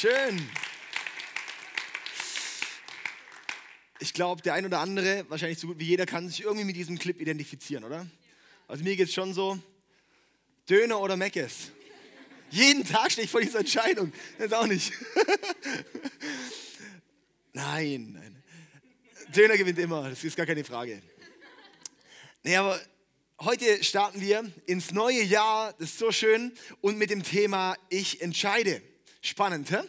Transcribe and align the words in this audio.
Schön. 0.00 0.40
Ich 3.98 4.14
glaube, 4.14 4.40
der 4.40 4.54
ein 4.54 4.64
oder 4.64 4.78
andere, 4.78 5.26
wahrscheinlich 5.28 5.58
so 5.58 5.66
gut 5.66 5.78
wie 5.78 5.84
jeder, 5.84 6.06
kann 6.06 6.26
sich 6.26 6.40
irgendwie 6.40 6.64
mit 6.64 6.74
diesem 6.74 6.98
Clip 6.98 7.20
identifizieren, 7.20 7.84
oder? 7.84 8.06
Also 8.66 8.82
mir 8.82 8.96
geht 8.96 9.08
es 9.08 9.14
schon 9.14 9.34
so, 9.34 9.58
Döner 10.70 11.00
oder 11.00 11.18
Meckes. 11.18 11.72
Jeden 12.48 12.86
Tag 12.86 13.12
stehe 13.12 13.26
ich 13.26 13.30
vor 13.30 13.42
dieser 13.42 13.58
Entscheidung. 13.58 14.10
Das 14.38 14.46
ist 14.46 14.54
auch 14.54 14.66
nicht. 14.66 14.90
nein, 17.52 18.12
nein. 18.14 18.42
Döner 19.36 19.58
gewinnt 19.58 19.80
immer, 19.80 20.08
das 20.08 20.24
ist 20.24 20.34
gar 20.34 20.46
keine 20.46 20.64
Frage. 20.64 21.02
Nee, 22.42 22.56
aber 22.56 22.80
heute 23.40 23.84
starten 23.84 24.22
wir 24.22 24.50
ins 24.64 24.92
neue 24.92 25.22
Jahr, 25.22 25.74
das 25.74 25.90
ist 25.90 25.98
so 25.98 26.10
schön, 26.10 26.54
und 26.80 26.96
mit 26.96 27.10
dem 27.10 27.22
Thema 27.22 27.76
Ich 27.90 28.22
entscheide. 28.22 28.80
Spannend, 29.20 29.70
hä? 29.70 29.80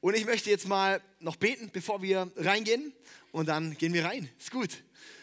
Und 0.00 0.14
ich 0.14 0.24
möchte 0.24 0.50
jetzt 0.50 0.66
mal 0.66 1.00
noch 1.20 1.36
beten, 1.36 1.70
bevor 1.72 2.02
wir 2.02 2.30
reingehen, 2.36 2.92
und 3.30 3.46
dann 3.48 3.76
gehen 3.76 3.92
wir 3.92 4.04
rein. 4.04 4.28
Ist 4.38 4.50
gut. 4.50 4.82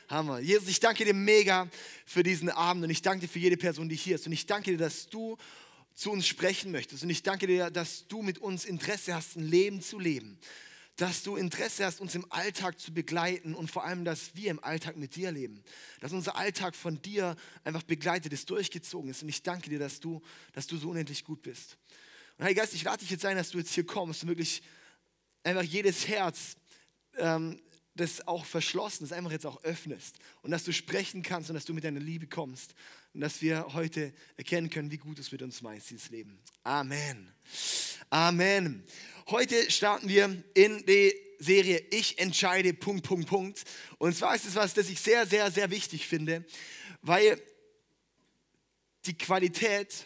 Hammer. 0.10 0.40
Jesus, 0.40 0.68
ich 0.68 0.80
danke 0.80 1.06
dir 1.06 1.14
mega 1.14 1.68
für 2.06 2.24
diesen 2.24 2.50
Abend 2.50 2.84
und 2.84 2.90
ich 2.90 3.04
danke 3.04 3.28
dir 3.28 3.32
für 3.32 3.38
jede 3.38 3.58
Person, 3.58 3.88
die 3.90 3.96
hier 3.96 4.16
ist. 4.16 4.26
Und 4.26 4.34
ich 4.34 4.48
danke 4.48 4.72
dir, 4.72 4.78
dass 4.78 5.08
du 5.08 5.38
zu 5.94 6.12
uns 6.12 6.26
sprechen 6.26 6.72
möchtest. 6.72 7.04
Und 7.04 7.12
ich 7.12 7.22
danke 7.22 7.46
dir, 7.46 7.70
dass 7.70 8.08
du 8.08 8.24
mit 8.24 8.40
uns 8.40 8.66
Interesse 8.66 9.14
hast, 9.14 9.36
ein 9.36 9.44
Leben 9.44 9.82
zu 9.82 10.00
leben. 10.00 10.40
Dass 10.96 11.22
du 11.22 11.36
Interesse 11.36 11.86
hast, 11.86 12.02
uns 12.02 12.16
im 12.16 12.26
Alltag 12.32 12.80
zu 12.80 12.92
begleiten 12.94 13.54
und 13.54 13.70
vor 13.70 13.86
allem, 13.86 14.04
dass 14.04 14.36
wir 14.36 14.50
im 14.50 14.64
Alltag 14.64 14.98
mit 14.98 15.16
dir 15.16 15.32
leben. 15.32 15.64
Dass 16.00 16.12
unser 16.12 16.36
Alltag 16.36 16.76
von 16.76 17.02
dir 17.02 17.36
einfach 17.64 17.84
begleitet 17.84 18.34
ist, 18.34 18.50
durchgezogen 18.50 19.12
ist. 19.12 19.22
Und 19.22 19.30
ich 19.30 19.44
danke 19.44 19.70
dir, 19.70 19.80
dass 19.80 20.00
du, 20.00 20.22
dass 20.54 20.66
du 20.66 20.78
so 20.78 20.90
unendlich 20.90 21.24
gut 21.24 21.44
bist. 21.44 21.78
Und 22.40 22.46
Heiliger 22.46 22.62
Geist, 22.62 22.74
ich 22.74 22.84
lade 22.84 23.00
dich 23.00 23.10
jetzt 23.10 23.26
ein, 23.26 23.36
dass 23.36 23.50
du 23.50 23.58
jetzt 23.58 23.74
hier 23.74 23.86
kommst 23.86 24.24
und 24.24 24.30
wirklich 24.30 24.62
einfach 25.44 25.62
jedes 25.62 26.08
Herz 26.08 26.56
ähm, 27.18 27.62
das 27.96 28.26
auch 28.30 28.46
verschlossen 28.46 29.04
ist, 29.04 29.12
einfach 29.12 29.32
jetzt 29.32 29.46
auch 29.46 29.62
öffnest 29.66 30.20
und 30.42 30.52
dass 30.52 30.64
du 30.64 30.72
sprechen 30.72 31.22
kannst 31.22 31.50
und 31.50 31.56
dass 31.56 31.66
du 31.66 31.74
mit 31.74 31.84
deiner 31.84 32.00
Liebe 32.00 32.28
kommst 32.28 32.76
und 33.14 33.20
dass 33.20 33.42
wir 33.42 33.74
heute 33.74 34.14
erkennen 34.38 34.70
können, 34.70 34.90
wie 34.90 34.98
gut 34.98 35.20
es 35.20 35.34
mit 35.34 35.42
uns 35.42 35.62
meinst, 35.62 35.90
dieses 35.90 36.12
Leben. 36.12 36.40
Amen. 36.64 37.30
Amen. 38.10 38.86
Heute 39.28 39.70
starten 39.70 40.08
wir 40.08 40.42
in 40.54 40.86
die 40.86 41.14
Serie 41.40 41.84
Ich 41.92 42.20
entscheide, 42.20 42.74
Punkt, 42.74 43.06
Punkt, 43.06 43.28
Punkt. 43.28 43.66
Und 43.98 44.16
zwar 44.16 44.34
ist 44.34 44.46
es 44.46 44.56
was, 44.56 44.74
das 44.74 44.90
ich 44.90 45.02
sehr, 45.02 45.26
sehr, 45.26 45.52
sehr 45.52 45.72
wichtig 45.72 46.08
finde, 46.08 46.46
weil 47.02 47.38
die 49.06 49.18
Qualität 49.18 50.06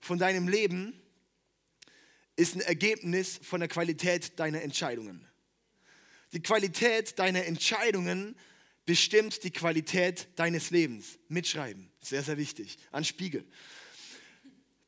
von 0.00 0.18
deinem 0.18 0.48
Leben 0.48 0.98
ist 2.36 2.56
ein 2.56 2.60
Ergebnis 2.60 3.38
von 3.42 3.60
der 3.60 3.68
Qualität 3.68 4.38
deiner 4.38 4.62
Entscheidungen. 4.62 5.26
Die 6.32 6.42
Qualität 6.42 7.18
deiner 7.18 7.44
Entscheidungen 7.44 8.36
bestimmt 8.86 9.44
die 9.44 9.50
Qualität 9.50 10.28
deines 10.36 10.70
Lebens. 10.70 11.18
Mitschreiben, 11.28 11.90
sehr, 12.00 12.22
sehr 12.22 12.36
wichtig. 12.36 12.78
An 12.90 13.04
Spiegel. 13.04 13.44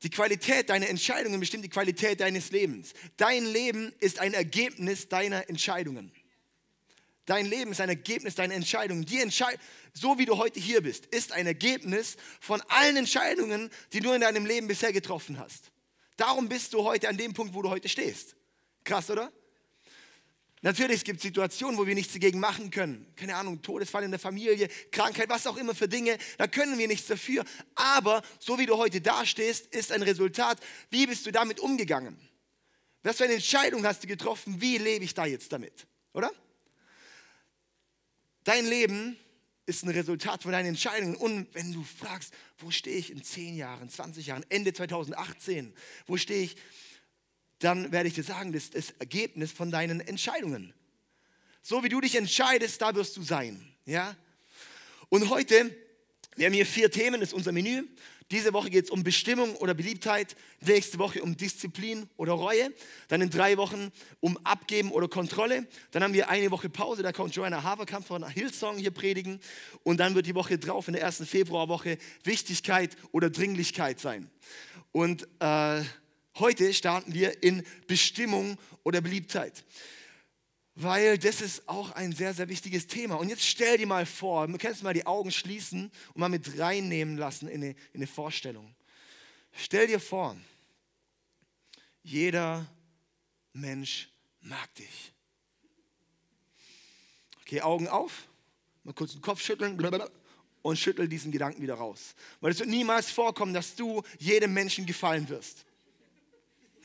Die 0.03 0.11
Qualität 0.11 0.69
deiner 0.69 0.89
Entscheidungen 0.89 1.41
bestimmt 1.41 1.65
die 1.65 1.71
Qualität 1.71 2.21
deines 2.21 2.51
Lebens. 2.51 2.93
Dein 3.17 3.47
Leben 3.47 3.93
ist 4.01 4.19
ein 4.19 4.35
Ergebnis 4.35 5.09
deiner 5.09 5.49
Entscheidungen. 5.49 6.13
Dein 7.25 7.47
Leben 7.47 7.73
ist 7.73 7.81
ein 7.81 7.89
Ergebnis 7.89 8.35
deiner 8.35 8.55
Entscheidungen. 8.55 9.05
Die 9.05 9.21
Entscheid 9.21 9.59
so 9.93 10.19
wie 10.19 10.27
du 10.27 10.37
heute 10.37 10.61
hier 10.61 10.83
bist, 10.83 11.07
ist 11.07 11.33
ein 11.33 11.47
Ergebnis 11.47 12.17
von 12.41 12.61
allen 12.69 12.97
Entscheidungen, 12.97 13.71
die 13.93 14.01
du 14.01 14.13
in 14.13 14.21
deinem 14.21 14.47
Leben 14.47 14.69
bisher 14.69 14.93
getroffen 14.93 15.39
hast. 15.39 15.73
Darum 16.17 16.49
bist 16.49 16.73
du 16.73 16.83
heute 16.83 17.09
an 17.09 17.17
dem 17.17 17.35
Punkt, 17.35 17.55
wo 17.55 17.63
du 17.63 17.71
heute 17.71 17.89
stehst. 17.89 18.37
Krass, 18.85 19.11
oder? 19.11 19.33
Natürlich, 20.63 20.97
es 20.97 21.05
gibt 21.05 21.21
Situationen, 21.21 21.79
wo 21.79 21.87
wir 21.87 21.95
nichts 21.95 22.15
dagegen 22.15 22.41
machen 22.41 22.71
können. 22.71 23.13
Keine 23.15 23.37
Ahnung, 23.37 23.61
Todesfall 23.63 24.05
in 24.05 24.11
der 24.11 24.19
Familie, 24.19 24.69
Krankheit, 24.91 25.29
was 25.29 25.47
auch 25.47 25.57
immer 25.57 25.75
für 25.75 25.87
Dinge. 25.87 26.17
Da 26.39 26.47
können 26.47 26.79
wir 26.79 26.89
nichts 26.89 27.07
dafür. 27.07 27.45
Aber 27.75 28.23
so 28.41 28.59
wie 28.59 28.67
du 28.67 28.77
heute 28.77 29.01
dastehst, 29.01 29.67
ist 29.67 29.93
ein 29.93 30.03
Resultat. 30.03 30.59
Wie 30.91 31.07
bist 31.07 31.27
du 31.27 31.31
damit 31.31 31.61
umgegangen? 31.61 32.19
Was 33.03 33.19
für 33.19 33.25
eine 33.25 33.35
Entscheidung 33.35 33.87
hast 33.87 34.03
du 34.03 34.07
getroffen? 34.09 34.61
Wie 34.61 34.79
lebe 34.79 35.05
ich 35.05 35.15
da 35.15 35.27
jetzt 35.27 35.53
damit? 35.53 35.87
Oder? 36.15 36.33
Dein 38.43 38.67
Leben 38.67 39.19
ist 39.67 39.85
ein 39.85 39.91
Resultat 39.91 40.43
von 40.43 40.53
deinen 40.53 40.69
Entscheidungen. 40.69 41.17
Und 41.17 41.49
wenn 41.53 41.73
du 41.73 41.83
fragst, 41.83 42.33
wo 42.59 42.71
stehe 42.71 42.97
ich 42.97 43.11
in 43.11 43.23
10 43.23 43.57
Jahren, 43.57 43.89
20 43.89 44.27
Jahren, 44.27 44.45
Ende 44.49 44.73
2018, 44.73 45.75
wo 46.07 46.17
stehe 46.17 46.45
ich 46.45 46.57
dann 47.59 47.91
werde 47.93 48.09
ich 48.09 48.15
dir 48.15 48.23
sagen, 48.23 48.53
das 48.53 48.65
ist 48.65 48.75
das 48.75 48.91
Ergebnis 48.99 49.53
von 49.53 49.71
deinen 49.71 50.01
Entscheidungen. 50.01 50.75
So 51.63 51.83
wie 51.83 51.89
du 51.89 52.01
dich 52.01 52.15
entscheidest, 52.15 52.81
da 52.83 52.95
wirst 52.95 53.17
du 53.17 53.23
sein. 53.23 53.65
Ja? 53.87 54.15
Und 55.09 55.31
heute, 55.31 55.75
wir 56.37 56.47
haben 56.47 56.53
hier 56.53 56.67
vier 56.67 56.91
Themen, 56.91 57.21
das 57.21 57.31
ist 57.31 57.35
unser 57.35 57.53
Menü. 57.53 57.85
Diese 58.31 58.53
Woche 58.53 58.71
geht 58.71 58.87
es 58.87 58.91
um 58.91 59.05
Bestimmung 59.05 59.55
oder 59.57 59.75
Beliebtheit, 59.75 60.37
nächste 60.61 60.99
Woche 60.99 61.23
um 61.23 61.37
Disziplin 61.37 62.09
oder 62.17 62.33
Reue, 62.33 62.73
dann 63.09 63.21
in 63.21 63.31
drei 63.31 63.57
Wochen 63.57 63.93
um 64.21 64.37
Abgeben 64.45 64.91
oder 64.91 65.09
Kontrolle. 65.09 65.67
Dann 65.93 66.03
haben 66.03 66.13
wir 66.13 66.29
eine 66.29 66.51
Woche 66.51 66.69
Pause, 66.69 67.03
da 67.03 67.13
kommt 67.13 67.35
Joanna 67.35 67.63
Haverkamp 67.63 68.07
von 68.07 68.29
Hillsong 68.29 68.79
hier 68.79 68.91
predigen. 68.91 69.41
Und 69.85 69.99
dann 70.01 70.15
wird 70.15 70.27
die 70.27 70.35
Woche 70.35 70.59
drauf, 70.59 70.89
in 70.89 70.95
der 70.95 71.03
ersten 71.03 71.27
Februarwoche, 71.27 71.99
Wichtigkeit 72.25 72.97
oder 73.13 73.31
Dringlichkeit 73.31 74.01
sein. 74.01 74.31
Und 74.93 75.29
äh, 75.41 75.83
Heute 76.39 76.75
starten 76.75 77.15
wir 77.15 77.43
in 77.43 77.63
Bestimmung 77.87 78.59
oder 78.83 79.01
Beliebtheit, 79.01 79.65
weil 80.77 81.17
das 81.19 81.41
ist 81.41 81.69
auch 81.69 81.91
ein 81.93 82.13
sehr, 82.13 82.35
sehr 82.35 82.49
wichtiges 82.49 82.87
Thema. 82.87 83.17
Und 83.17 83.31
jetzt 83.31 83.45
stell 83.45 83.79
dir 83.79 83.87
mal 83.87 84.05
vor, 84.05 84.47
du 84.47 84.59
kannst 84.59 84.83
mal 84.83 84.93
die 84.93 85.07
Augen 85.07 85.33
schließen 85.33 85.91
und 86.13 86.21
mal 86.21 86.29
mit 86.29 86.59
reinnehmen 86.59 87.17
lassen 87.17 87.49
in 87.49 87.63
eine, 87.63 87.71
in 87.71 88.01
eine 88.01 88.07
Vorstellung. 88.07 88.75
Stell 89.53 89.87
dir 89.87 89.99
vor, 89.99 90.37
jeder 92.03 92.67
Mensch 93.55 94.11
mag 94.43 94.73
dich. 94.75 95.13
Okay, 97.41 97.63
Augen 97.63 97.89
auf, 97.89 98.29
mal 98.85 98.93
kurz 98.93 99.13
den 99.13 99.23
Kopf 99.23 99.41
schütteln 99.41 99.79
und 100.61 100.79
schüttel 100.79 101.09
diesen 101.09 101.33
Gedanken 101.33 101.63
wieder 101.63 101.77
raus. 101.77 102.15
Weil 102.41 102.53
es 102.53 102.59
wird 102.59 102.69
niemals 102.69 103.11
vorkommen, 103.11 103.55
dass 103.55 103.77
du 103.77 104.03
jedem 104.19 104.53
Menschen 104.53 104.85
gefallen 104.85 105.29
wirst. 105.31 105.66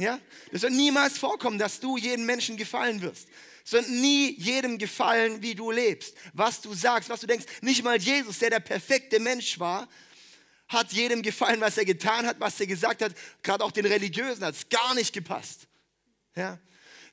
Ja? 0.02 0.20
Das 0.52 0.64
wird 0.64 0.74
niemals 0.74 1.20
vorkommen, 1.20 1.60
dass 1.60 1.80
du 1.80 1.96
jedem 1.96 2.26
Menschen 2.26 2.58
gefallen 2.58 3.02
wirst. 3.02 3.28
Es 3.64 3.72
wird 3.72 3.88
nie 3.88 4.36
jedem 4.40 4.80
gefallen, 4.80 5.44
wie 5.44 5.54
du 5.54 5.70
lebst, 5.70 6.16
was 6.34 6.60
du 6.62 6.74
sagst, 6.74 7.10
was 7.10 7.20
du 7.20 7.28
denkst. 7.28 7.46
Nicht 7.62 7.84
mal 7.84 7.98
Jesus, 7.98 8.40
der 8.40 8.50
der 8.50 8.60
perfekte 8.60 9.20
Mensch 9.20 9.60
war, 9.60 9.88
hat 10.68 10.92
jedem 10.92 11.22
gefallen, 11.22 11.62
was 11.62 11.78
er 11.78 11.86
getan 11.86 12.26
hat, 12.26 12.40
was 12.40 12.60
er 12.60 12.66
gesagt 12.66 13.04
hat. 13.04 13.14
Gerade 13.44 13.64
auch 13.64 13.72
den 13.72 13.86
Religiösen 13.86 14.44
hat 14.44 14.56
es 14.56 14.70
gar 14.70 14.96
nicht 14.96 15.14
gepasst. 15.14 15.68
Ja? 16.36 16.60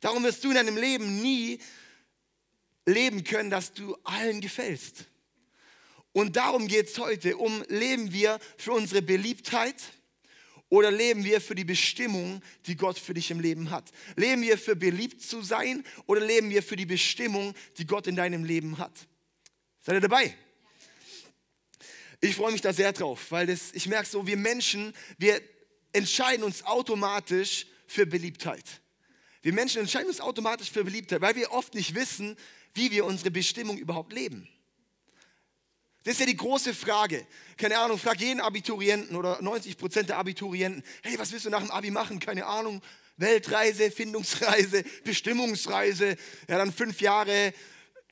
Darum 0.01 0.25
wirst 0.25 0.43
du 0.43 0.49
in 0.49 0.55
deinem 0.55 0.79
Leben 0.79 1.21
nie 1.21 1.59
leben 2.87 3.23
können, 3.23 3.51
dass 3.51 3.75
du 3.75 3.99
allen 4.05 4.41
gefällst. 4.41 5.05
Und 6.13 6.37
darum 6.37 6.69
geht 6.69 6.89
es 6.89 6.99
heute, 6.99 7.37
um 7.37 7.63
leben 7.69 8.13
wir 8.13 8.39
für 8.57 8.73
unsere 8.73 9.03
Beliebtheit, 9.03 9.77
oder 10.69 10.91
leben 10.91 11.25
wir 11.25 11.41
für 11.41 11.55
die 11.55 11.65
Bestimmung, 11.65 12.43
die 12.67 12.77
Gott 12.77 12.99
für 12.99 13.15
dich 13.15 13.31
im 13.31 13.41
Leben 13.41 13.71
hat? 13.71 13.91
Leben 14.17 14.43
wir 14.43 14.59
für 14.59 14.77
beliebt 14.77 15.23
zu 15.23 15.43
sein 15.43 15.85
oder 16.07 16.21
leben 16.21 16.51
wir 16.51 16.63
für 16.63 16.77
die 16.77 16.87
Bestimmung, 16.87 17.55
die 17.79 17.87
Gott 17.87 18.07
in 18.07 18.17
deinem 18.17 18.45
Leben 18.45 18.79
hat? 18.79 18.93
Seid 19.81 19.95
ihr 19.97 20.01
dabei? 20.01 20.35
Ich 22.21 22.35
freue 22.35 22.53
mich 22.53 22.61
da 22.61 22.73
sehr 22.73 22.93
drauf, 22.93 23.31
weil 23.31 23.47
das, 23.47 23.73
ich 23.73 23.87
merke 23.87 24.09
so, 24.09 24.27
wir 24.27 24.37
Menschen, 24.37 24.93
wir 25.19 25.41
entscheiden 25.93 26.45
uns 26.45 26.65
automatisch 26.65 27.67
für 27.87 28.07
Beliebtheit. 28.07 28.65
Wir 29.41 29.53
Menschen 29.53 29.81
entscheiden 29.81 30.09
uns 30.09 30.21
automatisch 30.21 30.71
für 30.71 30.85
Beliebtheit, 30.85 31.21
weil 31.21 31.37
wir 31.37 31.53
oft 31.53 31.75
nicht 31.75 31.95
wissen, 31.95 32.37
wie 32.75 32.91
wir 32.91 33.05
unsere 33.05 33.31
Bestimmung 33.31 33.79
überhaupt 33.79 34.13
leben. 34.13 34.49
Das 36.05 36.15
ist 36.15 36.21
ja 36.21 36.27
die 36.27 36.37
große 36.37 36.75
Frage. 36.75 37.27
Keine 37.57 37.79
Ahnung, 37.79 37.99
frag 37.99 38.21
jeden 38.21 38.41
Abiturienten 38.41 39.17
oder 39.17 39.43
90 39.43 39.77
Prozent 39.77 40.09
der 40.09 40.19
Abiturienten, 40.19 40.83
hey, 41.03 41.19
was 41.19 41.33
willst 41.33 41.45
du 41.45 41.51
nach 41.51 41.61
dem 41.61 41.71
Abi 41.71 41.91
machen? 41.91 42.21
Keine 42.21 42.47
Ahnung, 42.47 42.81
Weltreise, 43.17 43.91
Findungsreise, 43.91 44.85
Bestimmungsreise, 45.05 46.17
ja 46.49 46.59
dann 46.59 46.73
fünf 46.73 47.01
Jahre 47.01 47.53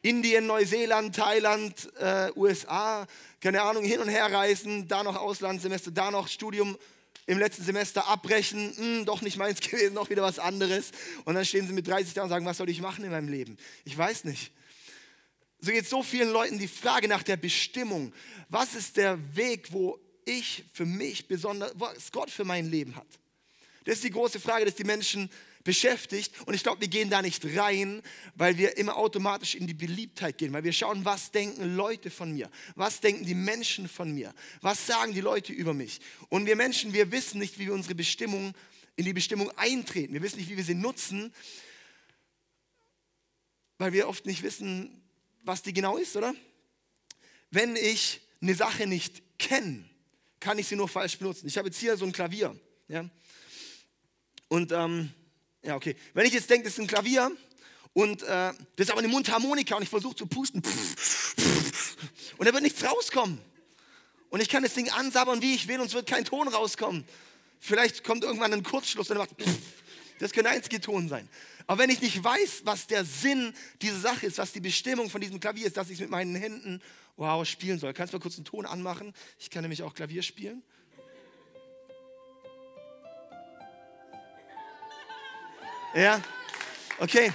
Indien, 0.03 0.47
Neuseeland, 0.47 1.17
Thailand, 1.17 1.91
äh, 1.99 2.31
USA, 2.37 3.07
keine 3.41 3.63
Ahnung, 3.63 3.85
hin 3.85 4.01
und 4.01 4.09
her 4.09 4.31
reisen, 4.33 4.87
da 4.89 5.03
noch 5.03 5.17
Auslandssemester, 5.17 5.91
da 5.91 6.11
noch 6.11 6.29
Studium 6.29 6.77
im 7.27 7.39
letzten 7.39 7.65
Semester 7.65 8.07
abbrechen, 8.09 8.73
hm, 8.77 9.05
doch 9.05 9.23
nicht 9.23 9.37
meins 9.37 9.61
gewesen, 9.69 9.95
noch 9.95 10.11
wieder 10.11 10.23
was 10.23 10.39
anderes. 10.39 10.91
Und 11.25 11.35
dann 11.35 11.45
stehen 11.45 11.67
sie 11.67 11.73
mit 11.73 11.89
30 11.89 12.15
da 12.15 12.23
und 12.23 12.29
sagen, 12.29 12.47
was 12.47 12.57
soll 12.57 12.71
ich 12.71 12.81
machen 12.81 13.05
in 13.05 13.11
meinem 13.11 13.29
Leben? 13.29 13.57
Ich 13.85 13.97
weiß 13.97 14.25
nicht. 14.25 14.53
So 15.67 15.73
geht 15.73 15.89
so 15.89 16.01
vielen 16.01 16.31
Leuten 16.31 16.61
die 16.61 16.69
Frage 16.69 17.09
nach 17.09 17.25
der 17.25 17.37
Bestimmung. 17.37 18.13
Was 18.49 18.77
ist 18.77 18.97
der 18.97 19.19
Weg, 19.35 19.73
wo 19.73 19.99
ich 20.25 20.65
für 20.73 20.87
mich 20.87 21.27
besonders, 21.27 21.73
was 21.75 22.13
Gott 22.13 22.31
für 22.31 22.45
mein 22.45 22.71
Leben 22.71 22.95
hat? 22.95 23.09
Das 23.85 23.97
ist 23.97 24.05
die 24.05 24.11
große 24.11 24.39
Frage, 24.39 24.65
dass 24.65 24.77
die 24.77 24.85
Menschen 24.85 25.29
beschäftigt. 25.65 26.33
Und 26.47 26.55
ich 26.55 26.63
glaube, 26.63 26.83
wir 26.83 26.87
gehen 26.87 27.11
da 27.11 27.21
nicht 27.21 27.45
rein, 27.57 28.01
weil 28.37 28.57
wir 28.59 28.77
immer 28.77 28.97
automatisch 28.97 29.57
in 29.57 29.67
die 29.67 29.75
Beliebtheit 29.75 30.39
gehen, 30.39 30.53
weil 30.53 30.63
wir 30.63 30.73
schauen, 30.73 31.05
was 31.05 31.33
denken 31.33 31.75
Leute 31.75 32.11
von 32.11 32.33
mir, 32.33 32.49
was 32.77 33.01
denken 33.01 33.27
die 33.27 33.35
Menschen 33.35 33.89
von 33.89 34.15
mir, 34.15 34.33
was 34.61 34.87
sagen 34.87 35.15
die 35.15 35.21
Leute 35.21 35.53
über 35.53 35.75
mich. 35.75 35.99
Und 36.29 36.47
wir 36.47 36.55
Menschen, 36.55 36.93
wir 36.93 37.11
wissen 37.11 37.41
nicht, 37.41 37.59
wie 37.59 37.67
wir 37.67 37.75
unsere 37.75 37.97
Bestimmung 37.97 38.55
in 38.95 39.05
die 39.05 39.13
Bestimmung 39.13 39.51
eintreten. 39.57 40.15
Wir 40.15 40.23
wissen 40.23 40.39
nicht, 40.39 40.49
wie 40.49 40.57
wir 40.59 40.63
sie 40.63 40.77
nutzen, 40.77 41.35
weil 43.79 43.93
wir 43.93 44.07
oft 44.07 44.27
nicht 44.27 44.45
wissen, 44.45 45.03
was 45.47 45.63
die 45.63 45.73
genau 45.73 45.97
ist, 45.97 46.17
oder? 46.17 46.35
Wenn 47.51 47.77
ich 47.77 48.21
eine 48.43 48.55
Sache 48.55 48.87
nicht 48.87 49.23
kenne, 49.39 49.85
kann 50.41 50.59
ich 50.59 50.69
sie 50.69 50.77
nur 50.77 50.89
falsch 50.89 51.19
benutzen. 51.19 51.47
Ich 51.47 51.57
habe 51.57 51.69
jetzt 51.69 51.79
hier 51.79 51.97
so 51.97 52.05
ein 52.05 52.13
Klavier. 52.13 52.59
Ja? 52.89 53.09
Und 54.49 54.73
ähm, 54.73 55.11
ja, 55.63 55.77
okay. 55.77 55.97
Wenn 56.15 56.27
ich 56.27 56.33
jetzt 56.33 56.51
denke, 56.51 56.65
das 56.65 56.75
ist 56.75 56.81
ein 56.81 56.87
Klavier 56.87 57.31
und 57.93 58.23
äh, 58.23 58.27
das 58.27 58.57
ist 58.77 58.91
aber 58.91 58.99
eine 58.99 59.09
Mundharmonika 59.09 59.77
und 59.77 59.83
ich 59.83 59.89
versuche 59.89 60.17
zu 60.17 60.27
pusten 60.27 60.63
und 62.37 62.47
da 62.47 62.53
wird 62.53 62.63
nichts 62.63 62.85
rauskommen. 62.85 63.41
Und 64.29 64.41
ich 64.41 64.49
kann 64.49 64.63
das 64.63 64.75
Ding 64.75 64.91
ansabbern, 64.91 65.41
wie 65.41 65.55
ich 65.55 65.69
will 65.69 65.81
und 65.81 65.87
es 65.87 65.95
wird 65.95 66.09
kein 66.09 66.25
Ton 66.25 66.49
rauskommen. 66.49 67.07
Vielleicht 67.61 68.05
kommt 68.05 68.25
irgendwann 68.25 68.53
ein 68.53 68.63
Kurzschluss 68.63 69.09
und 69.11 69.17
er 69.17 69.21
macht 69.21 69.31
das 70.19 70.33
könnte 70.33 70.51
einzige 70.51 70.81
Ton 70.81 71.09
sein. 71.09 71.29
Aber 71.67 71.83
wenn 71.83 71.91
ich 71.91 72.01
nicht 72.01 72.23
weiß, 72.23 72.63
was 72.65 72.87
der 72.87 73.05
Sinn 73.05 73.53
dieser 73.83 73.99
Sache 73.99 74.27
ist, 74.27 74.39
was 74.39 74.53
die 74.53 74.61
Bestimmung 74.61 75.11
von 75.11 75.21
diesem 75.21 75.41
Klavier 75.41 75.67
ist, 75.67 75.77
dass 75.77 75.89
ich 75.89 75.95
es 75.95 76.01
mit 76.01 76.11
meinen 76.11 76.35
Händen, 76.35 76.81
wow, 77.17 77.47
spielen 77.47 77.79
soll. 77.79 77.93
Kannst 77.93 78.13
du 78.13 78.19
mal 78.19 78.23
kurz 78.23 78.37
einen 78.37 78.45
Ton 78.45 78.67
anmachen? 78.67 79.13
Ich 79.39 79.51
kann 79.51 79.63
nämlich 79.63 79.83
auch 79.83 79.95
Klavier 79.95 80.23
spielen. 80.23 80.63
Ja, 85.95 86.23
okay. 86.99 87.33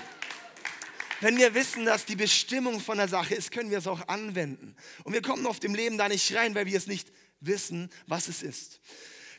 Wenn 1.19 1.37
wir 1.37 1.53
wissen, 1.53 1.85
dass 1.85 2.05
die 2.05 2.15
Bestimmung 2.15 2.79
von 2.79 2.97
der 2.97 3.07
Sache 3.07 3.35
ist, 3.35 3.51
können 3.51 3.69
wir 3.69 3.77
es 3.77 3.87
auch 3.87 4.07
anwenden. 4.07 4.75
Und 5.03 5.13
wir 5.13 5.21
kommen 5.21 5.45
auf 5.45 5.59
dem 5.59 5.75
Leben 5.75 5.97
da 5.97 6.07
nicht 6.07 6.35
rein, 6.35 6.55
weil 6.55 6.65
wir 6.65 6.77
es 6.77 6.87
nicht 6.87 7.11
wissen, 7.41 7.89
was 8.07 8.27
es 8.27 8.41
ist. 8.41 8.79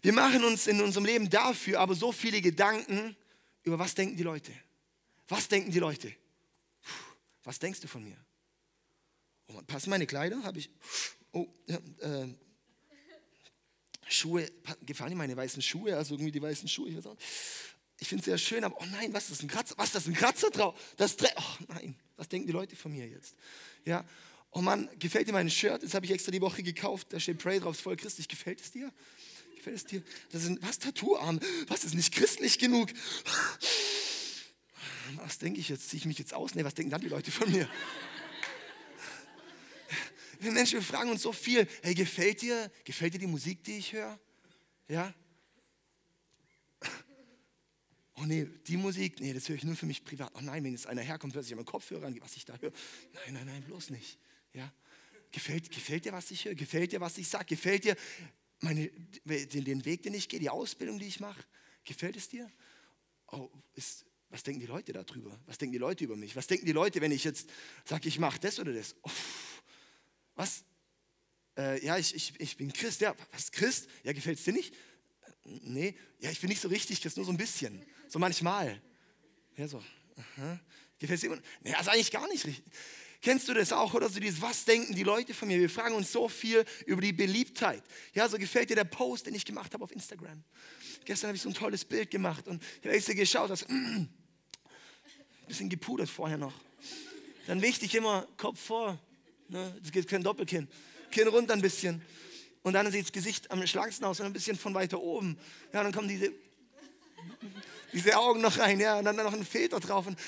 Wir 0.03 0.13
machen 0.13 0.45
uns 0.45 0.67
in 0.67 0.81
unserem 0.81 1.05
Leben 1.05 1.31
dafür 1.31 1.81
aber 1.81 1.95
so 1.95 2.13
viele 2.13 2.41
Gedanken 2.41 3.17
über 3.63 3.79
was 3.79 3.95
denken 3.95 4.17
die 4.17 4.23
Leute. 4.23 4.53
Was 5.29 5.49
denken 5.49 5.71
die 5.71 5.79
Leute? 5.79 6.15
Was 7.45 7.59
denkst 7.59 7.81
du 7.81 7.89
von 7.89 8.05
mir? 8.05 8.17
Oh, 9.49 9.61
passen 9.67 9.91
meine 9.91 10.07
Kleider? 10.07 10.43
Habe 10.43 10.59
ich. 10.59 10.71
Oh, 11.33 11.47
ja, 11.67 11.79
äh, 12.01 12.29
Schuhe, 14.09 14.51
gefallen 14.83 15.11
dir 15.11 15.17
meine 15.17 15.37
weißen 15.37 15.63
Schuhe? 15.63 15.97
Also 15.97 16.15
irgendwie 16.15 16.33
die 16.33 16.43
weißen 16.43 16.69
Schuhe, 16.69 16.91
ich 16.91 16.97
ich 17.99 18.09
finde 18.09 18.21
es 18.21 18.25
sehr 18.27 18.39
schön, 18.39 18.65
aber 18.65 18.77
oh 18.81 18.85
nein, 18.91 19.13
was 19.13 19.25
ist 19.25 19.33
das, 19.33 19.43
ein 19.43 19.49
Kratzer? 19.49 19.75
Was 19.79 19.87
ist 19.87 19.95
das, 19.95 20.07
ein 20.07 20.15
Kratzer 20.15 20.51
drauf? 20.51 20.79
Das 20.97 21.17
oh 21.21 21.65
nein, 21.69 21.95
was 22.17 22.29
denken 22.29 22.47
die 22.47 22.53
Leute 22.53 22.75
von 22.75 22.93
mir 22.93 23.07
jetzt? 23.07 23.37
Ja, 23.85 24.05
oh 24.51 24.61
Mann, 24.61 24.89
gefällt 24.99 25.29
dir 25.29 25.33
mein 25.33 25.49
Shirt? 25.49 25.83
Das 25.83 25.95
habe 25.95 26.05
ich 26.05 26.13
extra 26.13 26.33
die 26.33 26.41
Woche 26.41 26.63
gekauft, 26.63 27.13
da 27.13 27.21
steht 27.21 27.39
Pray 27.39 27.61
drauf, 27.61 27.77
ist 27.77 27.83
voll 27.83 27.97
christlich. 27.97 28.29
Gefällt 28.29 28.61
es 28.61 28.73
dir? 28.73 28.93
Es 29.71 29.85
dir? 29.85 30.03
Das 30.31 30.43
sind, 30.43 30.61
was, 30.63 30.79
Tattooarm? 30.79 31.39
Was, 31.69 31.85
ist 31.85 31.95
nicht 31.95 32.13
christlich 32.13 32.59
genug? 32.59 32.91
Was 35.17 35.39
denke 35.39 35.61
ich 35.61 35.69
jetzt? 35.69 35.89
Ziehe 35.89 35.99
ich 35.99 36.07
mich 36.07 36.19
jetzt 36.19 36.35
aus? 36.35 36.55
Nee, 36.55 36.65
was 36.65 36.75
denken 36.75 36.91
dann 36.91 37.01
die 37.01 37.09
Leute 37.09 37.31
von 37.31 37.51
mir? 37.51 37.69
Wir 40.41 40.51
Menschen, 40.51 40.81
wir 40.81 40.83
fragen 40.83 41.11
uns 41.11 41.23
so 41.23 41.33
viel, 41.33 41.69
hey, 41.83 41.95
gefällt 41.95 42.43
dir, 42.43 42.71
gefällt 42.83 43.15
dir 43.15 43.19
die 43.19 43.29
Musik, 43.29 43.63
die 43.63 43.79
ich 43.79 43.93
höre? 43.93 44.19
Ja? 44.89 45.15
oh 48.17 48.25
nee, 48.25 48.49
die 48.67 48.77
Musik, 48.77 49.21
nee, 49.21 49.33
das 49.33 49.49
höre 49.49 49.57
ich 49.57 49.63
nur 49.63 49.77
für 49.77 49.87
mich 49.87 50.03
privat. 50.03 50.33
Oh 50.35 50.41
nein, 50.41 50.65
wenn 50.65 50.73
jetzt 50.73 50.89
einer 50.89 51.03
herkommt, 51.03 51.35
hört 51.35 51.45
sich 51.45 51.57
an 51.57 51.65
Kopfhörer 51.65 52.07
an, 52.07 52.21
was 52.21 52.35
ich 52.35 52.45
da 52.45 52.57
höre. 52.59 52.73
Nein, 53.15 53.35
nein, 53.35 53.47
nein, 53.47 53.63
bloß 53.63 53.91
nicht. 53.91 54.19
Ja? 54.53 54.73
Gefällt, 55.31 55.71
gefällt 55.71 56.05
dir, 56.07 56.13
was 56.13 56.31
ich 56.33 56.45
höre? 56.45 56.57
Gefällt 56.57 56.91
dir, 56.91 57.01
was 57.01 57.19
ich 57.19 57.29
sage? 57.29 57.45
Gefällt 57.45 57.85
dir 57.85 57.97
meine, 58.63 58.89
den, 59.25 59.85
Weg, 59.85 60.03
den 60.03 60.15
ich 60.15 60.29
gehe, 60.29 60.41
die 60.41 60.51
Ausbildung, 60.51 60.99
die 60.99 61.07
ich 61.07 61.21
mache? 61.21 61.45
Gefällt 61.85 62.17
es 62.17 62.29
dir? 62.29 62.51
Oh, 63.29 63.51
ist, 63.75 64.05
was 64.29 64.43
denken 64.43 64.61
die 64.61 64.67
Leute 64.67 64.93
darüber? 64.93 65.39
Was 65.47 65.59
denken 65.59 65.73
die 65.73 65.79
Leute 65.79 66.05
über 66.05 66.17
mich? 66.17 66.37
Was 66.37 66.47
denken 66.47 66.67
die 66.67 66.73
Leute, 66.73 67.01
wenn 67.01 67.13
ich 67.13 67.25
jetzt 67.25 67.51
sage, 67.85 68.09
ich 68.09 68.19
mache 68.19 68.39
das 68.41 68.59
oder 68.59 68.73
das? 68.73 68.95
Oh, 69.03 69.11
was? 70.35 70.65
Äh, 71.57 71.85
ja, 71.85 71.99
ich, 71.99 72.15
ich, 72.15 72.41
ich 72.41 72.57
bin 72.57 72.73
Christ. 72.73 73.01
Ja, 73.01 73.15
was 73.33 73.51
Christ? 73.53 73.89
Ja, 74.05 74.13
gefällt 74.13 74.39
es 74.39 74.45
dir 74.45 74.53
nicht? 74.53 74.75
Nee, 75.45 75.97
ja, 76.21 76.31
ich 76.31 76.41
bin 76.41 76.49
nicht 76.49 76.61
so 76.61 76.69
richtig 76.69 77.01
Christ, 77.01 77.17
nur 77.17 77.27
so 77.27 77.33
ein 77.33 77.37
bisschen. 77.37 77.85
So 78.09 78.19
manchmal. 78.19 78.81
Ja, 79.57 79.69
so. 79.69 79.83
Gefällt 80.99 81.23
es 81.23 81.29
dir? 81.29 81.43
Nee, 81.63 81.75
also 81.75 81.91
eigentlich 81.91 82.11
gar 82.11 82.29
nicht 82.29 82.47
richtig. 82.47 82.65
Kennst 83.23 83.49
du 83.49 83.55
das 83.55 83.73
auch 83.73 83.95
oder 83.95 84.09
so 84.09 84.21
dieses, 84.21 84.43
was 84.43 84.65
denken 84.65 84.95
die 84.95 85.05
Leute 85.05 85.33
von 85.33 85.49
mir? 85.49 85.59
Wir 85.59 85.71
fragen 85.71 85.95
uns 85.95 86.11
so 86.11 86.29
viel 86.29 86.65
über 86.87 87.01
die 87.01 87.13
Beliebtheit. 87.13 87.83
Ja, 88.15 88.29
so 88.29 88.37
gefällt 88.37 88.69
dir 88.69 88.75
der 88.75 88.85
Post, 88.85 89.27
den 89.27 89.35
ich 89.35 89.45
gemacht 89.45 89.73
habe 89.73 89.85
auf 89.85 89.93
Instagram. 89.93 90.43
Gestern 91.05 91.29
habe 91.29 91.37
ich 91.37 91.43
so 91.43 91.49
ein 91.49 91.55
tolles 91.55 91.85
Bild 91.85 92.11
gemacht 92.11 92.47
und 92.49 92.63
ich 92.81 92.87
habe 92.87 92.97
extra 92.97 93.15
geschaut, 93.15 93.51
dass, 93.51 93.67
mm, 93.69 94.05
bisschen 95.47 95.69
gepudert 95.69 96.09
vorher 96.09 96.37
noch. 96.37 96.55
Dann 97.47 97.63
wichtig 97.63 97.95
immer 97.95 98.27
Kopf 98.37 98.61
vor, 98.61 98.99
ne? 99.49 99.77
das 99.81 99.93
geht 99.93 100.09
kein 100.09 100.23
Doppelkinn. 100.23 100.69
Kinn 101.11 101.29
runter 101.29 101.55
ein 101.55 101.63
bisschen. 101.63 102.03
Und 102.63 102.75
dann 102.75 102.91
sieht 102.91 103.05
das 103.05 103.13
Gesicht 103.13 103.51
am 103.51 103.67
schlanksten 103.67 104.05
aus 104.05 104.21
und 104.21 104.27
ein 104.27 104.33
bisschen 104.33 104.59
von 104.59 104.75
weiter 104.75 105.01
oben. 105.01 105.39
Ja, 105.73 105.83
dann 105.83 105.93
kommen 105.93 106.09
diese 106.09 106.33
diese 107.93 108.17
Augen 108.17 108.41
noch 108.41 108.59
rein, 108.59 108.81
ja, 108.81 108.99
und 108.99 109.05
dann 109.05 109.17
noch 109.17 109.33
ein 109.33 109.45
Filter 109.45 109.79
drauf. 109.81 110.07
Und 110.07 110.19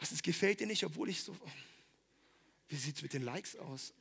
was, 0.00 0.10
das 0.10 0.22
gefällt 0.22 0.60
dir 0.60 0.66
nicht, 0.66 0.84
obwohl 0.84 1.08
ich 1.08 1.22
so, 1.22 1.32
oh, 1.32 1.50
wie 2.68 2.76
sieht 2.76 2.96
es 2.96 3.02
mit 3.02 3.12
den 3.12 3.22
Likes 3.22 3.56
aus? 3.56 3.94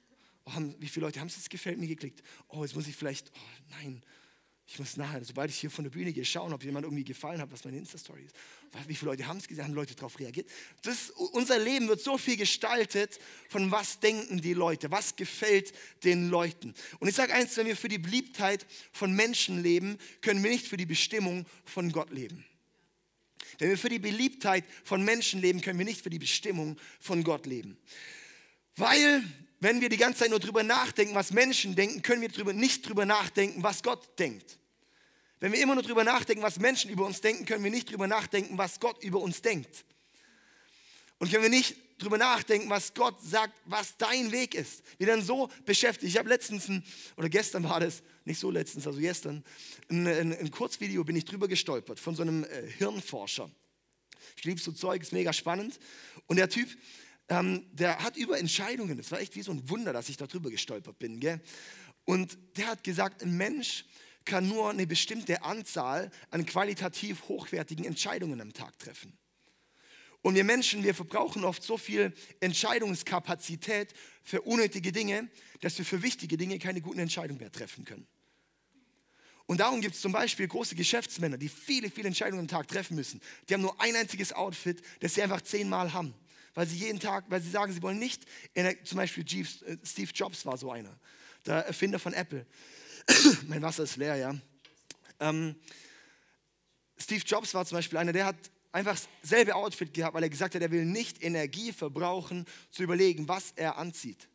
Oh, 0.46 0.54
haben, 0.54 0.76
wie 0.80 0.88
viele 0.88 1.06
Leute 1.06 1.20
haben 1.20 1.28
es 1.28 1.36
jetzt 1.36 1.50
gefällt 1.50 1.78
mir 1.78 1.88
geklickt? 1.88 2.22
Oh, 2.48 2.64
jetzt 2.64 2.76
muss 2.76 2.88
ich 2.88 2.96
vielleicht, 2.96 3.32
oh 3.36 3.64
nein, 3.72 4.02
ich 4.70 4.78
muss 4.80 4.98
nachher, 4.98 5.24
sobald 5.24 5.50
ich 5.50 5.58
hier 5.58 5.72
von 5.72 5.86
der 5.86 5.92
Bühne 5.92 6.12
gehe, 6.12 6.26
schauen, 6.26 6.52
ob 6.52 6.62
jemand 6.62 6.86
irgendwie 6.86 7.06
gefallen 7.06 7.40
hat, 7.40 7.50
was 7.54 7.64
meine 7.64 7.78
Insta-Story 7.78 8.24
ist. 8.24 8.36
Wie 8.86 8.96
viele 8.96 9.12
Leute 9.12 9.26
haben 9.26 9.38
es 9.38 9.48
gesehen, 9.48 9.64
haben 9.64 9.74
Leute 9.74 9.96
darauf 9.96 10.20
reagiert? 10.20 10.50
Das, 10.82 11.10
unser 11.10 11.58
Leben 11.58 11.88
wird 11.88 12.02
so 12.02 12.18
viel 12.18 12.36
gestaltet 12.36 13.18
von 13.48 13.72
was 13.72 14.02
denken 14.02 14.42
die 14.42 14.54
Leute, 14.54 14.92
was 14.92 15.16
gefällt 15.16 15.72
den 16.04 16.30
Leuten. 16.30 16.74
Und 17.00 17.08
ich 17.08 17.16
sage 17.16 17.34
eins, 17.34 17.56
wenn 17.56 17.66
wir 17.66 17.78
für 17.78 17.88
die 17.88 17.98
Beliebtheit 17.98 18.68
von 18.92 19.14
Menschen 19.14 19.64
leben, 19.64 19.98
können 20.20 20.44
wir 20.44 20.52
nicht 20.52 20.68
für 20.68 20.78
die 20.78 20.86
Bestimmung 20.86 21.46
von 21.64 21.94
Gott 21.94 22.10
leben. 22.10 22.44
Wenn 23.60 23.70
wir 23.70 23.78
für 23.78 23.90
die 23.90 24.00
Beliebtheit 24.00 24.66
von 24.84 25.04
Menschen 25.04 25.40
leben, 25.40 25.62
können 25.62 25.80
wir 25.80 25.86
nicht 25.86 26.02
für 26.02 26.10
die 26.10 26.20
Bestimmung 26.20 26.78
von 27.00 27.24
Gott 27.24 27.46
leben. 27.46 27.78
Weil, 28.78 29.24
wenn 29.60 29.82
wir 29.82 29.90
die 29.90 29.98
ganze 29.98 30.20
Zeit 30.20 30.30
nur 30.30 30.40
drüber 30.40 30.64
nachdenken, 30.64 31.16
was 31.16 31.32
Menschen 31.32 31.76
denken, 31.76 32.04
können 32.04 32.22
wir 32.22 32.30
drüber, 32.30 32.54
nicht 32.54 32.88
drüber 32.88 33.06
nachdenken, 33.06 33.64
was 33.64 33.82
Gott 33.82 34.18
denkt. 34.20 34.58
Wenn 35.40 35.52
wir 35.52 35.60
immer 35.60 35.76
nur 35.76 35.84
drüber 35.84 36.04
nachdenken, 36.04 36.44
was 36.44 36.60
Menschen 36.60 36.90
über 36.92 37.06
uns 37.06 37.22
denken, 37.22 37.46
können 37.46 37.64
wir 37.64 37.72
nicht 37.72 37.92
drüber 37.92 38.08
nachdenken, 38.08 38.58
was 38.58 38.80
Gott 38.80 39.04
über 39.04 39.20
uns 39.20 39.42
denkt. 39.42 39.84
Und 41.20 41.32
können 41.32 41.44
wir 41.44 41.50
nicht 41.50 41.76
drüber 41.98 42.20
nachdenken, 42.20 42.70
was 42.70 42.94
Gott 42.94 43.20
sagt, 43.24 43.54
was 43.66 43.98
dein 43.98 44.32
Weg 44.32 44.54
ist. 44.54 44.84
Wir 45.00 45.08
dann 45.08 45.24
so 45.24 45.50
beschäftigt. 45.66 46.12
Ich 46.12 46.18
habe 46.18 46.30
letztens, 46.30 46.68
ein, 46.68 46.84
oder 47.16 47.30
gestern 47.30 47.64
war 47.64 47.80
das, 47.80 48.04
nicht 48.26 48.40
so 48.40 48.52
letztens, 48.52 48.86
also 48.86 49.00
gestern, 49.00 49.44
ein, 49.90 50.06
ein, 50.06 50.38
ein 50.38 50.52
Kurzvideo 50.52 51.04
bin 51.04 51.16
ich 51.16 51.26
drüber 51.26 51.48
gestolpert 51.48 52.00
von 52.00 52.16
so 52.16 52.22
einem 52.22 52.44
äh, 52.44 52.70
Hirnforscher. 52.78 53.50
Ich 54.36 54.44
liebe 54.44 54.60
so 54.60 54.72
Zeug, 54.72 55.02
ist 55.02 55.14
mega 55.14 55.34
spannend. 55.34 55.80
Und 56.28 56.38
der 56.38 56.50
Typ, 56.50 56.70
ähm, 57.30 57.66
der 57.74 58.00
hat 58.04 58.18
über 58.18 58.40
Entscheidungen, 58.40 58.98
das 58.98 59.12
war 59.12 59.20
echt 59.20 59.36
wie 59.36 59.42
so 59.42 59.52
ein 59.52 59.70
Wunder, 59.70 59.94
dass 59.94 60.10
ich 60.10 60.18
da 60.18 60.28
drüber 60.28 60.50
gestolpert 60.50 60.98
bin. 61.00 61.20
Gell? 61.20 61.42
Und 62.06 62.38
der 62.56 62.68
hat 62.68 62.84
gesagt, 62.84 63.22
ein 63.22 63.36
Mensch 63.36 63.86
kann 64.24 64.48
nur 64.48 64.70
eine 64.70 64.88
bestimmte 64.88 65.44
Anzahl 65.44 66.12
an 66.32 66.46
qualitativ 66.46 67.28
hochwertigen 67.28 67.86
Entscheidungen 67.86 68.40
am 68.42 68.54
Tag 68.54 68.78
treffen. 68.80 69.18
Und 70.22 70.36
wir 70.36 70.44
Menschen, 70.44 70.84
wir 70.84 70.94
verbrauchen 70.94 71.46
oft 71.46 71.64
so 71.64 71.78
viel 71.78 72.14
Entscheidungskapazität 72.40 73.94
für 74.24 74.42
unnötige 74.42 74.92
Dinge, 74.92 75.30
dass 75.62 75.78
wir 75.78 75.86
für 75.86 76.02
wichtige 76.02 76.38
Dinge 76.38 76.60
keine 76.60 76.82
guten 76.82 77.00
Entscheidungen 77.00 77.40
mehr 77.40 77.52
treffen 77.52 77.86
können. 77.86 78.08
Und 79.46 79.62
darum 79.62 79.80
gibt 79.80 79.96
es 79.96 80.02
zum 80.02 80.12
Beispiel 80.12 80.48
große 80.48 80.76
Geschäftsmänner, 80.76 81.38
die 81.38 81.48
viele, 81.48 81.90
viele 81.90 82.10
Entscheidungen 82.10 82.42
am 82.42 82.48
Tag 82.50 82.68
treffen 82.68 82.96
müssen. 82.96 83.22
Die 83.48 83.54
haben 83.54 83.62
nur 83.62 83.80
ein 83.80 83.96
einziges 83.96 84.34
Outfit, 84.34 84.82
das 85.00 85.14
sie 85.16 85.24
einfach 85.24 85.42
zehnmal 85.42 85.94
haben. 85.94 86.14
Weil 86.58 86.66
sie 86.66 86.78
jeden 86.78 87.00
Tag, 87.00 87.26
weil 87.30 87.40
sie 87.40 87.52
sagen, 87.52 87.72
sie 87.72 87.84
wollen 87.84 88.00
nicht, 88.00 88.26
der, 88.56 88.84
zum 88.84 88.98
Beispiel 88.98 89.24
äh, 89.24 89.78
Steve 89.86 90.10
Jobs 90.12 90.44
war 90.44 90.58
so 90.58 90.72
einer, 90.72 90.98
der 91.46 91.68
Erfinder 91.68 92.00
von 92.00 92.14
Apple. 92.14 92.48
mein 93.48 93.62
Wasser 93.62 93.84
ist 93.84 93.96
leer, 93.96 94.16
ja. 94.16 94.36
Ähm, 95.20 95.56
Steve 96.98 97.22
Jobs 97.24 97.54
war 97.54 97.64
zum 97.64 97.78
Beispiel 97.78 98.00
einer, 98.00 98.12
der 98.12 98.26
hat 98.26 98.38
einfach 98.72 99.00
dasselbe 99.22 99.54
Outfit 99.54 99.94
gehabt, 99.94 100.16
weil 100.16 100.24
er 100.24 100.30
gesagt 100.30 100.56
hat, 100.56 100.62
er 100.64 100.72
will 100.72 100.84
nicht 100.84 101.22
Energie 101.22 101.72
verbrauchen, 101.72 102.48
zu 102.72 102.82
überlegen, 102.82 103.28
was 103.28 103.54
er 103.56 103.78
anzieht, 103.78 104.28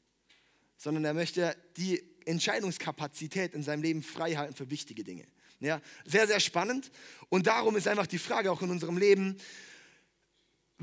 sondern 0.76 1.04
er 1.04 1.14
möchte 1.14 1.56
die 1.76 2.04
Entscheidungskapazität 2.24 3.52
in 3.52 3.64
seinem 3.64 3.82
Leben 3.82 4.00
frei 4.00 4.34
halten 4.36 4.54
für 4.54 4.70
wichtige 4.70 5.02
Dinge. 5.02 5.26
Ja, 5.58 5.80
sehr, 6.04 6.28
sehr 6.28 6.38
spannend. 6.38 6.92
Und 7.30 7.48
darum 7.48 7.74
ist 7.74 7.88
einfach 7.88 8.06
die 8.06 8.18
Frage 8.18 8.52
auch 8.52 8.62
in 8.62 8.70
unserem 8.70 8.96
Leben, 8.96 9.38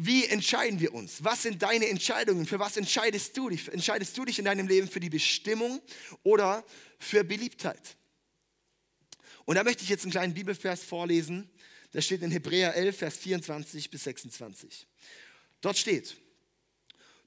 wie 0.02 0.26
entscheiden 0.26 0.80
wir 0.80 0.94
uns? 0.94 1.24
Was 1.26 1.44
sind 1.44 1.62
deine 1.62 1.90
Entscheidungen? 1.90 2.46
Für 2.46 2.58
was 2.58 2.78
entscheidest 2.78 3.36
du 3.36 3.50
dich? 3.50 3.68
Entscheidest 3.68 4.18
du 4.18 4.24
dich 4.24 4.40
in 4.40 4.46
deinem 4.46 4.68
Leben 4.68 4.88
für 4.88 5.02
die 5.02 5.10
Bestimmung 5.10 5.82
oder 6.24 6.64
für 7.00 7.26
Beliebtheit? 7.26 7.98
Und 9.44 9.56
da 9.56 9.64
möchte 9.66 9.84
ich 9.84 9.90
jetzt 9.90 10.04
einen 10.04 10.12
kleinen 10.12 10.34
Bibelvers 10.34 10.84
vorlesen. 10.84 11.50
Der 11.94 12.02
steht 12.02 12.22
in 12.22 12.32
Hebräer 12.32 12.76
11, 12.76 12.98
Vers 12.98 13.18
24 13.18 13.90
bis 13.90 14.06
26. 14.06 14.88
Dort 15.60 15.78
steht, 15.78 16.16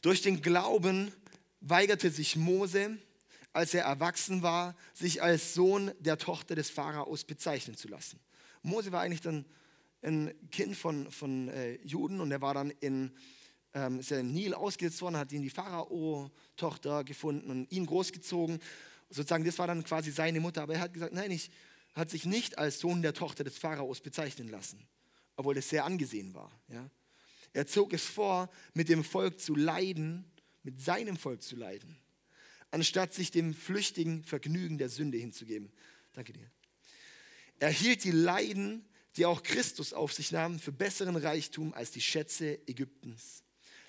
durch 0.00 0.22
den 0.22 0.40
Glauben 0.40 1.12
weigerte 1.60 2.10
sich 2.10 2.36
Mose, 2.36 2.96
als 3.52 3.74
er 3.74 3.84
erwachsen 3.84 4.42
war, 4.42 4.74
sich 4.94 5.22
als 5.22 5.52
Sohn 5.52 5.92
der 5.98 6.16
Tochter 6.16 6.54
des 6.54 6.70
Pharaos 6.70 7.24
bezeichnen 7.24 7.76
zu 7.76 7.88
lassen. 7.88 8.18
Mose 8.62 8.92
war 8.92 9.02
eigentlich 9.02 9.20
dann 9.20 9.44
ein 10.02 10.34
Kind 10.50 10.76
von, 10.76 11.10
von 11.10 11.48
äh, 11.48 11.74
Juden 11.84 12.20
und 12.20 12.30
er 12.30 12.40
war 12.40 12.54
dann 12.54 12.70
in, 12.80 13.12
ähm, 13.74 14.00
ist 14.00 14.10
ja 14.10 14.18
im 14.18 14.32
Nil 14.32 14.54
ausgesetzt 14.54 15.00
worden, 15.02 15.16
hat 15.16 15.32
ihn 15.32 15.42
die 15.42 15.50
Pharao-Tochter 15.50 17.04
gefunden 17.04 17.50
und 17.50 17.70
ihn 17.70 17.86
großgezogen. 17.86 18.58
Sozusagen, 19.08 19.44
das 19.44 19.58
war 19.58 19.66
dann 19.66 19.84
quasi 19.84 20.10
seine 20.10 20.40
Mutter. 20.40 20.62
Aber 20.62 20.74
er 20.74 20.80
hat 20.80 20.94
gesagt, 20.94 21.14
nein, 21.14 21.30
ich 21.30 21.50
hat 21.94 22.10
sich 22.10 22.24
nicht 22.24 22.58
als 22.58 22.80
Sohn 22.80 23.02
der 23.02 23.14
Tochter 23.14 23.44
des 23.44 23.58
Pharaos 23.58 24.00
bezeichnen 24.00 24.48
lassen, 24.48 24.86
obwohl 25.36 25.56
es 25.58 25.68
sehr 25.68 25.84
angesehen 25.84 26.34
war. 26.34 26.50
Ja. 26.68 26.88
Er 27.52 27.66
zog 27.66 27.92
es 27.92 28.04
vor, 28.04 28.50
mit 28.74 28.88
dem 28.88 29.04
Volk 29.04 29.40
zu 29.40 29.54
leiden, 29.54 30.24
mit 30.62 30.80
seinem 30.80 31.16
Volk 31.16 31.42
zu 31.42 31.56
leiden, 31.56 31.98
anstatt 32.70 33.12
sich 33.12 33.30
dem 33.30 33.52
flüchtigen 33.52 34.24
Vergnügen 34.24 34.78
der 34.78 34.88
Sünde 34.88 35.18
hinzugeben. 35.18 35.70
Danke 36.14 36.32
dir. 36.32 36.50
Er 37.58 37.70
hielt 37.70 38.04
die 38.04 38.10
Leiden 38.10 38.84
die 39.16 39.26
auch 39.26 39.42
Christus 39.42 39.92
auf 39.92 40.12
sich 40.12 40.32
nahm, 40.32 40.58
für 40.58 40.72
besseren 40.72 41.16
Reichtum 41.16 41.74
als 41.74 41.90
die 41.90 42.00
Schätze 42.00 42.66
Ägyptens. 42.66 43.42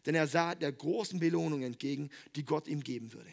Denn 0.06 0.16
er 0.16 0.28
sah 0.28 0.56
der 0.56 0.72
großen 0.72 1.20
Belohnung 1.20 1.64
entgegen, 1.64 2.10
die 2.36 2.44
Gott 2.44 2.68
ihm 2.68 2.84
geben 2.84 3.14
würde. 3.14 3.32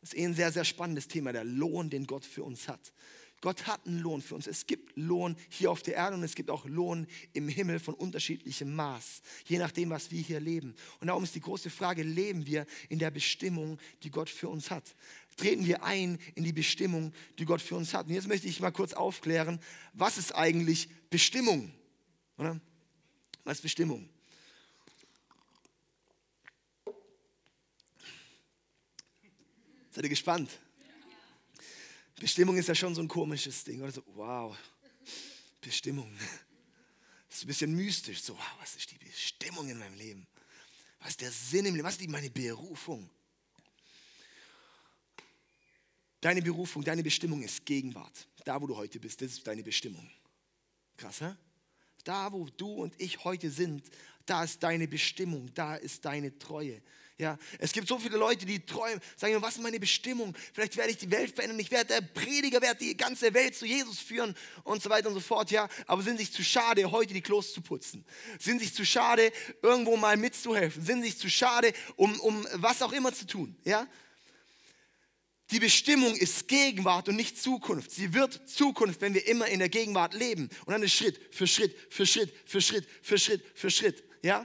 Das 0.00 0.12
ist 0.12 0.18
eh 0.18 0.24
ein 0.24 0.34
sehr, 0.34 0.52
sehr 0.52 0.64
spannendes 0.64 1.08
Thema, 1.08 1.32
der 1.32 1.44
Lohn, 1.44 1.90
den 1.90 2.06
Gott 2.06 2.24
für 2.24 2.44
uns 2.44 2.68
hat. 2.68 2.92
Gott 3.46 3.68
hat 3.68 3.86
einen 3.86 4.00
Lohn 4.00 4.22
für 4.22 4.34
uns. 4.34 4.48
Es 4.48 4.66
gibt 4.66 4.96
Lohn 4.96 5.36
hier 5.48 5.70
auf 5.70 5.80
der 5.80 5.94
Erde 5.94 6.16
und 6.16 6.24
es 6.24 6.34
gibt 6.34 6.50
auch 6.50 6.64
Lohn 6.64 7.06
im 7.32 7.46
Himmel 7.46 7.78
von 7.78 7.94
unterschiedlichem 7.94 8.74
Maß, 8.74 9.22
je 9.44 9.58
nachdem, 9.58 9.90
was 9.90 10.10
wir 10.10 10.20
hier 10.20 10.40
leben. 10.40 10.74
Und 10.98 11.06
darum 11.06 11.22
ist 11.22 11.36
die 11.36 11.40
große 11.40 11.70
Frage, 11.70 12.02
leben 12.02 12.44
wir 12.44 12.66
in 12.88 12.98
der 12.98 13.12
Bestimmung, 13.12 13.78
die 14.02 14.10
Gott 14.10 14.28
für 14.30 14.48
uns 14.48 14.72
hat? 14.72 14.96
Treten 15.36 15.64
wir 15.64 15.84
ein 15.84 16.18
in 16.34 16.42
die 16.42 16.52
Bestimmung, 16.52 17.12
die 17.38 17.44
Gott 17.44 17.62
für 17.62 17.76
uns 17.76 17.94
hat? 17.94 18.08
Und 18.08 18.14
jetzt 18.14 18.26
möchte 18.26 18.48
ich 18.48 18.58
mal 18.58 18.72
kurz 18.72 18.94
aufklären, 18.94 19.60
was 19.92 20.18
ist 20.18 20.34
eigentlich 20.34 20.88
Bestimmung? 21.08 21.72
Oder? 22.38 22.60
Was 23.44 23.58
ist 23.58 23.62
Bestimmung? 23.62 24.08
Seid 29.92 30.02
ihr 30.02 30.10
gespannt? 30.10 30.50
Bestimmung 32.18 32.56
ist 32.56 32.68
ja 32.68 32.74
schon 32.74 32.94
so 32.94 33.02
ein 33.02 33.08
komisches 33.08 33.62
Ding. 33.64 33.82
Oder 33.82 33.92
so, 33.92 34.02
wow, 34.14 34.56
Bestimmung. 35.60 36.10
Das 37.28 37.38
ist 37.38 37.44
ein 37.44 37.46
bisschen 37.48 37.74
mystisch. 37.74 38.22
So, 38.22 38.34
wow, 38.34 38.56
was 38.60 38.76
ist 38.76 38.90
die 38.90 38.98
Bestimmung 38.98 39.68
in 39.68 39.78
meinem 39.78 39.94
Leben? 39.94 40.26
Was 41.00 41.10
ist 41.10 41.20
der 41.20 41.30
Sinn 41.30 41.66
im 41.66 41.74
Leben? 41.74 41.86
Was 41.86 41.98
ist 41.98 42.08
meine 42.08 42.30
Berufung? 42.30 43.10
Deine 46.20 46.40
Berufung, 46.40 46.82
deine 46.82 47.02
Bestimmung 47.02 47.42
ist 47.42 47.64
Gegenwart. 47.64 48.26
Da, 48.44 48.60
wo 48.60 48.66
du 48.66 48.76
heute 48.76 48.98
bist, 48.98 49.20
das 49.20 49.32
ist 49.32 49.46
deine 49.46 49.62
Bestimmung. 49.62 50.10
Krass, 50.96 51.20
hä? 51.20 51.34
Da, 52.04 52.32
wo 52.32 52.48
du 52.56 52.72
und 52.72 52.94
ich 52.98 53.22
heute 53.24 53.50
sind, 53.50 53.84
da 54.24 54.44
ist 54.44 54.62
deine 54.62 54.88
Bestimmung, 54.88 55.52
da 55.54 55.76
ist 55.76 56.04
deine 56.04 56.36
Treue. 56.38 56.80
Ja, 57.18 57.38
es 57.58 57.72
gibt 57.72 57.88
so 57.88 57.98
viele 57.98 58.18
Leute, 58.18 58.44
die 58.44 58.64
träumen, 58.66 59.00
sagen, 59.16 59.40
was 59.40 59.56
ist 59.56 59.62
meine 59.62 59.80
Bestimmung? 59.80 60.34
Vielleicht 60.52 60.76
werde 60.76 60.90
ich 60.90 60.98
die 60.98 61.10
Welt 61.10 61.34
verändern, 61.34 61.58
ich 61.58 61.70
werde 61.70 61.94
der 61.94 62.00
Prediger, 62.02 62.60
werde 62.60 62.80
die 62.80 62.94
ganze 62.94 63.32
Welt 63.32 63.56
zu 63.56 63.64
Jesus 63.64 63.98
führen 63.98 64.34
und 64.64 64.82
so 64.82 64.90
weiter 64.90 65.08
und 65.08 65.14
so 65.14 65.20
fort. 65.20 65.50
Ja, 65.50 65.66
aber 65.86 66.02
sind 66.02 66.18
sich 66.18 66.30
zu 66.30 66.44
schade, 66.44 66.90
heute 66.90 67.14
die 67.14 67.22
Klos 67.22 67.54
zu 67.54 67.62
putzen? 67.62 68.04
Sind 68.38 68.58
sich 68.58 68.74
zu 68.74 68.84
schade, 68.84 69.32
irgendwo 69.62 69.96
mal 69.96 70.18
mitzuhelfen? 70.18 70.84
Sind 70.84 71.02
sich 71.04 71.16
zu 71.16 71.30
schade, 71.30 71.72
um, 71.96 72.20
um 72.20 72.46
was 72.52 72.82
auch 72.82 72.92
immer 72.92 73.14
zu 73.14 73.26
tun? 73.26 73.56
Ja, 73.64 73.88
die 75.52 75.60
Bestimmung 75.60 76.14
ist 76.16 76.48
Gegenwart 76.48 77.08
und 77.08 77.16
nicht 77.16 77.40
Zukunft. 77.40 77.92
Sie 77.92 78.12
wird 78.12 78.48
Zukunft, 78.48 79.00
wenn 79.00 79.14
wir 79.14 79.26
immer 79.26 79.46
in 79.46 79.60
der 79.60 79.68
Gegenwart 79.68 80.12
leben. 80.12 80.50
Und 80.66 80.72
dann 80.72 80.82
ist 80.82 80.92
Schritt 80.92 81.18
für 81.30 81.46
Schritt, 81.46 81.74
für 81.88 82.04
Schritt, 82.04 82.34
für 82.44 82.60
Schritt, 82.60 82.86
für 83.02 83.18
Schritt, 83.18 83.44
für 83.54 83.70
Schritt. 83.70 84.04
Ja? 84.22 84.44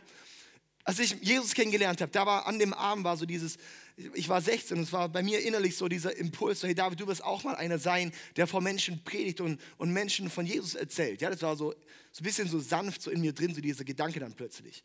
Als 0.84 1.00
ich 1.00 1.16
Jesus 1.22 1.54
kennengelernt 1.54 2.02
habe, 2.02 2.12
da 2.12 2.26
war 2.26 2.48
an 2.48 2.58
dem 2.58 2.74
Abend 2.74 3.04
war 3.04 3.18
so 3.18 3.26
dieses, 3.26 3.58
ich 4.14 4.28
war 4.30 4.42
16 4.42 4.78
und 4.78 4.84
es 4.84 4.94
war 4.94 5.10
bei 5.10 5.22
mir 5.22 5.44
innerlich 5.44 5.78
so 5.78 5.88
dieser 5.88 6.16
Impuls, 6.18 6.62
so, 6.62 6.68
hey 6.68 6.76
David, 6.76 7.00
du 7.00 7.08
wirst 7.08 7.24
auch 7.24 7.44
mal 7.44 7.56
einer 7.56 7.78
sein, 7.78 8.12
der 8.36 8.48
vor 8.48 8.62
Menschen 8.62 9.04
predigt 9.04 9.42
und, 9.42 9.60
und 9.78 9.92
Menschen 9.92 10.30
von 10.30 10.46
Jesus 10.46 10.76
erzählt. 10.76 11.22
Ja, 11.22 11.30
das 11.30 11.42
war 11.42 11.56
so, 11.56 11.74
so 12.12 12.22
ein 12.22 12.24
bisschen 12.24 12.48
so 12.48 12.60
sanft 12.60 13.02
so 13.02 13.12
in 13.12 13.22
mir 13.22 13.34
drin, 13.34 13.54
so 13.54 13.62
dieser 13.62 13.84
Gedanke 13.84 14.20
dann 14.20 14.34
plötzlich. 14.34 14.84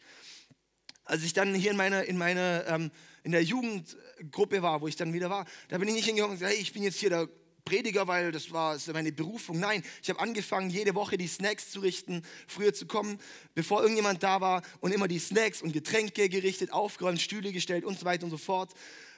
Als 1.05 1.23
ich 1.23 1.33
dann 1.33 1.55
hier 1.55 1.71
in 1.71 1.76
meiner, 1.76 2.05
in 2.05 2.19
meiner, 2.19 2.67
ähm, 2.67 2.91
in 3.23 3.33
der 3.33 3.43
Jugendgruppe 3.43 4.61
war, 4.62 4.81
wo 4.81 4.88
ich 4.88 4.97
dann 4.97 5.12
wieder 5.12 5.31
war, 5.31 5.47
da 5.69 5.79
bin 5.79 5.88
ich 5.88 5.95
nicht 5.95 6.07
hingegangen 6.07 6.33
und 6.33 6.41
gesagt, 6.41 6.55
hey, 6.55 6.61
ich 6.61 6.73
bin 6.73 6.83
jetzt 6.83 6.99
hier 6.99 7.11
der 7.11 7.29
Prediger, 7.67 8.07
weil 8.07 8.33
das 8.33 8.51
war, 8.53 8.79
meine 8.95 9.13
Berufung. 9.13 9.61
Nein, 9.61 9.85
ich 10.03 10.09
habe 10.09 10.21
angefangen, 10.21 10.71
jede 10.71 10.95
Woche 10.95 11.19
die 11.19 11.27
Snacks 11.27 11.71
zu 11.71 11.81
richten, 11.81 12.23
früher 12.47 12.73
zu 12.73 12.87
kommen, 12.87 13.21
bevor 13.55 13.83
irgendjemand 13.83 14.23
da 14.23 14.41
war 14.41 14.63
und 14.81 14.95
immer 14.95 15.09
die 15.09 15.19
Snacks 15.19 15.61
und 15.61 15.73
Getränke 15.73 16.31
gerichtet, 16.31 16.73
aufgeräumt, 16.73 17.21
Stühle 17.21 17.53
gestellt 17.53 17.85
und 17.85 17.99
so 17.99 18.07
weiter 18.07 18.25
und 18.25 18.31
so 18.31 18.39
fort, 18.39 18.73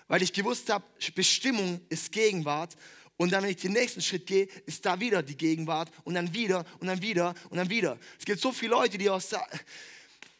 weil 0.08 0.22
ich 0.22 0.32
gewusst 0.32 0.70
habe, 0.70 0.84
Bestimmung 1.14 1.80
ist 1.90 2.10
Gegenwart. 2.10 2.74
Und 3.18 3.32
dann, 3.32 3.42
wenn 3.42 3.50
ich 3.50 3.56
den 3.56 3.72
nächsten 3.72 4.00
Schritt 4.00 4.26
gehe, 4.26 4.48
ist 4.64 4.86
da 4.86 4.98
wieder 4.98 5.22
die 5.22 5.36
Gegenwart 5.36 5.90
und 6.04 6.14
dann 6.14 6.32
wieder 6.32 6.64
und 6.78 6.86
dann 6.86 7.02
wieder 7.02 7.34
und 7.50 7.58
dann 7.58 7.68
wieder. 7.68 7.98
Es 8.18 8.24
gibt 8.24 8.40
so 8.40 8.50
viele 8.50 8.70
Leute, 8.70 8.96
die 8.96 9.10
auch 9.10 9.20
sagen, 9.20 9.50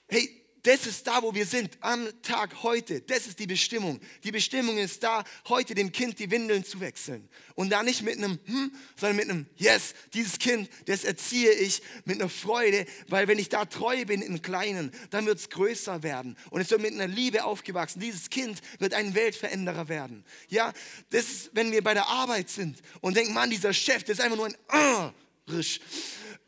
hey, 0.09 0.38
das 0.63 0.87
ist 0.87 1.07
da, 1.07 1.23
wo 1.23 1.35
wir 1.35 1.47
sind, 1.47 1.79
am 1.81 2.09
Tag 2.23 2.63
heute. 2.63 3.01
Das 3.03 3.27
ist 3.27 3.39
die 3.39 3.47
Bestimmung. 3.47 4.01
Die 4.25 4.33
Bestimmung 4.33 4.77
ist 4.79 5.03
da, 5.03 5.25
heute 5.49 5.75
dem 5.75 5.93
Kind 5.93 6.19
die 6.19 6.31
Windeln 6.31 6.65
zu 6.65 6.81
wechseln. 6.81 7.29
Und 7.55 7.71
da 7.71 7.83
nicht 7.83 8.03
mit 8.03 8.19
einem 8.19 8.39
hm, 8.45 8.73
sondern 8.97 9.17
mit 9.17 9.31
einem 9.31 9.47
Yes. 9.57 9.95
Dieses 10.15 10.39
Kind, 10.39 10.69
das 10.87 11.05
erziehe 11.05 11.53
ich 11.53 11.83
mit 12.05 12.21
einer 12.21 12.29
Freude, 12.29 12.87
weil 13.09 13.29
wenn 13.29 13.39
ich 13.39 13.49
da 13.49 13.65
treu 13.65 14.05
bin 14.05 14.23
im 14.23 14.43
Kleinen, 14.43 14.93
dann 15.11 15.27
wird 15.27 15.39
es 15.39 15.49
größer 15.51 16.03
werden. 16.03 16.37
Und 16.51 16.61
es 16.61 16.71
wird 16.71 16.81
mit 16.81 16.93
einer 16.93 17.07
Liebe 17.07 17.45
aufgewachsen. 17.45 18.01
Dieses 18.01 18.31
Kind 18.31 18.61
wird 18.79 18.95
ein 18.95 19.15
Weltveränderer 19.15 19.89
werden. 19.89 20.25
Ja, 20.49 20.73
das 21.11 21.25
ist, 21.25 21.51
wenn 21.55 21.73
wir 21.73 21.83
bei 21.83 21.95
der 21.95 22.07
Arbeit 22.07 22.51
sind 22.51 22.83
und 23.01 23.17
denken, 23.17 23.33
Mann, 23.33 23.51
dieser 23.51 23.73
Chef, 23.73 24.03
das 24.05 24.19
ist 24.19 24.21
einfach 24.21 24.37
nur 24.37 24.47
ein 24.47 24.57
ah, 24.69 25.13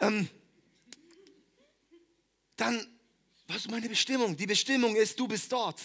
ähm, 0.01 0.29
dann 2.57 2.87
was 3.51 3.63
ist 3.63 3.71
meine 3.71 3.89
Bestimmung? 3.89 4.37
Die 4.37 4.47
Bestimmung 4.47 4.95
ist, 4.95 5.19
du 5.19 5.27
bist 5.27 5.51
dort. 5.51 5.81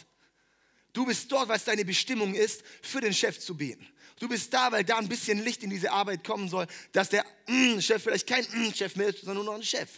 Du 0.93 1.03
bist 1.03 1.31
dort, 1.31 1.49
weil 1.49 1.57
es 1.57 1.63
deine 1.63 1.83
Bestimmung 1.83 2.35
ist, 2.35 2.63
für 2.83 3.01
den 3.01 3.13
Chef 3.13 3.39
zu 3.39 3.57
beten. 3.57 3.87
Du 4.19 4.29
bist 4.29 4.53
da, 4.53 4.71
weil 4.71 4.83
da 4.83 4.97
ein 4.97 5.09
bisschen 5.09 5.43
Licht 5.43 5.63
in 5.63 5.71
diese 5.71 5.91
Arbeit 5.91 6.23
kommen 6.23 6.47
soll, 6.47 6.67
dass 6.91 7.09
der 7.09 7.25
mm, 7.47 7.79
Chef 7.79 8.03
vielleicht 8.03 8.27
kein 8.27 8.43
mm, 8.43 8.71
Chef 8.71 8.95
mehr 8.95 9.07
ist, 9.07 9.19
sondern 9.19 9.37
nur 9.37 9.45
noch 9.45 9.55
ein 9.55 9.63
Chef. 9.63 9.89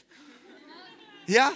Ja? 1.27 1.53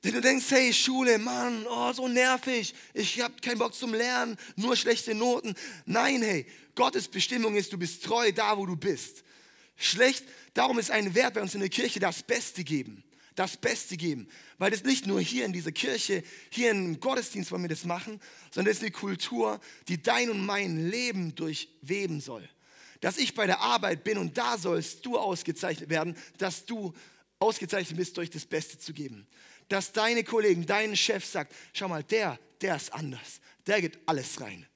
Wenn 0.00 0.14
du 0.14 0.20
denkst, 0.22 0.46
hey, 0.48 0.72
Schule, 0.72 1.18
Mann, 1.18 1.66
oh, 1.68 1.92
so 1.92 2.08
nervig, 2.08 2.74
ich 2.94 3.20
habe 3.20 3.34
keinen 3.42 3.58
Bock 3.58 3.74
zum 3.74 3.92
Lernen, 3.92 4.38
nur 4.56 4.74
schlechte 4.74 5.14
Noten. 5.14 5.54
Nein, 5.84 6.22
hey, 6.22 6.46
Gottes 6.74 7.08
Bestimmung 7.08 7.56
ist, 7.56 7.72
du 7.72 7.78
bist 7.78 8.02
treu 8.04 8.32
da, 8.32 8.56
wo 8.56 8.64
du 8.64 8.74
bist. 8.74 9.22
Schlecht, 9.76 10.24
darum 10.54 10.78
ist 10.78 10.90
ein 10.90 11.14
Wert 11.14 11.34
bei 11.34 11.42
uns 11.42 11.54
in 11.54 11.60
der 11.60 11.68
Kirche 11.68 12.00
das 12.00 12.22
Beste 12.22 12.64
geben 12.64 13.03
das 13.34 13.56
Beste 13.56 13.96
geben. 13.96 14.28
Weil 14.58 14.70
das 14.70 14.84
nicht 14.84 15.06
nur 15.06 15.20
hier 15.20 15.44
in 15.44 15.52
dieser 15.52 15.72
Kirche, 15.72 16.22
hier 16.50 16.70
im 16.70 17.00
Gottesdienst 17.00 17.50
wollen 17.50 17.62
wir 17.62 17.68
das 17.68 17.84
machen, 17.84 18.20
sondern 18.50 18.70
das 18.70 18.78
ist 18.78 18.82
eine 18.82 18.92
Kultur, 18.92 19.60
die 19.88 20.02
dein 20.02 20.30
und 20.30 20.44
mein 20.44 20.88
Leben 20.90 21.34
durchweben 21.34 22.20
soll. 22.20 22.48
Dass 23.00 23.18
ich 23.18 23.34
bei 23.34 23.46
der 23.46 23.60
Arbeit 23.60 24.04
bin 24.04 24.18
und 24.18 24.38
da 24.38 24.56
sollst 24.56 25.04
du 25.04 25.18
ausgezeichnet 25.18 25.90
werden, 25.90 26.16
dass 26.38 26.64
du 26.64 26.94
ausgezeichnet 27.38 27.96
bist, 27.98 28.16
durch 28.16 28.30
das 28.30 28.46
Beste 28.46 28.78
zu 28.78 28.92
geben. 28.92 29.26
Dass 29.68 29.92
deine 29.92 30.24
Kollegen, 30.24 30.64
dein 30.64 30.96
Chef 30.96 31.24
sagt, 31.24 31.54
schau 31.72 31.88
mal, 31.88 32.04
der, 32.04 32.38
der 32.60 32.76
ist 32.76 32.92
anders. 32.92 33.40
Der 33.66 33.80
gibt 33.80 33.98
alles 34.08 34.40
rein. 34.40 34.66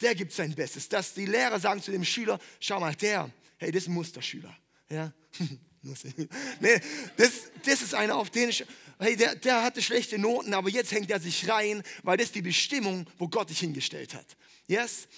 Der 0.00 0.14
gibt 0.14 0.32
sein 0.32 0.54
Bestes. 0.54 0.88
Dass 0.88 1.14
die 1.14 1.26
Lehrer 1.26 1.60
sagen 1.60 1.82
zu 1.82 1.90
dem 1.90 2.04
Schüler, 2.04 2.38
schau 2.58 2.80
mal, 2.80 2.94
der, 2.94 3.30
hey, 3.58 3.70
das 3.70 3.82
ist 3.82 3.88
ein 3.88 3.94
Musterschüler. 3.94 4.54
Ja? 4.90 5.12
nee, 6.60 6.80
das, 7.16 7.50
das 7.64 7.82
ist 7.82 7.94
einer, 7.94 8.16
auf 8.16 8.30
den 8.30 8.50
ich, 8.50 8.64
hey, 8.98 9.16
der, 9.16 9.34
der 9.34 9.62
hatte 9.62 9.80
schlechte 9.80 10.18
Noten, 10.18 10.52
aber 10.52 10.68
jetzt 10.68 10.92
hängt 10.92 11.10
er 11.10 11.20
sich 11.20 11.48
rein, 11.48 11.82
weil 12.02 12.18
das 12.18 12.32
die 12.32 12.42
Bestimmung, 12.42 13.06
wo 13.18 13.28
Gott 13.28 13.48
dich 13.48 13.60
hingestellt 13.60 14.14
hat. 14.14 14.36
Yes? 14.66 15.08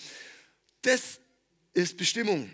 Das 0.82 1.20
ist 1.74 1.96
Bestimmung. 1.96 2.50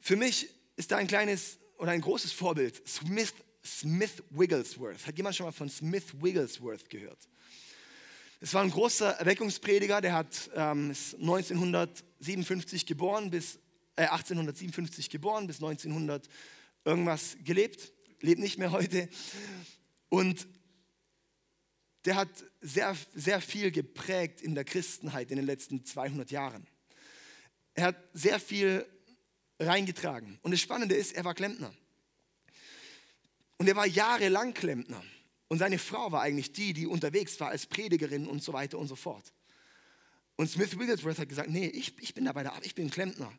Für 0.00 0.16
mich 0.16 0.48
ist 0.76 0.90
da 0.90 0.96
ein 0.98 1.06
kleines 1.06 1.58
oder 1.78 1.92
ein 1.92 2.00
großes 2.02 2.32
Vorbild. 2.32 2.86
Smith, 2.86 3.32
Smith 3.64 4.22
Wigglesworth. 4.30 5.06
Hat 5.06 5.16
jemand 5.16 5.36
schon 5.36 5.46
mal 5.46 5.52
von 5.52 5.70
Smith 5.70 6.04
Wigglesworth 6.20 6.90
gehört? 6.90 7.18
Es 8.40 8.52
war 8.52 8.62
ein 8.62 8.70
großer 8.70 9.10
Erweckungsprediger, 9.12 10.02
der 10.02 10.12
hat 10.12 10.50
ähm, 10.54 10.90
1957 10.90 12.84
geboren 12.84 13.30
bis 13.30 13.58
äh, 13.96 14.02
1857 14.02 15.08
geboren 15.08 15.46
bis 15.46 15.56
1900 15.56 16.28
irgendwas 16.84 17.36
gelebt, 17.44 17.92
lebt 18.20 18.40
nicht 18.40 18.58
mehr 18.58 18.72
heute. 18.72 19.08
Und 20.08 20.46
der 22.04 22.16
hat 22.16 22.28
sehr, 22.60 22.96
sehr 23.14 23.40
viel 23.40 23.70
geprägt 23.70 24.40
in 24.42 24.54
der 24.54 24.64
Christenheit 24.64 25.30
in 25.30 25.36
den 25.36 25.46
letzten 25.46 25.84
200 25.84 26.30
Jahren. 26.30 26.66
Er 27.74 27.86
hat 27.86 27.96
sehr 28.12 28.38
viel 28.38 28.86
reingetragen. 29.58 30.38
Und 30.42 30.50
das 30.50 30.60
Spannende 30.60 30.94
ist, 30.94 31.12
er 31.12 31.24
war 31.24 31.34
Klempner. 31.34 31.74
Und 33.56 33.68
er 33.68 33.76
war 33.76 33.86
jahrelang 33.86 34.52
Klempner. 34.52 35.02
Und 35.48 35.58
seine 35.58 35.78
Frau 35.78 36.10
war 36.12 36.22
eigentlich 36.22 36.52
die, 36.52 36.72
die 36.72 36.86
unterwegs 36.86 37.38
war 37.40 37.48
als 37.48 37.66
Predigerin 37.66 38.26
und 38.26 38.42
so 38.42 38.52
weiter 38.52 38.78
und 38.78 38.88
so 38.88 38.96
fort. 38.96 39.32
Und 40.36 40.50
Smith 40.50 40.78
Wigglesworth 40.78 41.18
hat 41.18 41.28
gesagt, 41.28 41.48
nee, 41.48 41.66
ich, 41.66 41.94
ich 42.00 42.14
bin 42.14 42.24
da 42.24 42.32
bei 42.32 42.42
der 42.42 42.52
Arbeit, 42.52 42.66
ich 42.66 42.74
bin 42.74 42.90
Klempner. 42.90 43.32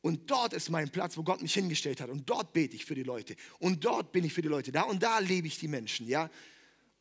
Und 0.00 0.30
dort 0.30 0.52
ist 0.52 0.70
mein 0.70 0.90
Platz, 0.90 1.16
wo 1.16 1.22
Gott 1.22 1.42
mich 1.42 1.54
hingestellt 1.54 2.00
hat. 2.00 2.08
Und 2.08 2.28
dort 2.30 2.52
bete 2.52 2.76
ich 2.76 2.84
für 2.84 2.94
die 2.94 3.02
Leute. 3.02 3.34
Und 3.58 3.84
dort 3.84 4.12
bin 4.12 4.24
ich 4.24 4.32
für 4.32 4.42
die 4.42 4.48
Leute 4.48 4.70
da. 4.70 4.82
Und 4.82 5.02
da 5.02 5.18
lebe 5.18 5.48
ich 5.48 5.58
die 5.58 5.68
Menschen. 5.68 6.06
Ja? 6.06 6.30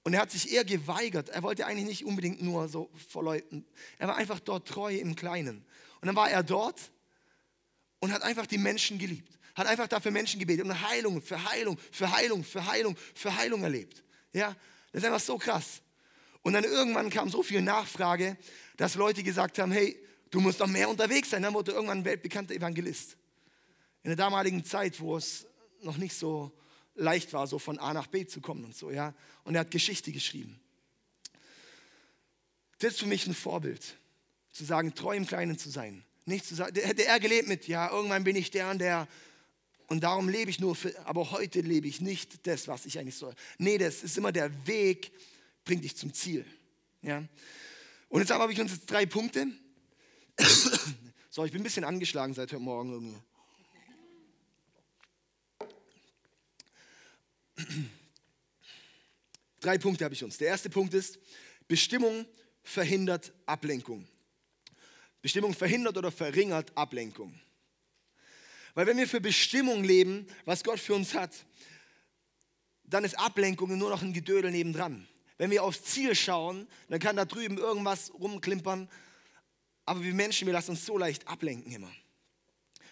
Und 0.03 0.13
er 0.13 0.21
hat 0.21 0.31
sich 0.31 0.51
eher 0.51 0.65
geweigert. 0.65 1.29
Er 1.29 1.43
wollte 1.43 1.65
eigentlich 1.65 1.85
nicht 1.85 2.05
unbedingt 2.05 2.41
nur 2.41 2.67
so 2.69 2.89
vor 3.09 3.23
Leuten. 3.23 3.65
Er 3.99 4.07
war 4.07 4.15
einfach 4.15 4.39
dort 4.39 4.67
treu 4.67 4.95
im 4.95 5.15
Kleinen. 5.15 5.65
Und 6.01 6.07
dann 6.07 6.15
war 6.15 6.29
er 6.29 6.43
dort 6.43 6.91
und 7.99 8.11
hat 8.11 8.23
einfach 8.23 8.47
die 8.47 8.57
Menschen 8.57 8.97
geliebt. 8.97 9.37
Hat 9.55 9.67
einfach 9.67 9.87
dafür 9.87 10.11
Menschen 10.11 10.39
gebetet 10.39 10.65
und 10.65 10.87
Heilung 10.87 11.21
für 11.21 11.43
Heilung, 11.51 11.77
für 11.91 12.11
Heilung, 12.11 12.43
für 12.43 12.65
Heilung, 12.65 12.95
für 13.15 13.35
Heilung 13.35 13.63
erlebt. 13.63 14.03
Ja, 14.33 14.55
das 14.91 15.01
ist 15.01 15.05
einfach 15.05 15.19
so 15.19 15.37
krass. 15.37 15.81
Und 16.41 16.53
dann 16.53 16.63
irgendwann 16.63 17.09
kam 17.09 17.29
so 17.29 17.43
viel 17.43 17.61
Nachfrage, 17.61 18.37
dass 18.77 18.95
Leute 18.95 19.23
gesagt 19.23 19.59
haben, 19.59 19.71
hey, 19.71 19.99
du 20.31 20.39
musst 20.39 20.59
doch 20.59 20.67
mehr 20.67 20.89
unterwegs 20.89 21.29
sein. 21.29 21.41
Dann 21.41 21.53
wurde 21.53 21.71
irgendwann 21.71 21.99
ein 21.99 22.05
weltbekannter 22.05 22.53
Evangelist. 22.53 23.17
In 24.03 24.09
der 24.09 24.15
damaligen 24.15 24.63
Zeit, 24.63 24.99
wo 24.99 25.17
es 25.17 25.45
noch 25.81 25.97
nicht 25.97 26.15
so 26.15 26.51
leicht 26.95 27.33
war, 27.33 27.47
so 27.47 27.59
von 27.59 27.79
A 27.79 27.93
nach 27.93 28.07
B 28.07 28.25
zu 28.25 28.41
kommen 28.41 28.65
und 28.65 28.75
so, 28.75 28.91
ja. 28.91 29.13
Und 29.43 29.55
er 29.55 29.61
hat 29.61 29.71
Geschichte 29.71 30.11
geschrieben. 30.11 30.59
Das 32.79 32.93
ist 32.93 32.99
für 32.99 33.05
mich 33.05 33.25
ein 33.27 33.33
Vorbild, 33.33 33.95
zu 34.51 34.63
sagen, 34.65 34.93
treu 34.93 35.15
im 35.15 35.25
Kleinen 35.25 35.57
zu 35.57 35.69
sein. 35.69 36.03
Nicht 36.25 36.45
zu 36.45 36.55
sagen, 36.55 36.75
hätte 36.79 37.05
er 37.05 37.19
gelebt 37.19 37.47
mit, 37.47 37.67
ja, 37.67 37.89
irgendwann 37.89 38.23
bin 38.23 38.35
ich 38.35 38.51
der 38.51 38.69
und 38.69 38.79
der 38.79 39.07
und 39.87 40.03
darum 40.03 40.27
lebe 40.27 40.51
ich 40.51 40.59
nur 40.59 40.75
für, 40.75 40.93
aber 41.05 41.31
heute 41.31 41.61
lebe 41.61 41.87
ich 41.87 42.01
nicht 42.01 42.45
das, 42.45 42.67
was 42.67 42.85
ich 42.85 42.99
eigentlich 42.99 43.15
soll. 43.15 43.33
Nee, 43.57 43.77
das 43.77 44.03
ist 44.03 44.17
immer 44.17 44.33
der 44.33 44.51
Weg, 44.67 45.11
bringt 45.63 45.83
dich 45.83 45.95
zum 45.95 46.13
Ziel. 46.13 46.45
Ja. 47.01 47.23
Und 48.09 48.19
jetzt 48.19 48.29
habe 48.31 48.51
ich 48.51 48.59
uns 48.59 48.71
jetzt 48.71 48.91
drei 48.91 49.05
Punkte. 49.05 49.47
So, 51.29 51.45
ich 51.45 51.51
bin 51.51 51.61
ein 51.61 51.63
bisschen 51.63 51.83
angeschlagen 51.83 52.33
seit 52.33 52.51
heute 52.51 52.61
Morgen 52.61 52.91
irgendwie. 52.91 53.21
Drei 59.59 59.77
Punkte 59.77 60.05
habe 60.05 60.13
ich 60.13 60.23
uns. 60.23 60.37
Der 60.37 60.47
erste 60.47 60.69
Punkt 60.69 60.93
ist, 60.93 61.19
Bestimmung 61.67 62.25
verhindert 62.63 63.33
Ablenkung. 63.45 64.07
Bestimmung 65.21 65.53
verhindert 65.53 65.97
oder 65.97 66.11
verringert 66.11 66.75
Ablenkung. 66.77 67.39
Weil 68.75 68.85
wenn 68.85 68.97
wir 68.97 69.07
für 69.07 69.19
Bestimmung 69.19 69.83
leben, 69.83 70.27
was 70.45 70.63
Gott 70.63 70.79
für 70.79 70.93
uns 70.93 71.15
hat, 71.15 71.33
dann 72.83 73.03
ist 73.03 73.17
Ablenkung 73.17 73.77
nur 73.77 73.89
noch 73.89 74.03
ein 74.03 74.13
Gedödel 74.13 74.51
nebendran. 74.51 75.07
Wenn 75.37 75.51
wir 75.51 75.63
aufs 75.63 75.83
Ziel 75.83 76.15
schauen, 76.15 76.67
dann 76.87 76.99
kann 76.99 77.15
da 77.15 77.25
drüben 77.25 77.57
irgendwas 77.57 78.13
rumklimpern, 78.13 78.89
aber 79.87 80.03
wir 80.03 80.13
Menschen, 80.13 80.45
wir 80.45 80.53
lassen 80.53 80.71
uns 80.71 80.85
so 80.85 80.97
leicht 80.97 81.27
ablenken 81.27 81.71
immer. 81.71 81.91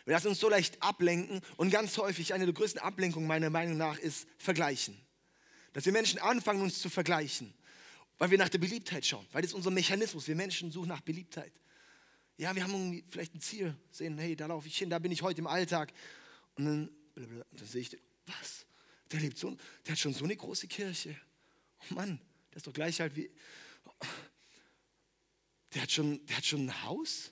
Wir 0.06 0.14
lassen 0.14 0.30
uns 0.30 0.40
so 0.40 0.50
leicht 0.50 0.82
ablenken 0.82 1.42
und 1.58 1.70
ganz 1.70 1.98
häufig 1.98 2.34
eine 2.34 2.46
der 2.46 2.54
größten 2.54 2.82
Ablenkungen 2.82 3.28
meiner 3.28 3.50
Meinung 3.50 3.78
nach 3.78 3.98
ist 4.00 4.28
Vergleichen. 4.38 4.98
Dass 5.74 5.86
wir 5.86 5.92
Menschen 5.92 6.20
anfangen, 6.20 6.62
uns 6.62 6.80
zu 6.80 6.90
vergleichen, 6.90 7.54
weil 8.18 8.32
wir 8.32 8.38
nach 8.38 8.50
der 8.50 8.60
Beliebtheit 8.60 9.06
schauen, 9.06 9.28
weil 9.34 9.42
das 9.42 9.52
ist 9.52 9.56
unser 9.56 9.72
Mechanismus. 9.72 10.28
Wir 10.28 10.36
Menschen 10.36 10.72
suchen 10.72 10.88
nach 10.88 11.02
Beliebtheit. 11.02 11.52
Ja, 12.38 12.56
wir 12.56 12.64
haben 12.64 13.04
vielleicht 13.10 13.36
ein 13.36 13.42
Ziel, 13.42 13.76
sehen, 13.92 14.18
hey, 14.18 14.36
da 14.36 14.46
laufe 14.46 14.68
ich 14.68 14.78
hin, 14.78 14.90
da 14.90 15.00
bin 15.00 15.12
ich 15.12 15.22
heute 15.22 15.42
im 15.42 15.48
Alltag. 15.48 15.92
Und 16.56 16.66
dann, 16.66 16.90
dann 17.16 17.68
sehe 17.68 17.82
ich, 17.82 17.98
was? 18.26 18.66
Der 19.12 19.20
lebt 19.20 19.38
so, 19.38 19.56
der 19.86 19.94
hat 19.94 20.00
schon 20.00 20.14
so 20.14 20.24
eine 20.24 20.36
große 20.36 20.68
Kirche. 20.68 21.20
Oh 21.90 21.96
Mann, 21.96 22.20
der 22.52 22.58
ist 22.58 22.68
doch 22.68 22.74
gleich 22.74 23.02
halt 23.02 23.16
wie. 23.18 23.30
Der 25.76 25.82
hat 25.82 25.92
schon, 25.92 26.26
der 26.26 26.38
hat 26.38 26.46
schon 26.46 26.68
ein 26.70 26.84
Haus, 26.84 27.32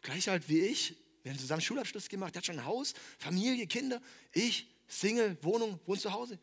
gleich 0.00 0.30
alt 0.30 0.48
wie 0.48 0.60
ich. 0.60 0.96
Wir 1.22 1.30
haben 1.30 1.38
zusammen 1.38 1.60
Schulabschluss 1.60 2.08
gemacht. 2.08 2.34
Der 2.34 2.40
hat 2.40 2.46
schon 2.46 2.58
ein 2.58 2.64
Haus, 2.64 2.94
Familie, 3.18 3.66
Kinder. 3.66 4.00
Ich, 4.32 4.66
Single, 4.88 5.36
Wohnung, 5.42 5.78
wohne 5.84 6.00
zu 6.00 6.10
Hause. 6.10 6.38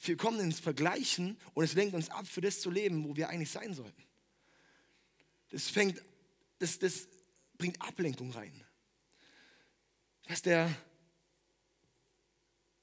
Wir 0.00 0.16
kommen 0.16 0.38
ins 0.40 0.60
Vergleichen 0.60 1.36
und 1.54 1.64
es 1.64 1.74
lenkt 1.74 1.94
uns 1.94 2.08
ab, 2.08 2.26
für 2.26 2.40
das 2.40 2.60
zu 2.60 2.70
leben, 2.70 3.04
wo 3.04 3.16
wir 3.16 3.28
eigentlich 3.28 3.50
sein 3.50 3.74
sollten. 3.74 4.02
Das 5.50 5.68
fängt, 5.68 6.00
das, 6.58 6.78
das 6.78 7.08
bringt 7.58 7.80
Ablenkung 7.82 8.30
rein. 8.30 8.64
Was 10.28 10.42
der, 10.42 10.72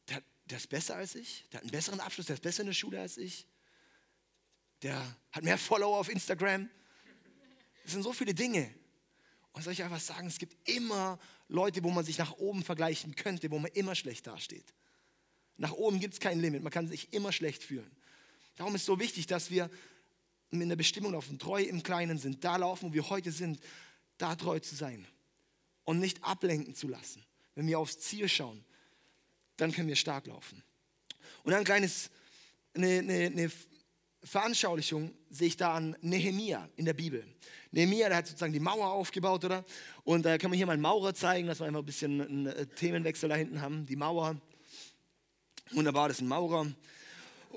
der, 0.09 0.21
der 0.45 0.57
ist 0.57 0.67
besser 0.67 0.95
als 0.95 1.15
ich, 1.15 1.45
der 1.51 1.59
hat 1.59 1.63
einen 1.63 1.71
besseren 1.71 1.99
Abschluss, 2.01 2.27
der 2.27 2.35
ist 2.35 2.43
besser 2.43 2.61
in 2.61 2.67
der 2.67 2.73
Schule 2.73 2.99
als 2.99 3.17
ich, 3.17 3.47
der 4.81 5.15
hat 5.31 5.43
mehr 5.43 5.57
Follower 5.57 5.97
auf 5.97 6.09
Instagram. 6.09 6.69
Das 7.83 7.93
sind 7.93 8.03
so 8.03 8.13
viele 8.13 8.33
Dinge. 8.33 8.73
Und 9.51 9.63
soll 9.63 9.73
ich 9.73 9.83
einfach 9.83 9.99
sagen, 9.99 10.27
es 10.27 10.37
gibt 10.37 10.69
immer 10.69 11.19
Leute, 11.47 11.83
wo 11.83 11.89
man 11.89 12.05
sich 12.05 12.17
nach 12.17 12.33
oben 12.37 12.63
vergleichen 12.63 13.15
könnte, 13.15 13.49
wo 13.51 13.59
man 13.59 13.71
immer 13.71 13.95
schlecht 13.95 14.27
dasteht. 14.27 14.73
Nach 15.57 15.73
oben 15.73 15.99
gibt 15.99 16.13
es 16.13 16.19
kein 16.19 16.39
Limit, 16.39 16.63
man 16.63 16.71
kann 16.71 16.87
sich 16.87 17.11
immer 17.11 17.31
schlecht 17.31 17.63
fühlen. 17.63 17.89
Darum 18.55 18.75
ist 18.75 18.81
es 18.81 18.87
so 18.87 18.99
wichtig, 18.99 19.27
dass 19.27 19.51
wir 19.51 19.69
in 20.51 20.69
der 20.69 20.75
Bestimmung 20.75 21.11
laufen, 21.11 21.37
treu 21.39 21.61
im 21.61 21.83
Kleinen 21.83 22.17
sind, 22.17 22.43
da 22.43 22.55
laufen, 22.55 22.89
wo 22.89 22.93
wir 22.93 23.09
heute 23.09 23.31
sind, 23.31 23.59
da 24.17 24.35
treu 24.35 24.59
zu 24.59 24.75
sein 24.75 25.05
und 25.83 25.99
nicht 25.99 26.23
ablenken 26.23 26.75
zu 26.75 26.87
lassen. 26.87 27.23
Wenn 27.55 27.67
wir 27.67 27.79
aufs 27.79 27.99
Ziel 27.99 28.29
schauen, 28.29 28.63
dann 29.57 29.71
können 29.71 29.87
wir 29.87 29.95
stark 29.95 30.27
laufen. 30.27 30.63
Und 31.43 31.53
ein 31.53 31.63
kleines, 31.63 32.09
eine, 32.73 32.99
eine, 32.99 33.25
eine 33.25 33.51
Veranschaulichung 34.23 35.13
sehe 35.29 35.47
ich 35.47 35.57
da 35.57 35.73
an 35.75 35.95
Nehemia 36.01 36.67
in 36.75 36.85
der 36.85 36.93
Bibel. 36.93 37.25
Nehemia, 37.71 38.09
der 38.09 38.17
hat 38.17 38.27
sozusagen 38.27 38.51
die 38.51 38.59
Mauer 38.59 38.87
aufgebaut, 38.87 39.45
oder? 39.45 39.63
Und 40.03 40.25
da 40.25 40.33
äh, 40.33 40.37
kann 40.37 40.49
man 40.49 40.57
hier 40.57 40.65
mal 40.65 40.73
einen 40.73 40.81
Maurer 40.81 41.13
zeigen, 41.13 41.47
dass 41.47 41.59
wir 41.59 41.67
einfach 41.67 41.79
ein 41.79 41.85
bisschen 41.85 42.21
einen 42.21 42.47
äh, 42.47 42.65
Themenwechsel 42.65 43.29
da 43.29 43.35
hinten 43.35 43.61
haben. 43.61 43.85
Die 43.85 43.95
Mauer. 43.95 44.35
Wunderbar, 45.71 46.09
das 46.09 46.17
ist 46.17 46.21
ein 46.21 46.27
Maurer. 46.27 46.67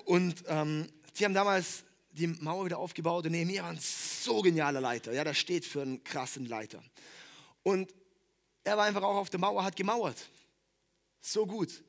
Und 0.05 0.45
ähm, 0.47 0.87
sie 1.13 1.25
haben 1.25 1.35
damals 1.35 1.85
die 2.13 2.27
Mauer 2.27 2.67
wieder 2.67 2.79
aufgebaut 2.79 3.25
und 3.25 3.33
Nehemia 3.33 3.63
war 3.63 3.71
ein 3.71 3.79
so 3.81 4.43
genialer 4.43 4.81
Leiter. 4.81 5.13
Ja, 5.13 5.25
das 5.25 5.39
steht 5.39 5.65
für 5.65 5.83
einen 5.83 6.05
krassen 6.05 6.47
Leiter. 6.47 6.83
Und 7.63 7.93
er 8.65 8.77
war 8.77 8.85
einfach 8.85 9.03
auch 9.03 9.17
auf 9.17 9.31
der 9.31 9.41
Mauer, 9.41 9.65
hat 9.65 9.77
gemauert. 9.77 10.29
So 11.21 11.47
gut. 11.47 11.83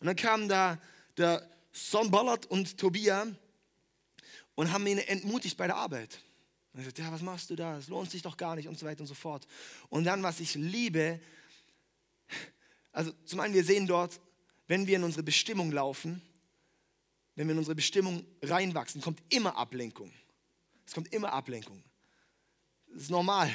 Und 0.00 0.06
dann 0.06 0.16
kamen 0.16 0.48
da 0.48 0.78
der 1.16 1.48
Sonballert 1.72 2.46
und 2.46 2.78
Tobia 2.78 3.26
und 4.56 4.72
haben 4.72 4.84
ihn 4.86 4.98
entmutigt 4.98 5.56
bei 5.56 5.68
der 5.68 5.76
Arbeit. 5.76 6.18
Und 6.72 6.80
er 6.80 6.86
sagt, 6.86 6.98
ja, 6.98 7.12
was 7.12 7.22
machst 7.22 7.48
du 7.50 7.56
da? 7.56 7.78
Es 7.78 7.88
lohnt 7.88 8.10
sich 8.10 8.22
doch 8.22 8.36
gar 8.36 8.56
nicht 8.56 8.66
und 8.66 8.78
so 8.78 8.84
weiter 8.84 9.02
und 9.02 9.06
so 9.06 9.14
fort. 9.14 9.46
Und 9.88 10.04
dann, 10.04 10.22
was 10.22 10.40
ich 10.40 10.54
liebe, 10.56 11.20
also 12.90 13.12
zum 13.24 13.40
einen, 13.40 13.54
wir 13.54 13.64
sehen 13.64 13.86
dort, 13.86 14.18
wenn 14.66 14.86
wir 14.86 14.96
in 14.96 15.04
unsere 15.04 15.22
Bestimmung 15.22 15.70
laufen, 15.70 16.20
wenn 17.36 17.46
wir 17.46 17.52
in 17.52 17.58
unsere 17.58 17.76
Bestimmung 17.76 18.26
reinwachsen, 18.42 19.00
kommt 19.00 19.22
immer 19.28 19.56
Ablenkung. 19.56 20.12
Es 20.86 20.94
kommt 20.94 21.12
immer 21.12 21.32
Ablenkung. 21.32 21.82
Das 22.92 23.02
ist 23.02 23.10
normal. 23.10 23.50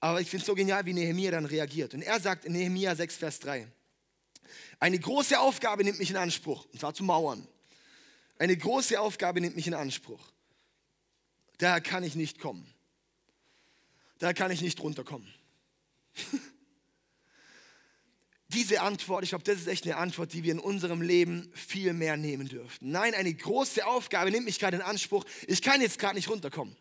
Aber 0.00 0.20
ich 0.20 0.28
finde 0.28 0.42
es 0.42 0.46
so 0.46 0.54
genial, 0.54 0.84
wie 0.84 0.92
Nehemiah 0.92 1.30
dann 1.30 1.46
reagiert. 1.46 1.94
Und 1.94 2.02
er 2.02 2.20
sagt 2.20 2.44
in 2.44 2.52
Nehemiah 2.52 2.94
6, 2.94 3.16
Vers 3.16 3.40
3, 3.40 3.66
eine 4.80 4.98
große 4.98 5.40
Aufgabe 5.40 5.82
nimmt 5.82 5.98
mich 5.98 6.10
in 6.10 6.16
Anspruch, 6.16 6.66
und 6.72 6.78
zwar 6.78 6.94
zu 6.94 7.04
mauern. 7.04 7.46
Eine 8.38 8.56
große 8.56 9.00
Aufgabe 9.00 9.40
nimmt 9.40 9.56
mich 9.56 9.66
in 9.66 9.74
Anspruch. 9.74 10.32
Da 11.58 11.80
kann 11.80 12.04
ich 12.04 12.14
nicht 12.14 12.38
kommen. 12.38 12.72
Da 14.18 14.32
kann 14.32 14.50
ich 14.50 14.60
nicht 14.60 14.80
runterkommen. 14.80 15.32
Diese 18.48 18.80
Antwort, 18.80 19.24
ich 19.24 19.30
glaube, 19.30 19.44
das 19.44 19.58
ist 19.58 19.66
echt 19.66 19.84
eine 19.84 19.96
Antwort, 19.96 20.32
die 20.32 20.42
wir 20.42 20.52
in 20.52 20.58
unserem 20.58 21.02
Leben 21.02 21.52
viel 21.54 21.92
mehr 21.92 22.16
nehmen 22.16 22.48
dürften. 22.48 22.90
Nein, 22.90 23.14
eine 23.14 23.34
große 23.34 23.84
Aufgabe 23.84 24.30
nimmt 24.30 24.46
mich 24.46 24.58
gerade 24.58 24.78
in 24.78 24.82
Anspruch. 24.82 25.26
Ich 25.46 25.60
kann 25.60 25.82
jetzt 25.82 25.98
gerade 25.98 26.14
nicht 26.14 26.30
runterkommen. 26.30 26.74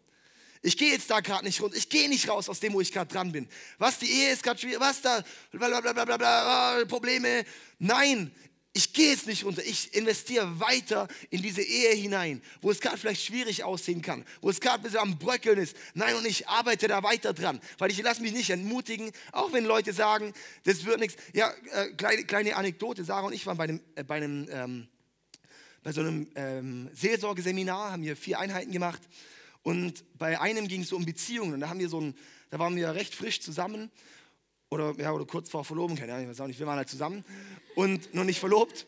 Ich 0.61 0.77
gehe 0.77 0.91
jetzt 0.91 1.09
da 1.09 1.19
gerade 1.19 1.43
nicht 1.45 1.61
runter. 1.61 1.75
Ich 1.75 1.89
gehe 1.89 2.07
nicht 2.09 2.29
raus 2.29 2.49
aus 2.49 2.59
dem, 2.61 2.73
wo 2.73 2.81
ich 2.81 2.91
gerade 2.91 3.11
dran 3.11 3.31
bin. 3.31 3.47
Was, 3.77 3.99
die 3.99 4.09
Ehe 4.09 4.31
ist 4.31 4.43
gerade 4.43 4.59
schwierig. 4.59 4.79
Was 4.79 5.01
da? 5.01 5.23
Blablabla, 5.51 6.85
Probleme. 6.85 7.43
Nein, 7.79 8.31
ich 8.77 8.93
gehe 8.93 9.09
jetzt 9.09 9.25
nicht 9.25 9.43
runter. 9.43 9.63
Ich 9.65 9.93
investiere 9.95 10.59
weiter 10.59 11.07
in 11.31 11.41
diese 11.41 11.63
Ehe 11.63 11.95
hinein, 11.95 12.43
wo 12.61 12.69
es 12.69 12.79
gerade 12.79 12.97
vielleicht 12.97 13.25
schwierig 13.25 13.63
aussehen 13.63 14.03
kann, 14.03 14.23
wo 14.39 14.51
es 14.51 14.61
gerade 14.61 14.77
ein 14.77 14.83
bisschen 14.83 14.99
am 14.99 15.17
Bröckeln 15.17 15.57
ist. 15.57 15.75
Nein, 15.95 16.15
und 16.15 16.25
ich 16.25 16.47
arbeite 16.47 16.87
da 16.87 17.01
weiter 17.01 17.33
dran, 17.33 17.59
weil 17.79 17.89
ich 17.89 18.01
lasse 18.01 18.21
mich 18.21 18.33
nicht 18.33 18.51
entmutigen, 18.51 19.11
auch 19.31 19.51
wenn 19.51 19.65
Leute 19.65 19.93
sagen, 19.93 20.31
das 20.63 20.85
wird 20.85 20.99
nichts. 20.99 21.15
Ja, 21.33 21.51
äh, 21.73 21.87
kleine, 21.93 22.23
kleine 22.23 22.55
Anekdote. 22.55 23.03
Sarah 23.03 23.25
und 23.25 23.33
ich 23.33 23.45
waren 23.47 23.57
bei 23.57 23.63
einem, 23.63 23.81
äh, 23.95 24.03
bei 24.03 24.15
einem 24.15 24.47
ähm, 24.51 24.87
bei 25.83 25.93
so 25.93 26.01
einem 26.01 26.27
ähm, 26.35 26.89
Seelsorgeseminar, 26.93 27.93
haben 27.93 28.03
wir 28.03 28.15
vier 28.15 28.39
Einheiten 28.39 28.71
gemacht. 28.71 29.01
Und 29.63 30.03
bei 30.17 30.39
einem 30.39 30.67
ging 30.67 30.81
es 30.81 30.89
so 30.89 30.97
um 30.97 31.05
Beziehungen. 31.05 31.53
Und 31.53 31.61
da 31.61 31.69
haben 31.69 31.79
wir 31.79 31.89
so 31.89 32.01
ein, 32.01 32.13
da 32.49 32.59
waren 32.59 32.75
wir 32.75 32.93
recht 32.93 33.15
frisch 33.15 33.39
zusammen 33.39 33.89
oder, 34.69 34.93
ja, 34.97 35.11
oder 35.11 35.25
kurz 35.25 35.49
vor 35.49 35.63
Verloben, 35.63 35.95
keine 35.95 36.13
Ahnung, 36.13 36.25
ich 36.25 36.29
weiß 36.29 36.41
auch 36.41 36.47
nicht, 36.47 36.59
wir 36.59 36.67
waren 36.67 36.77
halt 36.77 36.89
zusammen 36.89 37.23
und 37.75 38.13
noch 38.13 38.23
nicht 38.23 38.39
verlobt. 38.39 38.87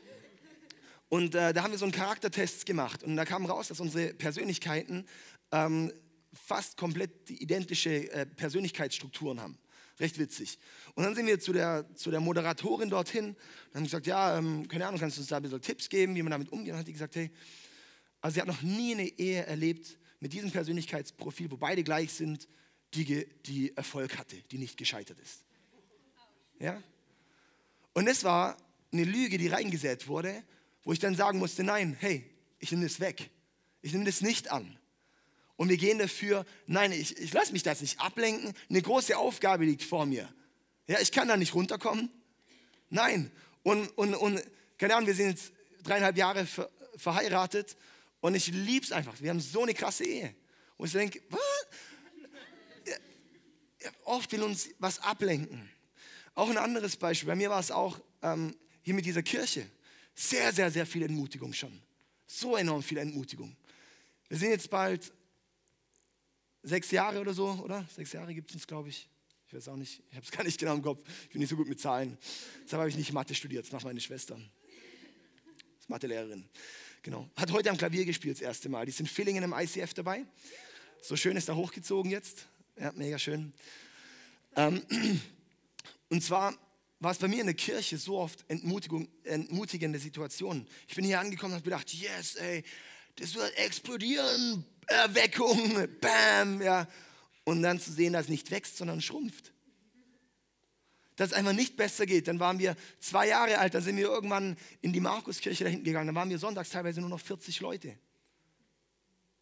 Und 1.10 1.34
äh, 1.34 1.54
da 1.54 1.64
haben 1.64 1.72
wir 1.72 1.78
so 1.80 1.86
einen 1.86 1.92
Charaktertest 1.92 2.66
gemacht 2.66 3.04
und 3.04 3.16
da 3.16 3.26
kam 3.26 3.46
raus, 3.46 3.70
dass 3.70 3.80
unsere 3.80 4.14
Persönlichkeiten 4.14 5.06
ähm, 5.52 5.92
fast 6.34 6.78
komplett 6.78 7.30
identische 7.30 8.12
äh, 8.12 8.26
Persönlichkeitsstrukturen 8.26 9.42
haben. 9.42 9.58
Recht 10.00 10.20
witzig. 10.20 10.60
Und 10.94 11.04
dann 11.04 11.16
sind 11.16 11.26
wir 11.26 11.40
zu 11.40 11.52
der, 11.52 11.86
zu 11.96 12.12
der 12.12 12.20
Moderatorin 12.20 12.90
dorthin 12.90 13.30
und 13.30 13.76
haben 13.76 13.84
gesagt, 13.84 14.06
ja, 14.06 14.38
ähm, 14.38 14.68
keine 14.68 14.88
Ahnung, 14.88 15.00
kannst 15.00 15.18
du 15.18 15.22
uns 15.22 15.30
da 15.30 15.38
ein 15.38 15.44
bisschen 15.44 15.62
Tipps 15.62 15.90
geben, 15.90 16.16
wie 16.16 16.22
man 16.22 16.32
damit 16.32 16.52
umgeht? 16.52 16.74
Und 16.74 16.80
hat 16.80 16.88
die 16.88 16.94
gesagt, 16.94 17.16
hey, 17.16 17.32
also 18.22 18.36
sie 18.36 18.42
hat 18.42 18.48
noch 18.48 18.62
nie 18.62 18.94
eine 18.94 19.08
Ehe 19.08 19.46
erlebt 19.46 19.98
mit 20.20 20.32
diesem 20.32 20.52
Persönlichkeitsprofil, 20.52 21.52
wo 21.52 21.58
beide 21.58 21.84
gleich 21.84 22.14
sind, 22.14 22.48
die, 22.94 23.28
die 23.46 23.76
Erfolg 23.76 24.18
hatte, 24.18 24.38
die 24.52 24.58
nicht 24.58 24.78
gescheitert 24.78 25.20
ist. 25.20 25.44
Ja? 26.60 26.82
Und 27.94 28.08
es 28.08 28.24
war 28.24 28.58
eine 28.92 29.04
Lüge, 29.04 29.38
die 29.38 29.48
reingesät 29.48 30.08
wurde, 30.08 30.44
wo 30.84 30.94
ich 30.94 31.00
dann 31.00 31.16
sagen 31.16 31.40
musste, 31.40 31.64
nein, 31.64 31.96
hey, 32.00 32.30
ich 32.60 32.72
nehme 32.72 32.86
das 32.86 33.00
weg. 33.00 33.30
Ich 33.82 33.94
nehme 33.94 34.06
das 34.06 34.22
nicht 34.22 34.52
an. 34.52 34.78
Und 35.56 35.70
wir 35.70 35.78
gehen 35.78 36.00
dafür, 36.00 36.46
nein, 36.68 36.92
ich, 36.92 37.18
ich 37.18 37.34
lasse 37.34 37.52
mich 37.52 37.64
das 37.64 37.82
nicht 37.82 38.00
ablenken. 38.00 38.54
Eine 38.70 38.82
große 38.82 39.18
Aufgabe 39.18 39.66
liegt 39.66 39.84
vor 39.84 40.06
mir. 40.06 40.34
Ja, 40.88 41.00
ich 41.00 41.12
kann 41.12 41.28
da 41.28 41.38
nicht 41.38 41.54
runterkommen. 41.54 42.10
Nein. 42.90 43.32
Und, 43.64 43.88
und, 43.98 44.16
und 44.16 44.42
keine 44.78 44.96
Ahnung, 44.96 45.08
wir 45.08 45.16
sind 45.16 45.30
jetzt 45.30 45.52
dreieinhalb 45.84 46.18
Jahre 46.18 46.46
ver, 46.46 46.70
verheiratet 46.96 47.76
und 48.22 48.36
ich 48.36 48.48
liebe 48.48 48.86
es 48.86 48.92
einfach. 48.92 49.20
Wir 49.22 49.30
haben 49.30 49.40
so 49.40 49.64
eine 49.64 49.74
krasse 49.74 50.06
Ehe. 50.06 50.34
Und 50.78 50.88
ich 50.88 50.94
denke, 50.94 51.22
was? 51.30 51.40
Ja, 53.82 53.92
oft 54.06 54.32
will 54.32 54.44
uns 54.44 54.70
was 54.80 55.00
ablenken. 55.00 55.70
Auch 56.40 56.50
ein 56.50 56.58
anderes 56.58 56.96
Beispiel. 56.96 57.28
Bei 57.28 57.36
mir 57.36 57.50
war 57.50 57.60
es 57.60 57.70
auch 57.70 58.00
ähm, 58.22 58.56
hier 58.82 58.94
mit 58.94 59.06
dieser 59.06 59.22
Kirche. 59.22 59.70
Sehr, 60.16 60.54
sehr, 60.54 60.72
sehr 60.72 60.86
viel 60.86 61.04
Entmutigung 61.04 61.52
schon. 61.52 61.82
So 62.28 62.56
enorm 62.56 62.82
viel 62.82 62.98
Entmutigung. 62.98 63.58
Wir 64.30 64.38
sind 64.38 64.52
jetzt 64.52 64.70
bald 64.70 65.12
sechs 66.64 66.92
Jahre 66.92 67.20
oder 67.20 67.34
so, 67.34 67.50
oder? 67.62 67.86
Sechs 67.94 68.14
Jahre 68.14 68.34
gibt 68.34 68.52
es 68.52 68.56
uns, 68.56 68.66
glaube 68.66 68.88
ich. 68.88 69.10
Ich 69.50 69.54
weiß 69.54 69.68
auch 69.68 69.76
nicht. 69.76 70.02
Ich 70.12 70.16
habe 70.16 70.26
es 70.26 70.32
gar 70.32 70.46
nicht 70.46 70.58
genau 70.58 70.76
im 70.76 70.82
Kopf. 70.82 71.04
Ich 71.24 71.32
bin 71.32 71.42
nicht 71.42 71.50
so 71.50 71.58
gut 71.58 71.68
mit 71.68 71.82
Zahlen. 71.82 72.18
Deshalb 72.64 72.80
habe 72.80 72.90
ich 72.90 72.96
nicht 72.96 73.12
Mathe 73.12 73.36
studiert. 73.36 73.66
Das 73.66 73.74
macht 73.74 73.84
meine 73.84 74.00
Schwester. 74.00 74.36
Das 74.36 75.82
ist 75.82 75.90
Mathelehrerin. 75.90 76.48
Genau. 77.02 77.30
Hat 77.36 77.52
heute 77.52 77.70
am 77.70 77.76
Klavier 77.76 78.06
gespielt 78.06 78.38
das 78.38 78.42
erste 78.42 78.70
Mal. 78.70 78.86
Die 78.86 78.94
sind 78.94 79.10
Villingen 79.10 79.44
im 79.44 79.52
ICF 79.52 79.94
dabei. 79.94 80.24
So 81.02 81.18
schön 81.18 81.36
ist 81.36 81.50
er 81.50 81.58
hochgezogen 81.58 82.10
jetzt. 82.10 82.48
Ja, 82.80 82.94
mega 82.94 83.20
schön. 83.20 83.52
Ähm, 84.56 84.82
und 86.10 86.24
zwar 86.24 86.58
war 87.00 87.12
es 87.12 87.18
bei 87.18 87.28
mir 87.28 87.40
in 87.40 87.48
der 87.48 87.56
Kirche 87.56 87.98
so 87.98 88.18
oft 88.18 88.44
entmutigende 88.50 90.00
Situationen. 90.00 90.68
Ich 90.88 90.96
bin 90.96 91.06
hier 91.06 91.20
angekommen 91.20 91.54
und 91.54 91.60
habe 91.60 91.64
gedacht, 91.64 91.94
yes, 91.94 92.36
ey, 92.36 92.64
das 93.16 93.36
wird 93.36 93.58
explodieren, 93.58 94.66
Erweckung, 94.88 95.88
bam, 96.02 96.62
ja. 96.62 96.88
Und 97.46 97.64
dann 97.64 97.80
zu 97.80 97.92
sehen, 97.92 98.14
dass 98.14 98.24
es 98.24 98.30
nicht 98.30 98.52
wächst, 98.52 98.78
sondern 98.78 99.02
schrumpft. 99.02 99.54
Dass 101.16 101.30
es 101.30 101.34
einfach 101.34 101.54
nicht 101.54 101.78
besser 101.78 102.06
geht. 102.06 102.28
Dann 102.28 102.40
waren 102.40 102.60
wir 102.60 102.76
zwei 103.00 103.28
Jahre 103.28 103.58
alt, 103.60 103.74
dann 103.74 103.82
sind 103.82 103.98
wir 103.98 104.08
irgendwann 104.08 104.58
in 104.82 104.94
die 104.94 105.00
Markuskirche 105.00 105.64
da 105.64 105.70
hinten 105.70 105.86
gegangen. 105.86 106.08
Dann 106.08 106.16
waren 106.16 106.30
wir 106.30 106.40
sonntags 106.40 106.70
teilweise 106.70 107.02
nur 107.02 107.10
noch 107.10 107.20
40 107.20 107.60
Leute. 107.62 107.98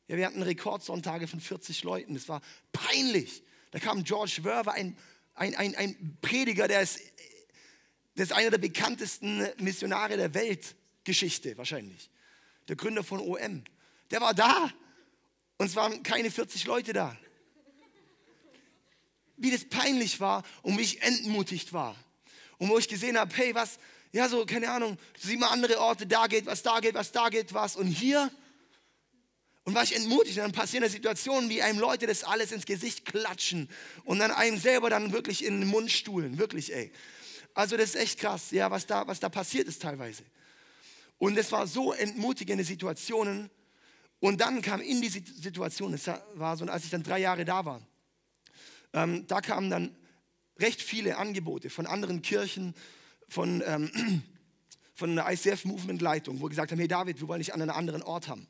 Ja, 0.07 0.15
wir 0.15 0.25
hatten 0.25 0.41
Rekordsonntage 0.41 1.27
von 1.27 1.39
40 1.39 1.83
Leuten. 1.83 2.13
Das 2.13 2.29
war 2.29 2.41
peinlich. 2.71 3.43
Da 3.71 3.79
kam 3.79 4.03
George 4.03 4.39
Werver, 4.43 4.73
ein 4.73 4.97
ein, 5.37 5.55
ein, 5.55 5.75
ein 5.75 6.17
Prediger, 6.21 6.67
der 6.67 6.81
ist, 6.81 6.99
der 8.15 8.23
ist 8.23 8.33
einer 8.33 8.49
der 8.49 8.57
bekanntesten 8.57 9.47
Missionare 9.59 10.17
der 10.17 10.33
Weltgeschichte 10.33 11.57
wahrscheinlich. 11.57 12.09
Der 12.67 12.75
Gründer 12.75 13.03
von 13.03 13.19
OM. 13.19 13.63
Der 14.09 14.19
war 14.19 14.33
da 14.33 14.71
und 15.57 15.67
es 15.67 15.75
waren 15.75 16.01
keine 16.03 16.31
40 16.31 16.65
Leute 16.65 16.91
da. 16.91 17.15
Wie 19.37 19.51
das 19.51 19.65
peinlich 19.65 20.19
war 20.19 20.43
und 20.63 20.77
wie 20.79 20.81
ich 20.81 21.01
entmutigt 21.03 21.71
war. 21.71 21.95
Und 22.57 22.69
wo 22.69 22.79
ich 22.79 22.87
gesehen 22.87 23.19
habe, 23.19 23.33
hey, 23.35 23.53
was, 23.53 23.77
ja, 24.11 24.27
so, 24.27 24.43
keine 24.45 24.71
Ahnung, 24.71 24.97
sieh 25.19 25.37
mal 25.37 25.49
andere 25.49 25.79
Orte, 25.79 26.07
da 26.07 26.25
geht 26.25 26.47
was, 26.47 26.63
da 26.63 26.79
geht 26.79 26.95
was, 26.95 27.11
da 27.11 27.29
geht 27.29 27.53
was. 27.53 27.75
Und 27.75 27.85
hier 27.85 28.31
und 29.67 29.75
war 29.75 29.83
ich 29.83 29.93
entmutigt, 29.93 30.37
dann 30.37 30.53
passieren 30.53 30.89
Situationen, 30.89 31.49
wie 31.49 31.61
einem 31.61 31.77
Leute 31.77 32.07
das 32.07 32.23
alles 32.23 32.53
ins 32.53 32.65
Gesicht 32.65 33.03
klatschen 33.03 33.67
und 34.05 34.19
dann 34.19 34.31
einem 34.31 34.57
selber 34.57 34.89
dann 34.89 35.11
wirklich 35.11 35.43
in 35.43 35.59
den 35.59 35.69
Mund 35.69 35.91
stuhlen, 35.91 36.37
wirklich, 36.37 36.73
ey. 36.73 36.89
Also 37.53 37.75
das 37.75 37.89
ist 37.89 37.95
echt 37.97 38.17
krass, 38.17 38.51
ja, 38.51 38.71
was 38.71 38.85
da, 38.85 39.05
was 39.07 39.19
da 39.19 39.27
passiert 39.27 39.67
ist 39.67 39.81
teilweise. 39.81 40.23
Und 41.17 41.37
es 41.37 41.51
war 41.51 41.67
so 41.67 41.91
entmutigende 41.91 42.63
Situationen. 42.63 43.49
Und 44.21 44.39
dann 44.39 44.61
kam 44.61 44.79
in 44.79 45.01
die 45.01 45.09
Situation, 45.09 45.93
es 45.93 46.09
war 46.35 46.55
so, 46.55 46.63
als 46.63 46.85
ich 46.85 46.89
dann 46.89 47.03
drei 47.03 47.19
Jahre 47.19 47.43
da 47.43 47.65
war, 47.65 47.81
ähm, 48.93 49.27
da 49.27 49.41
kamen 49.41 49.69
dann 49.69 49.97
recht 50.59 50.81
viele 50.81 51.17
Angebote 51.17 51.69
von 51.69 51.87
anderen 51.87 52.21
Kirchen, 52.21 52.73
von, 53.27 53.61
ähm, 53.67 54.23
von 54.95 55.13
der 55.13 55.29
ICF-Movement-Leitung, 55.29 56.39
wo 56.39 56.45
gesagt 56.45 56.71
haben, 56.71 56.79
hey 56.79 56.87
David, 56.87 57.19
wir 57.19 57.27
wollen 57.27 57.41
dich 57.41 57.53
an 57.53 57.61
einem 57.61 57.71
anderen 57.71 58.01
Ort 58.01 58.29
haben. 58.29 58.47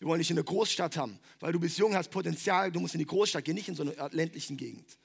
Wir 0.00 0.08
wollen 0.08 0.18
dich 0.18 0.30
in 0.30 0.36
der 0.36 0.44
Großstadt 0.44 0.96
haben, 0.96 1.18
weil 1.40 1.52
du 1.52 1.60
bist 1.60 1.76
jung, 1.76 1.94
hast 1.94 2.10
Potenzial, 2.10 2.72
du 2.72 2.80
musst 2.80 2.94
in 2.94 3.00
die 3.00 3.06
Großstadt 3.06 3.44
gehen, 3.44 3.54
nicht 3.54 3.68
in 3.68 3.74
so 3.74 3.82
einer 3.82 4.08
ländlichen 4.08 4.56
Gegend. 4.56 4.98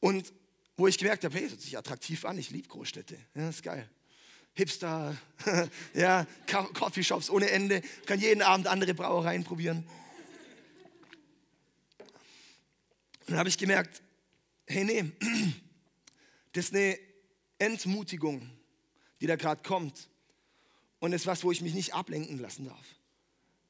Und 0.00 0.32
wo 0.78 0.86
ich 0.86 0.96
gemerkt 0.96 1.24
habe, 1.24 1.34
hey, 1.34 1.42
das 1.42 1.52
hört 1.52 1.60
sich 1.60 1.76
attraktiv 1.76 2.24
an, 2.24 2.38
ich 2.38 2.50
liebe 2.50 2.68
Großstädte, 2.68 3.18
ja, 3.34 3.50
ist 3.50 3.62
geil. 3.62 3.88
Hipster, 4.54 5.14
ja, 5.94 6.26
Coffeeshops 6.46 7.28
ohne 7.28 7.50
Ende, 7.50 7.82
kann 8.06 8.18
jeden 8.18 8.40
Abend 8.40 8.66
andere 8.66 8.94
Brauereien 8.94 9.44
probieren. 9.44 9.86
Und 13.20 13.30
dann 13.30 13.38
habe 13.38 13.50
ich 13.50 13.58
gemerkt, 13.58 14.00
hey, 14.66 14.84
nee, 14.84 15.04
das 16.52 16.66
ist 16.66 16.74
eine 16.74 16.98
Entmutigung, 17.58 18.48
die 19.20 19.26
da 19.26 19.36
gerade 19.36 19.62
kommt. 19.62 20.08
Und 20.98 21.10
das 21.10 21.22
ist 21.22 21.26
was, 21.26 21.44
wo 21.44 21.52
ich 21.52 21.60
mich 21.60 21.74
nicht 21.74 21.92
ablenken 21.92 22.38
lassen 22.38 22.64
darf. 22.64 22.86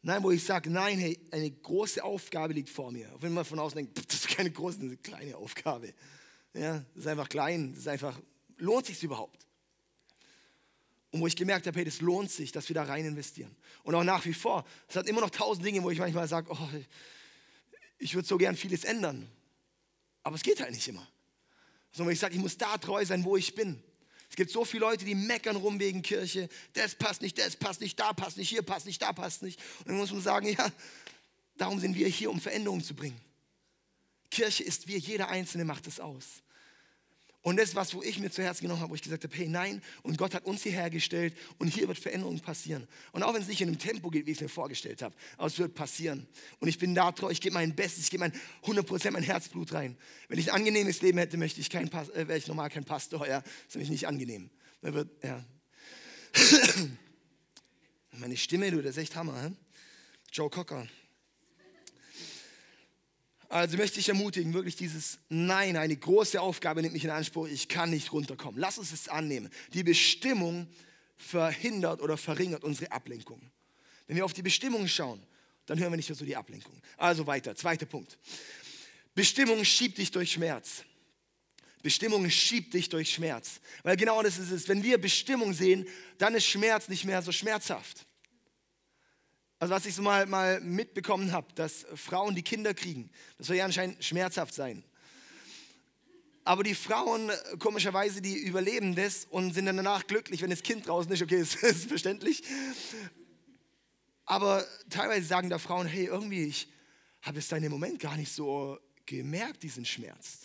Nein, 0.06 0.22
wo 0.22 0.30
ich 0.30 0.44
sage, 0.44 0.68
nein, 0.68 0.98
hey, 0.98 1.18
eine 1.30 1.50
große 1.50 2.04
Aufgabe 2.04 2.52
liegt 2.52 2.68
vor 2.68 2.92
mir. 2.92 3.10
Wenn 3.20 3.32
man 3.32 3.42
von 3.42 3.58
außen 3.58 3.76
denkt, 3.76 3.96
das 3.96 4.16
ist 4.20 4.28
keine 4.28 4.50
große, 4.50 4.76
das 4.76 4.84
ist 4.84 4.90
eine 4.90 4.96
kleine 4.98 5.36
Aufgabe. 5.38 5.94
Ja, 6.52 6.84
das 6.94 7.04
ist 7.04 7.06
einfach 7.06 7.26
klein, 7.26 7.70
das 7.70 7.80
ist 7.80 7.88
einfach, 7.88 8.20
lohnt 8.58 8.84
sich 8.84 9.02
überhaupt? 9.02 9.46
Und 11.10 11.22
wo 11.22 11.26
ich 11.26 11.34
gemerkt 11.34 11.66
habe, 11.66 11.78
hey, 11.78 11.86
das 11.86 12.02
lohnt 12.02 12.30
sich, 12.30 12.52
dass 12.52 12.68
wir 12.68 12.74
da 12.74 12.82
rein 12.84 13.06
investieren. 13.06 13.56
Und 13.82 13.94
auch 13.94 14.04
nach 14.04 14.22
wie 14.26 14.34
vor, 14.34 14.66
es 14.88 14.96
hat 14.96 15.06
immer 15.06 15.22
noch 15.22 15.30
tausend 15.30 15.64
Dinge, 15.64 15.82
wo 15.82 15.90
ich 15.90 15.98
manchmal 15.98 16.28
sage, 16.28 16.50
oh, 16.52 16.68
ich 17.96 18.14
würde 18.14 18.28
so 18.28 18.36
gern 18.36 18.56
vieles 18.56 18.84
ändern. 18.84 19.26
Aber 20.22 20.36
es 20.36 20.42
geht 20.42 20.60
halt 20.60 20.72
nicht 20.72 20.86
immer. 20.86 21.08
Sondern 21.92 22.12
ich 22.12 22.20
sage, 22.20 22.34
ich 22.34 22.40
muss 22.42 22.58
da 22.58 22.76
treu 22.76 23.02
sein, 23.06 23.24
wo 23.24 23.38
ich 23.38 23.54
bin. 23.54 23.82
Es 24.34 24.36
gibt 24.36 24.50
so 24.50 24.64
viele 24.64 24.80
Leute, 24.80 25.04
die 25.04 25.14
meckern 25.14 25.54
rum 25.54 25.78
wegen 25.78 26.02
Kirche. 26.02 26.48
Das 26.72 26.96
passt 26.96 27.22
nicht, 27.22 27.38
das 27.38 27.54
passt 27.54 27.80
nicht, 27.80 28.00
da 28.00 28.12
passt 28.12 28.36
nicht, 28.36 28.48
hier 28.48 28.62
passt 28.62 28.84
nicht, 28.84 29.00
da 29.00 29.12
passt 29.12 29.44
nicht. 29.44 29.60
Und 29.78 29.90
dann 29.90 29.96
muss 29.96 30.10
man 30.10 30.22
sagen, 30.22 30.48
ja, 30.48 30.72
darum 31.56 31.78
sind 31.78 31.94
wir 31.94 32.08
hier, 32.08 32.32
um 32.32 32.40
Veränderungen 32.40 32.82
zu 32.82 32.96
bringen. 32.96 33.16
Kirche 34.32 34.64
ist 34.64 34.88
wir, 34.88 34.98
jeder 34.98 35.28
Einzelne 35.28 35.64
macht 35.64 35.86
es 35.86 36.00
aus. 36.00 36.42
Und 37.44 37.58
das 37.58 37.68
ist 37.68 37.74
was, 37.74 37.94
wo 37.94 38.02
ich 38.02 38.18
mir 38.18 38.30
zu 38.30 38.42
Herzen 38.42 38.62
genommen 38.62 38.80
habe, 38.80 38.90
wo 38.90 38.94
ich 38.94 39.02
gesagt 39.02 39.22
habe, 39.22 39.36
hey 39.36 39.46
nein, 39.46 39.82
und 40.02 40.16
Gott 40.16 40.32
hat 40.32 40.46
uns 40.46 40.62
hierher 40.62 40.88
gestellt 40.88 41.36
und 41.58 41.68
hier 41.68 41.86
wird 41.86 41.98
Veränderung 41.98 42.40
passieren. 42.40 42.88
Und 43.12 43.22
auch 43.22 43.34
wenn 43.34 43.42
es 43.42 43.48
nicht 43.48 43.60
in 43.60 43.68
dem 43.68 43.78
Tempo 43.78 44.08
geht, 44.08 44.24
wie 44.24 44.30
ich 44.30 44.38
es 44.38 44.42
mir 44.42 44.48
vorgestellt 44.48 45.02
habe, 45.02 45.14
aber 45.36 45.48
es 45.48 45.58
wird 45.58 45.74
passieren. 45.74 46.26
Und 46.58 46.68
ich 46.68 46.78
bin 46.78 46.94
da 46.94 47.12
treu, 47.12 47.28
ich 47.28 47.42
gebe 47.42 47.52
mein 47.52 47.76
Bestes, 47.76 48.04
ich 48.04 48.10
gebe 48.10 48.22
mein 48.22 48.32
100% 48.62 49.10
mein 49.10 49.22
Herzblut 49.22 49.74
rein. 49.74 49.98
Wenn 50.28 50.38
ich 50.38 50.50
ein 50.50 50.56
angenehmes 50.56 51.02
Leben 51.02 51.18
hätte, 51.18 51.36
möchte 51.36 51.60
ich 51.60 51.68
kein, 51.68 51.92
äh, 51.92 52.26
wäre 52.26 52.38
ich 52.38 52.46
normal 52.46 52.70
kein 52.70 52.86
Pastor, 52.86 53.28
ja, 53.28 53.42
das 53.42 53.50
ist 53.68 53.74
nämlich 53.74 53.90
nicht 53.90 54.08
angenehm. 54.08 54.48
Man 54.80 54.94
wird, 54.94 55.10
ja. 55.22 55.44
Meine 58.12 58.38
Stimme, 58.38 58.70
du, 58.70 58.80
das 58.80 58.92
ist 58.92 59.02
echt 59.02 59.16
Hammer, 59.16 59.42
hä? 59.42 59.50
Joe 60.32 60.48
Cocker. 60.48 60.88
Also 63.48 63.76
möchte 63.76 64.00
ich 64.00 64.08
ermutigen, 64.08 64.54
wirklich 64.54 64.76
dieses 64.76 65.18
Nein, 65.28 65.76
eine 65.76 65.96
große 65.96 66.40
Aufgabe 66.40 66.82
nimmt 66.82 66.94
mich 66.94 67.04
in 67.04 67.10
Anspruch, 67.10 67.46
ich 67.46 67.68
kann 67.68 67.90
nicht 67.90 68.12
runterkommen. 68.12 68.60
Lass 68.60 68.78
uns 68.78 68.92
es 68.92 69.08
annehmen. 69.08 69.50
Die 69.72 69.82
Bestimmung 69.82 70.68
verhindert 71.16 72.02
oder 72.02 72.16
verringert 72.16 72.64
unsere 72.64 72.92
Ablenkung. 72.92 73.40
Wenn 74.06 74.16
wir 74.16 74.24
auf 74.24 74.32
die 74.32 74.42
Bestimmung 74.42 74.88
schauen, 74.88 75.22
dann 75.66 75.78
hören 75.78 75.92
wir 75.92 75.96
nicht 75.96 76.08
mehr 76.08 76.16
so 76.16 76.24
die 76.24 76.36
Ablenkung. 76.36 76.80
Also 76.96 77.26
weiter, 77.26 77.54
zweiter 77.56 77.86
Punkt. 77.86 78.18
Bestimmung 79.14 79.64
schiebt 79.64 79.98
dich 79.98 80.10
durch 80.10 80.32
Schmerz. 80.32 80.84
Bestimmung 81.82 82.28
schiebt 82.30 82.74
dich 82.74 82.88
durch 82.88 83.12
Schmerz. 83.12 83.60
Weil 83.82 83.96
genau 83.96 84.22
das 84.22 84.38
ist 84.38 84.50
es. 84.50 84.68
Wenn 84.68 84.82
wir 84.82 84.98
Bestimmung 84.98 85.52
sehen, 85.52 85.86
dann 86.18 86.34
ist 86.34 86.46
Schmerz 86.46 86.88
nicht 86.88 87.04
mehr 87.04 87.22
so 87.22 87.30
schmerzhaft. 87.30 88.06
Also 89.64 89.76
was 89.76 89.86
ich 89.86 89.94
so 89.94 90.02
mal, 90.02 90.26
mal 90.26 90.60
mitbekommen 90.60 91.32
habe, 91.32 91.50
dass 91.54 91.86
Frauen 91.94 92.34
die 92.34 92.42
Kinder 92.42 92.74
kriegen, 92.74 93.08
das 93.38 93.46
soll 93.46 93.56
ja 93.56 93.64
anscheinend 93.64 94.04
schmerzhaft 94.04 94.52
sein. 94.52 94.84
Aber 96.44 96.62
die 96.62 96.74
Frauen, 96.74 97.30
komischerweise, 97.60 98.20
die 98.20 98.36
überleben 98.36 98.94
das 98.94 99.24
und 99.24 99.54
sind 99.54 99.64
dann 99.64 99.78
danach 99.78 100.06
glücklich, 100.06 100.42
wenn 100.42 100.50
das 100.50 100.62
Kind 100.62 100.86
draußen 100.86 101.10
ist. 101.10 101.22
Okay, 101.22 101.38
das 101.38 101.54
ist 101.54 101.88
verständlich. 101.88 102.42
Aber 104.26 104.66
teilweise 104.90 105.26
sagen 105.26 105.48
da 105.48 105.58
Frauen, 105.58 105.86
hey, 105.86 106.08
irgendwie, 106.08 106.44
ich 106.44 106.68
habe 107.22 107.38
es 107.38 107.48
da 107.48 107.56
in 107.56 107.62
dem 107.62 107.72
Moment 107.72 107.98
gar 107.98 108.18
nicht 108.18 108.34
so 108.34 108.78
gemerkt, 109.06 109.62
diesen 109.62 109.86
Schmerz. 109.86 110.40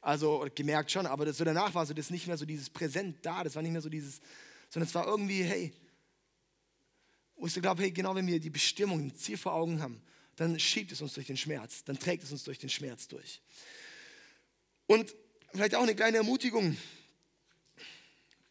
Also 0.00 0.44
gemerkt 0.56 0.90
schon, 0.90 1.06
aber 1.06 1.24
das, 1.24 1.36
so 1.36 1.44
danach 1.44 1.72
war 1.76 1.86
so 1.86 1.94
das 1.94 2.10
nicht 2.10 2.26
mehr 2.26 2.36
so 2.36 2.46
dieses 2.46 2.68
Präsent 2.68 3.18
da, 3.22 3.44
das 3.44 3.54
war 3.54 3.62
nicht 3.62 3.70
mehr 3.70 3.80
so 3.80 3.88
dieses, 3.88 4.20
sondern 4.70 4.88
es 4.88 4.94
war 4.96 5.06
irgendwie, 5.06 5.44
hey, 5.44 5.72
wo 7.40 7.46
ich 7.46 7.54
glaube, 7.54 7.82
hey, 7.82 7.90
genau 7.90 8.14
wenn 8.14 8.26
wir 8.26 8.38
die 8.38 8.50
Bestimmung, 8.50 9.00
ein 9.00 9.14
Ziel 9.16 9.38
vor 9.38 9.54
Augen 9.54 9.80
haben, 9.80 10.02
dann 10.36 10.60
schiebt 10.60 10.92
es 10.92 11.00
uns 11.00 11.14
durch 11.14 11.26
den 11.26 11.38
Schmerz, 11.38 11.82
dann 11.84 11.98
trägt 11.98 12.22
es 12.22 12.32
uns 12.32 12.44
durch 12.44 12.58
den 12.58 12.68
Schmerz 12.68 13.08
durch. 13.08 13.40
Und 14.86 15.14
vielleicht 15.52 15.74
auch 15.74 15.82
eine 15.82 15.94
kleine 15.94 16.18
Ermutigung. 16.18 16.76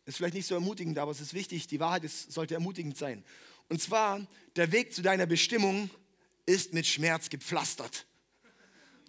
Ist 0.06 0.18
vielleicht 0.18 0.34
nicht 0.34 0.48
so 0.48 0.56
ermutigend, 0.56 0.98
aber 0.98 1.12
es 1.12 1.22
ist 1.22 1.36
wichtig, 1.36 1.68
die 1.68 1.80
Wahrheit 1.80 2.04
ist, 2.04 2.32
sollte 2.32 2.56
ermutigend 2.56 2.98
sein. 2.98 3.24
Und 3.68 3.80
zwar, 3.80 4.26
der 4.56 4.72
Weg 4.72 4.94
zu 4.94 5.04
deiner 5.04 5.28
Bestimmung 5.28 5.92
ist 6.48 6.74
mit 6.74 6.88
Schmerz 6.88 7.30
gepflastert. 7.30 8.08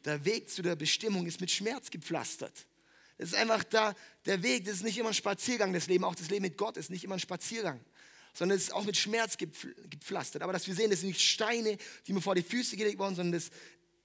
Der 0.05 0.27
Weg 0.27 0.51
zu 0.51 0.61
der 0.61 0.77
Bestimmung 0.77 1.27
ist 1.27 1.41
mit 1.41 1.51
Schmerz 1.51 1.91
gepflastert. 1.91 2.67
Es 3.17 3.31
ist 3.31 3.35
einfach 3.35 3.65
da, 3.65 3.95
der 4.27 4.43
Weg, 4.43 4.65
das 4.67 4.77
ist 4.77 4.83
nicht 4.83 4.99
immer 4.99 5.09
ein 5.09 5.15
Spaziergang, 5.15 5.73
das 5.73 5.87
Leben, 5.87 6.05
auch 6.05 6.15
das 6.15 6.29
Leben 6.29 6.43
mit 6.43 6.59
Gott 6.59 6.77
ist 6.77 6.91
nicht 6.91 7.05
immer 7.05 7.15
ein 7.15 7.21
Spaziergang, 7.21 7.81
sondern 8.33 8.57
es 8.57 8.65
ist 8.65 8.73
auch 8.73 8.85
mit 8.85 8.97
Schmerz 8.97 9.37
gepflastert. 9.37 10.43
Aber 10.43 10.53
dass 10.53 10.67
wir 10.67 10.75
sehen, 10.75 10.91
das 10.91 11.01
sind 11.01 11.09
nicht 11.09 11.21
Steine, 11.21 11.77
die 12.07 12.13
mir 12.13 12.21
vor 12.21 12.35
die 12.35 12.43
Füße 12.43 12.77
gelegt 12.77 12.99
worden, 12.99 13.15
sondern 13.15 13.41
das 13.41 13.51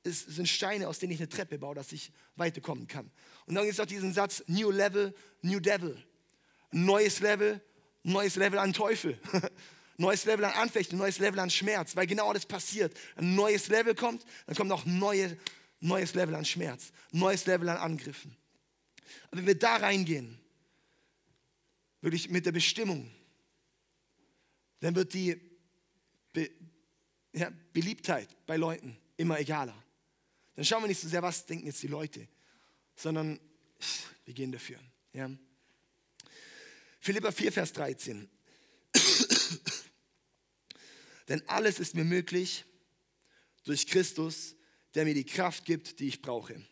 ist, 0.03 0.35
sind 0.35 0.47
Steine, 0.47 0.87
aus 0.87 0.99
denen 0.99 1.13
ich 1.13 1.19
eine 1.19 1.29
Treppe 1.29 1.57
baue, 1.57 1.75
dass 1.75 1.91
ich 1.91 2.11
weiterkommen 2.35 2.87
kann. 2.87 3.11
Und 3.45 3.55
dann 3.55 3.63
gibt 3.63 3.73
es 3.73 3.79
auch 3.79 3.85
diesen 3.85 4.13
Satz, 4.13 4.43
New 4.47 4.71
Level, 4.71 5.13
New 5.41 5.59
Devil. 5.59 5.97
Neues 6.71 7.19
Level, 7.19 7.61
neues 8.03 8.35
Level 8.35 8.59
an 8.59 8.73
Teufel. 8.73 9.19
neues 9.97 10.25
Level 10.25 10.45
an 10.45 10.53
Anfechten, 10.53 10.97
neues 10.97 11.19
Level 11.19 11.39
an 11.39 11.49
Schmerz, 11.49 11.95
weil 11.95 12.07
genau 12.07 12.33
das 12.33 12.45
passiert. 12.45 12.95
Ein 13.15 13.35
neues 13.35 13.69
Level 13.69 13.95
kommt, 13.95 14.25
dann 14.45 14.55
kommt 14.55 14.71
auch 14.71 14.85
neue 14.85 15.37
neues 15.85 16.13
Level 16.15 16.35
an 16.35 16.45
Schmerz, 16.45 16.91
neues 17.11 17.45
Level 17.45 17.69
an 17.69 17.77
Angriffen. 17.77 18.35
Aber 19.27 19.37
wenn 19.39 19.47
wir 19.47 19.57
da 19.57 19.77
reingehen, 19.77 20.39
wirklich 22.01 22.29
mit 22.29 22.45
der 22.45 22.51
Bestimmung, 22.51 23.11
dann 24.85 24.93
wird 24.93 25.15
die 25.15 25.35
Be 26.31 26.51
ja, 27.33 27.51
Beliebtheit 27.73 28.29
bei 28.45 28.55
Leuten 28.55 28.95
immer 29.17 29.39
egaler. 29.39 29.75
Dann 30.55 30.63
schauen 30.63 30.83
wir 30.83 30.87
nicht 30.87 31.01
so 31.01 31.09
sehr, 31.09 31.23
was 31.23 31.43
denken 31.47 31.65
jetzt 31.65 31.81
die 31.81 31.87
Leute, 31.87 32.27
sondern 32.95 33.39
wir 34.25 34.33
gehen 34.35 34.51
dafür. 34.51 34.79
Ja. 35.11 35.31
Philippa 36.99 37.31
4, 37.31 37.51
Vers 37.51 37.73
13. 37.73 38.29
Denn 41.29 41.41
alles 41.49 41.79
ist 41.79 41.95
mir 41.95 42.05
möglich 42.05 42.63
durch 43.63 43.87
Christus, 43.87 44.55
der 44.93 45.05
mir 45.05 45.15
die 45.15 45.25
Kraft 45.25 45.65
gibt, 45.65 45.99
die 45.99 46.09
ich 46.09 46.21
brauche. 46.21 46.63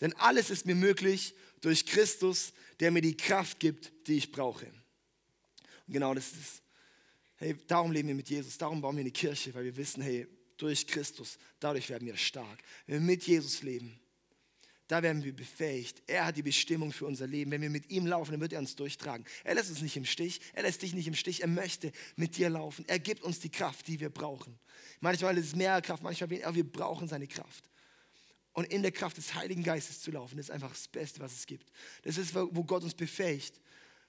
Denn 0.00 0.12
alles 0.14 0.50
ist 0.50 0.66
mir 0.66 0.74
möglich 0.74 1.36
durch 1.60 1.86
Christus, 1.86 2.52
der 2.80 2.90
mir 2.90 3.00
die 3.00 3.16
Kraft 3.16 3.60
gibt, 3.60 4.08
die 4.08 4.16
ich 4.16 4.32
brauche. 4.32 4.66
Und 5.86 5.92
genau 5.92 6.14
das 6.14 6.32
ist 6.32 6.40
es. 6.40 6.63
Hey, 7.36 7.56
darum 7.66 7.90
leben 7.92 8.08
wir 8.08 8.14
mit 8.14 8.28
Jesus, 8.28 8.56
darum 8.58 8.80
bauen 8.80 8.96
wir 8.96 9.00
eine 9.00 9.10
Kirche, 9.10 9.52
weil 9.54 9.64
wir 9.64 9.76
wissen, 9.76 10.02
hey, 10.02 10.26
durch 10.56 10.86
Christus, 10.86 11.38
dadurch 11.58 11.88
werden 11.90 12.06
wir 12.06 12.16
stark. 12.16 12.62
Wenn 12.86 13.00
wir 13.00 13.06
mit 13.14 13.26
Jesus 13.26 13.62
leben, 13.62 13.98
da 14.86 15.02
werden 15.02 15.24
wir 15.24 15.34
befähigt. 15.34 16.02
Er 16.06 16.26
hat 16.26 16.36
die 16.36 16.42
Bestimmung 16.42 16.92
für 16.92 17.06
unser 17.06 17.26
Leben. 17.26 17.50
Wenn 17.50 17.62
wir 17.62 17.70
mit 17.70 17.90
ihm 17.90 18.06
laufen, 18.06 18.32
dann 18.32 18.40
wird 18.40 18.52
er 18.52 18.58
uns 18.58 18.76
durchtragen. 18.76 19.24
Er 19.42 19.54
lässt 19.54 19.70
uns 19.70 19.80
nicht 19.80 19.96
im 19.96 20.04
Stich. 20.04 20.40
Er 20.52 20.62
lässt 20.62 20.82
dich 20.82 20.92
nicht 20.92 21.06
im 21.06 21.14
Stich. 21.14 21.40
Er 21.40 21.48
möchte 21.48 21.90
mit 22.16 22.36
dir 22.36 22.50
laufen. 22.50 22.84
Er 22.86 22.98
gibt 22.98 23.22
uns 23.22 23.40
die 23.40 23.48
Kraft, 23.48 23.88
die 23.88 23.98
wir 23.98 24.10
brauchen. 24.10 24.58
Manchmal 25.00 25.38
ist 25.38 25.46
es 25.46 25.56
mehr 25.56 25.80
Kraft, 25.80 26.02
manchmal 26.02 26.28
weniger, 26.28 26.48
aber 26.48 26.56
wir 26.56 26.70
brauchen 26.70 27.08
seine 27.08 27.26
Kraft. 27.26 27.70
Und 28.52 28.66
in 28.66 28.82
der 28.82 28.92
Kraft 28.92 29.16
des 29.16 29.34
Heiligen 29.34 29.62
Geistes 29.62 30.00
zu 30.00 30.10
laufen, 30.10 30.36
das 30.36 30.46
ist 30.46 30.50
einfach 30.50 30.70
das 30.70 30.86
Beste, 30.86 31.20
was 31.20 31.32
es 31.32 31.46
gibt. 31.46 31.72
Das 32.02 32.18
ist, 32.18 32.34
wo 32.34 32.62
Gott 32.62 32.84
uns 32.84 32.94
befähigt, 32.94 33.60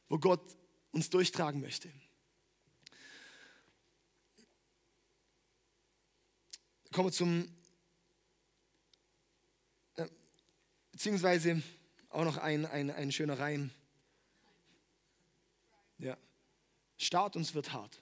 wo 0.09 0.19
Gott 0.19 0.57
uns 0.91 1.09
durchtragen 1.09 1.61
möchte. 1.61 1.89
Kommen 6.95 7.09
wir 7.09 7.11
zum 7.11 7.47
Beziehungsweise 10.93 11.61
auch 12.07 12.23
noch 12.23 12.37
ein, 12.37 12.65
ein, 12.65 12.89
ein 12.89 13.11
schöner 13.11 13.37
Reim. 13.37 13.69
Ja. 15.97 16.17
Start 16.97 17.35
uns 17.35 17.53
wird 17.53 17.73
hart. 17.73 18.01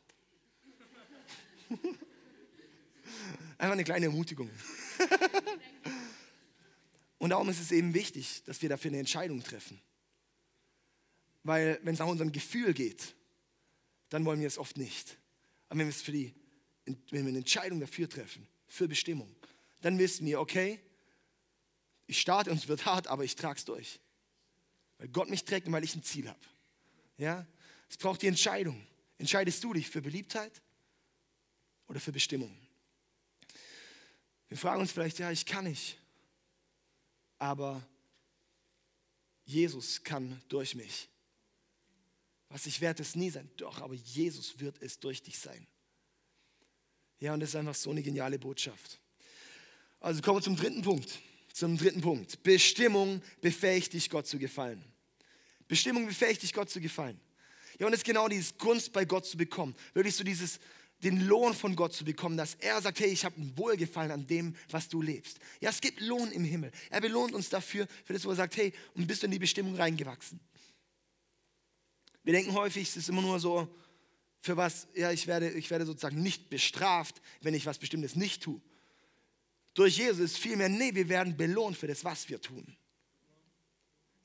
Einfach 3.58 3.73
eine 3.73 3.84
kleine 3.84 4.06
Ermutigung. 4.06 4.51
Und 7.17 7.32
darum 7.32 7.49
ist 7.49 7.62
es 7.62 7.71
eben 7.71 7.95
wichtig, 7.95 8.43
dass 8.43 8.62
wir 8.62 8.69
dafür 8.69 8.91
eine 8.91 8.99
Entscheidung 8.99 9.41
treffen. 9.41 9.82
Weil 11.41 11.79
wenn 11.82 11.95
es 11.95 11.99
nach 11.99 12.06
unserem 12.06 12.32
Gefühl 12.32 12.75
geht, 12.75 13.15
dann 14.10 14.23
wollen 14.23 14.39
wir 14.39 14.47
es 14.47 14.60
oft 14.60 14.77
nicht. 14.77 15.17
Aber 15.69 15.79
wenn 15.79 15.88
wir, 15.88 15.95
es 15.95 16.03
für 16.03 16.12
die, 16.12 16.32
wenn 16.86 17.25
wir 17.25 17.29
eine 17.29 17.39
Entscheidung 17.39 17.79
dafür 17.79 18.08
treffen, 18.08 18.47
für 18.74 18.88
Bestimmung, 18.88 19.36
dann 19.82 20.00
wissen 20.00 20.26
wir, 20.26 20.42
okay, 20.42 20.80
ich 22.08 22.20
starte 22.20 22.50
und 22.50 22.58
es 22.58 22.68
wird 22.68 22.86
hart, 22.86 23.06
aber 23.08 23.24
ich 23.24 23.36
trage 23.36 23.60
es 23.60 23.66
durch. 23.66 24.00
Weil 24.98 25.10
Gott 25.10 25.30
mich 25.30 25.46
trägt 25.46 25.68
und 25.68 25.74
weil 25.74 25.84
ich 25.84 25.96
ein 25.96 26.02
Ziel 26.02 26.28
habe. 26.28 26.40
Ja? 27.18 27.46
Es 27.88 27.98
braucht 27.98 28.24
die 28.24 28.28
Entscheidung. 28.28 28.86
Entscheidest 29.20 29.64
du 29.64 29.74
dich 29.74 29.88
für 29.88 30.02
Beliebtheit 30.02 30.60
oder 31.88 32.00
für 32.00 32.12
Bestimmung? 32.12 32.58
Wir 34.48 34.58
fragen 34.58 34.82
uns 34.82 34.92
vielleicht, 34.92 35.20
ja, 35.20 35.30
ich 35.30 35.46
kann 35.46 35.66
nicht. 35.66 36.00
Aber 37.38 37.88
Jesus 39.46 40.04
kann 40.04 40.42
durch 40.48 40.74
mich. 40.74 41.10
Was 42.50 42.66
ich 42.66 42.82
werde 42.82 43.04
es 43.04 43.16
nie 43.16 43.30
sein. 43.30 43.52
Doch, 43.58 43.82
aber 43.82 43.94
Jesus 43.94 44.60
wird 44.60 44.82
es 44.82 45.00
durch 45.00 45.22
dich 45.22 45.38
sein. 45.38 45.68
Ja, 47.19 47.34
und 47.34 47.39
das 47.39 47.49
ist 47.49 47.56
einfach 47.56 47.76
so 47.76 47.91
eine 47.91 48.02
geniale 48.02 48.38
Botschaft. 48.38 48.99
Also 49.99 50.21
kommen 50.21 50.38
wir 50.38 50.41
zum 50.43 50.56
dritten 50.56 50.82
Punkt 50.82 51.19
zum 51.54 51.78
dritten 51.78 52.02
Punkt. 52.02 52.41
Bestimmung 52.43 53.21
befähigt 53.39 53.93
dich, 53.93 54.10
Gott 54.10 54.28
zu 54.28 54.39
gefallen. 54.39 54.84
Bestimmung 55.67 56.08
befähigt 56.08 56.41
dich, 56.41 56.52
Gott 56.52 56.69
zu 56.69 56.82
gefallen. 56.82 57.19
Ja, 57.80 57.86
und 57.86 57.93
es 57.93 57.99
ist 57.99 58.06
genau 58.06 58.28
dieses 58.28 58.58
Gunst 58.58 58.91
bei 58.91 59.06
Gott 59.06 59.26
zu 59.26 59.38
bekommen. 59.38 59.76
Wirklich 59.93 60.15
so 60.15 60.23
dieses, 60.23 60.60
den 61.04 61.21
Lohn 61.21 61.54
von 61.54 61.76
Gott 61.76 61.93
zu 61.93 62.04
bekommen, 62.04 62.38
dass 62.38 62.56
er 62.56 62.82
sagt, 62.82 62.99
hey, 62.99 63.10
ich 63.10 63.23
habe 63.23 63.39
ein 63.39 63.58
Wohlgefallen 63.58 64.12
an 64.12 64.28
dem, 64.28 64.56
was 64.69 64.89
du 64.89 65.02
lebst. 65.02 65.39
Ja, 65.62 65.69
es 65.69 65.80
gibt 65.80 66.02
Lohn 66.02 66.32
im 66.32 66.43
Himmel. 66.43 66.71
Er 66.89 67.02
belohnt 67.02 67.34
uns 67.34 67.49
dafür, 67.49 67.88
für 68.04 68.13
das, 68.13 68.26
wo 68.26 68.32
er 68.32 68.36
sagt, 68.36 68.58
hey, 68.58 68.73
und 68.95 69.08
bist 69.08 69.21
du 69.21 69.26
in 69.26 69.32
die 69.32 69.39
Bestimmung 69.39 69.76
reingewachsen. 69.76 70.39
Wir 72.23 72.34
denken 72.34 72.54
häufig, 72.54 72.89
es 72.89 72.97
ist 72.97 73.10
immer 73.10 73.21
nur 73.21 73.39
so, 73.39 73.67
für 74.43 74.58
was, 74.58 74.88
ja, 74.93 75.12
ich 75.12 75.25
werde, 75.25 75.49
ich 75.49 75.71
werde 75.71 75.86
sozusagen 75.88 76.21
nicht 76.21 76.51
bestraft, 76.51 77.21
wenn 77.41 77.56
ich 77.56 77.65
was 77.65 77.79
Bestimmtes 77.79 78.15
nicht 78.15 78.43
tue 78.43 78.62
durch 79.73 79.97
Jesus 79.97 80.38
vielmehr, 80.38 80.69
nee, 80.69 80.93
wir 80.93 81.10
werden 81.10 81.36
belohnt 81.36 81.77
für 81.77 81.88
das, 81.88 82.03
was 82.03 82.29
wir 82.29 82.39
tun. 82.39 82.75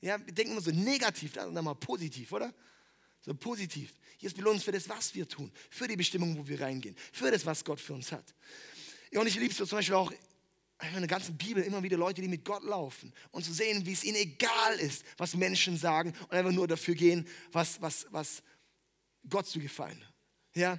Ja, 0.01 0.23
wir 0.23 0.33
denken 0.33 0.53
immer 0.53 0.61
so 0.61 0.71
negativ, 0.71 1.33
dann 1.33 1.53
mal 1.53 1.73
positiv, 1.73 2.31
oder? 2.31 2.53
So 3.21 3.33
positiv. 3.33 3.93
Jesus 4.17 4.35
belohnt 4.35 4.55
uns 4.55 4.63
für 4.63 4.71
das, 4.71 4.87
was 4.87 5.13
wir 5.15 5.27
tun, 5.27 5.51
für 5.69 5.87
die 5.87 5.97
Bestimmung, 5.97 6.37
wo 6.37 6.47
wir 6.47 6.61
reingehen, 6.61 6.95
für 7.11 7.31
das, 7.31 7.45
was 7.45 7.65
Gott 7.65 7.79
für 7.79 7.93
uns 7.93 8.11
hat. 8.11 8.33
Ja, 9.11 9.19
und 9.19 9.27
ich 9.27 9.35
liebe 9.35 9.51
es 9.51 9.57
so 9.57 9.65
zum 9.65 9.79
Beispiel 9.79 9.95
auch 9.95 10.11
in 10.11 10.99
der 10.99 11.07
ganzen 11.07 11.35
Bibel 11.35 11.61
immer 11.63 11.83
wieder 11.83 11.97
Leute, 11.97 12.21
die 12.21 12.27
mit 12.29 12.45
Gott 12.45 12.63
laufen 12.63 13.11
und 13.31 13.43
zu 13.43 13.51
sehen, 13.51 13.85
wie 13.85 13.91
es 13.91 14.05
ihnen 14.05 14.15
egal 14.15 14.79
ist, 14.79 15.03
was 15.17 15.35
Menschen 15.35 15.77
sagen 15.77 16.13
und 16.23 16.31
einfach 16.31 16.53
nur 16.53 16.67
dafür 16.67 16.95
gehen, 16.95 17.27
was, 17.51 17.81
was, 17.81 18.07
was 18.11 18.41
Gott 19.27 19.47
zu 19.47 19.59
gefallen. 19.59 20.01
Ja? 20.59 20.77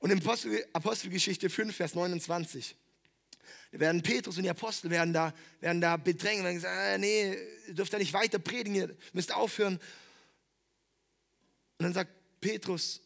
Und 0.00 0.10
in 0.10 0.18
Apostel, 0.18 0.64
Apostelgeschichte 0.72 1.50
5, 1.50 1.74
Vers 1.74 1.94
29 1.94 2.76
Da 3.72 3.80
werden 3.80 4.02
Petrus 4.02 4.36
und 4.36 4.44
die 4.44 4.50
Apostel 4.50 4.90
werden 4.90 5.12
da, 5.12 5.34
werden 5.60 5.80
da 5.80 5.96
bedrängt, 5.96 6.42
werden 6.42 6.56
gesagt, 6.56 6.74
ah, 6.74 6.98
nee, 6.98 7.36
ihr 7.66 7.74
dürft 7.74 7.92
da 7.92 7.98
nicht 7.98 8.12
weiter 8.12 8.38
predigen, 8.38 8.74
ihr 8.74 8.96
müsst 9.12 9.32
aufhören. 9.32 9.74
Und 11.78 11.84
dann 11.84 11.92
sagt 11.92 12.10
Petrus 12.40 13.00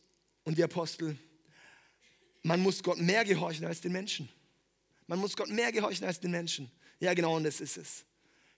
und 0.44 0.56
die 0.56 0.64
Apostel, 0.64 1.18
man 2.42 2.60
muss 2.60 2.82
Gott 2.82 2.98
mehr 2.98 3.24
gehorchen 3.24 3.66
als 3.66 3.80
den 3.80 3.92
Menschen. 3.92 4.28
Man 5.06 5.18
muss 5.18 5.36
Gott 5.36 5.48
mehr 5.48 5.72
gehorchen 5.72 6.06
als 6.06 6.20
den 6.20 6.30
Menschen. 6.30 6.70
Ja, 7.00 7.14
genau, 7.14 7.36
und 7.36 7.44
das 7.44 7.60
ist 7.60 7.76
es. 7.76 8.04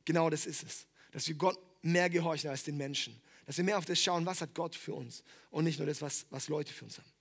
Genau 0.04 0.28
das 0.28 0.46
ist 0.46 0.62
es. 0.62 0.86
Dass 1.12 1.26
wir 1.28 1.34
Gott 1.34 1.58
mehr 1.82 2.10
gehorchen 2.10 2.50
als 2.50 2.64
den 2.64 2.76
Menschen. 2.76 3.20
Dass 3.46 3.56
wir 3.56 3.64
mehr 3.64 3.78
auf 3.78 3.84
das 3.84 4.00
schauen, 4.00 4.24
was 4.24 4.40
hat 4.40 4.54
Gott 4.54 4.74
für 4.74 4.94
uns 4.94 5.22
und 5.50 5.64
nicht 5.64 5.78
nur 5.78 5.86
das, 5.86 6.00
was, 6.02 6.26
was 6.30 6.48
Leute 6.48 6.72
für 6.72 6.84
uns 6.84 6.98
haben. 6.98 7.13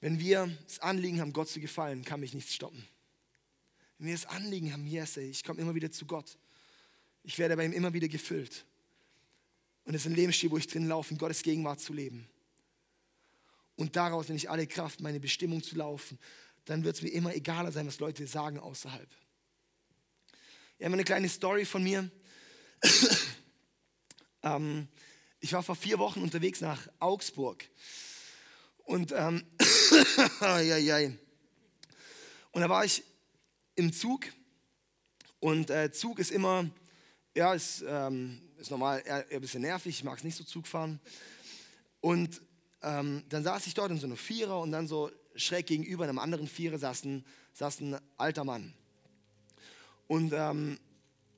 Wenn 0.00 0.18
wir 0.18 0.50
das 0.64 0.78
Anliegen 0.78 1.20
haben, 1.20 1.32
Gott 1.32 1.48
zu 1.48 1.60
gefallen, 1.60 2.04
kann 2.04 2.20
mich 2.20 2.32
nichts 2.32 2.54
stoppen. 2.54 2.86
Wenn 3.98 4.08
wir 4.08 4.14
das 4.14 4.26
Anliegen 4.26 4.72
haben, 4.72 4.86
yes, 4.86 5.16
ey, 5.18 5.28
ich 5.28 5.44
komme 5.44 5.60
immer 5.60 5.74
wieder 5.74 5.90
zu 5.90 6.06
Gott. 6.06 6.38
Ich 7.22 7.38
werde 7.38 7.56
bei 7.56 7.66
ihm 7.66 7.72
immer 7.72 7.92
wieder 7.92 8.08
gefüllt. 8.08 8.64
Und 9.84 9.94
es 9.94 10.02
ist 10.02 10.06
ein 10.06 10.14
Lebensstil, 10.14 10.50
wo 10.50 10.56
ich 10.56 10.66
drin 10.66 10.88
laufe, 10.88 11.12
in 11.12 11.18
Gottes 11.18 11.42
Gegenwart 11.42 11.80
zu 11.80 11.92
leben. 11.92 12.26
Und 13.76 13.96
daraus 13.96 14.28
nehme 14.28 14.38
ich 14.38 14.48
alle 14.48 14.66
Kraft, 14.66 15.00
meine 15.00 15.20
Bestimmung 15.20 15.62
zu 15.62 15.76
laufen. 15.76 16.18
Dann 16.64 16.84
wird 16.84 16.96
es 16.96 17.02
mir 17.02 17.10
immer 17.10 17.34
egaler 17.34 17.72
sein, 17.72 17.86
was 17.86 17.98
Leute 17.98 18.26
sagen 18.26 18.58
außerhalb. 18.58 19.08
Ja, 20.78 20.86
eine 20.86 21.04
kleine 21.04 21.28
Story 21.28 21.66
von 21.66 21.82
mir. 21.82 22.10
ähm, 24.42 24.88
ich 25.40 25.52
war 25.52 25.62
vor 25.62 25.76
vier 25.76 25.98
Wochen 25.98 26.22
unterwegs 26.22 26.62
nach 26.62 26.88
Augsburg. 26.98 27.68
Und, 28.90 29.12
ähm, 29.12 29.44
und 32.50 32.60
da 32.60 32.68
war 32.68 32.84
ich 32.84 33.04
im 33.76 33.92
Zug. 33.92 34.22
Und 35.38 35.70
äh, 35.70 35.92
Zug 35.92 36.18
ist 36.18 36.32
immer, 36.32 36.68
ja, 37.36 37.54
ist, 37.54 37.84
ähm, 37.86 38.42
ist 38.58 38.72
normal 38.72 39.00
eher, 39.06 39.30
eher, 39.30 39.38
ein 39.38 39.40
bisschen 39.40 39.62
nervig. 39.62 39.94
Ich 39.94 40.02
mag 40.02 40.18
es 40.18 40.24
nicht 40.24 40.34
so 40.34 40.42
Zug 40.42 40.66
fahren. 40.66 40.98
Und 42.00 42.42
ähm, 42.82 43.22
dann 43.28 43.44
saß 43.44 43.68
ich 43.68 43.74
dort 43.74 43.92
in 43.92 44.00
so 44.00 44.06
einem 44.06 44.16
Vierer 44.16 44.58
und 44.58 44.72
dann 44.72 44.88
so 44.88 45.12
schräg 45.36 45.68
gegenüber 45.68 46.02
in 46.02 46.10
einem 46.10 46.18
anderen 46.18 46.48
Vierer 46.48 46.76
saß 46.76 47.04
ein, 47.04 47.24
saß 47.52 47.82
ein 47.82 47.96
alter 48.16 48.42
Mann. 48.42 48.74
Und 50.08 50.32
ähm, 50.32 50.80